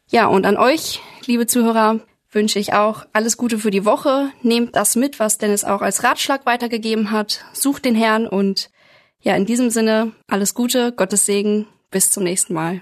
Ja, 0.10 0.28
und 0.28 0.46
an 0.46 0.58
euch, 0.58 1.02
liebe 1.26 1.48
Zuhörer, 1.48 2.00
wünsche 2.32 2.60
ich 2.60 2.74
auch 2.74 3.06
alles 3.14 3.38
Gute 3.38 3.58
für 3.58 3.72
die 3.72 3.86
Woche. 3.86 4.30
Nehmt 4.42 4.76
das 4.76 4.96
mit, 4.96 5.20
was 5.20 5.38
Dennis 5.38 5.64
auch 5.64 5.82
als 5.82 6.04
Ratschlag 6.04 6.46
weitergegeben 6.46 7.12
hat. 7.12 7.46
Sucht 7.54 7.86
den 7.86 7.96
Herrn 7.96 8.28
und 8.28 8.70
ja, 9.22 9.36
in 9.36 9.46
diesem 9.46 9.70
Sinne 9.70 10.12
alles 10.28 10.54
Gute, 10.54 10.92
Gottes 10.92 11.26
Segen, 11.26 11.68
bis 11.92 12.12
zum 12.12 12.24
nächsten 12.24 12.54
Mal. 12.54 12.82